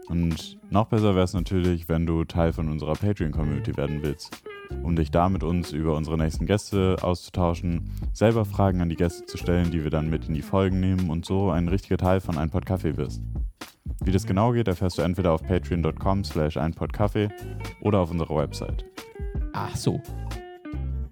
Und 0.09 0.59
noch 0.71 0.87
besser 0.87 1.15
wäre 1.15 1.25
es 1.25 1.35
natürlich, 1.35 1.89
wenn 1.89 2.07
du 2.07 2.25
Teil 2.25 2.53
von 2.53 2.69
unserer 2.69 2.95
Patreon-Community 2.95 3.77
werden 3.77 4.03
willst, 4.03 4.43
um 4.83 4.97
dich 4.97 5.11
da 5.11 5.29
mit 5.29 5.45
uns 5.45 5.73
über 5.73 5.95
unsere 5.95 6.19
nächsten 6.19 6.47
Gäste 6.47 6.97
auszutauschen, 7.03 7.91
selber 8.13 8.45
Fragen 8.45 8.81
an 8.81 8.89
die 8.89 8.97
Gäste 8.97 9.27
zu 9.27 9.37
stellen, 9.37 9.71
die 9.71 9.85
wir 9.85 9.91
dann 9.91 10.11
mit 10.11 10.27
in 10.27 10.35
die 10.35 10.43
Folgen 10.43 10.81
nehmen 10.81 11.11
und 11.11 11.25
so 11.25 11.51
ein 11.51 11.69
richtiger 11.69 11.99
Teil 11.99 12.21
von 12.21 12.37
Ein 12.39 12.53
wirst. 12.53 13.23
Wie 14.05 14.11
das 14.11 14.26
genau 14.26 14.53
geht, 14.53 14.68
erfährst 14.68 14.99
du 14.99 15.03
entweder 15.03 15.33
auf 15.33 15.43
patreon.com 15.43 16.24
slash 16.24 16.57
einpodkaffee 16.57 17.28
oder 17.80 18.01
auf 18.01 18.11
unserer 18.11 18.37
Website. 18.37 18.85
Ach 19.53 19.74
so. 19.76 20.01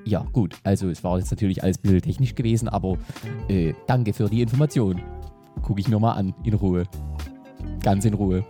Ja, 0.04 0.26
gut. 0.32 0.56
Also 0.64 0.88
es 0.88 1.04
war 1.04 1.18
jetzt 1.18 1.30
natürlich 1.30 1.62
alles 1.62 1.78
ein 1.78 1.82
bisschen 1.82 2.02
technisch 2.02 2.34
gewesen, 2.34 2.68
aber 2.68 2.96
äh, 3.48 3.74
danke 3.86 4.12
für 4.12 4.28
die 4.28 4.42
Information. 4.42 5.00
Gucke 5.62 5.80
ich 5.80 5.88
mir 5.88 5.98
mal 5.98 6.12
an, 6.12 6.34
in 6.44 6.54
Ruhe. 6.54 6.84
Ganz 7.82 8.04
in 8.04 8.14
Ruhe. 8.14 8.44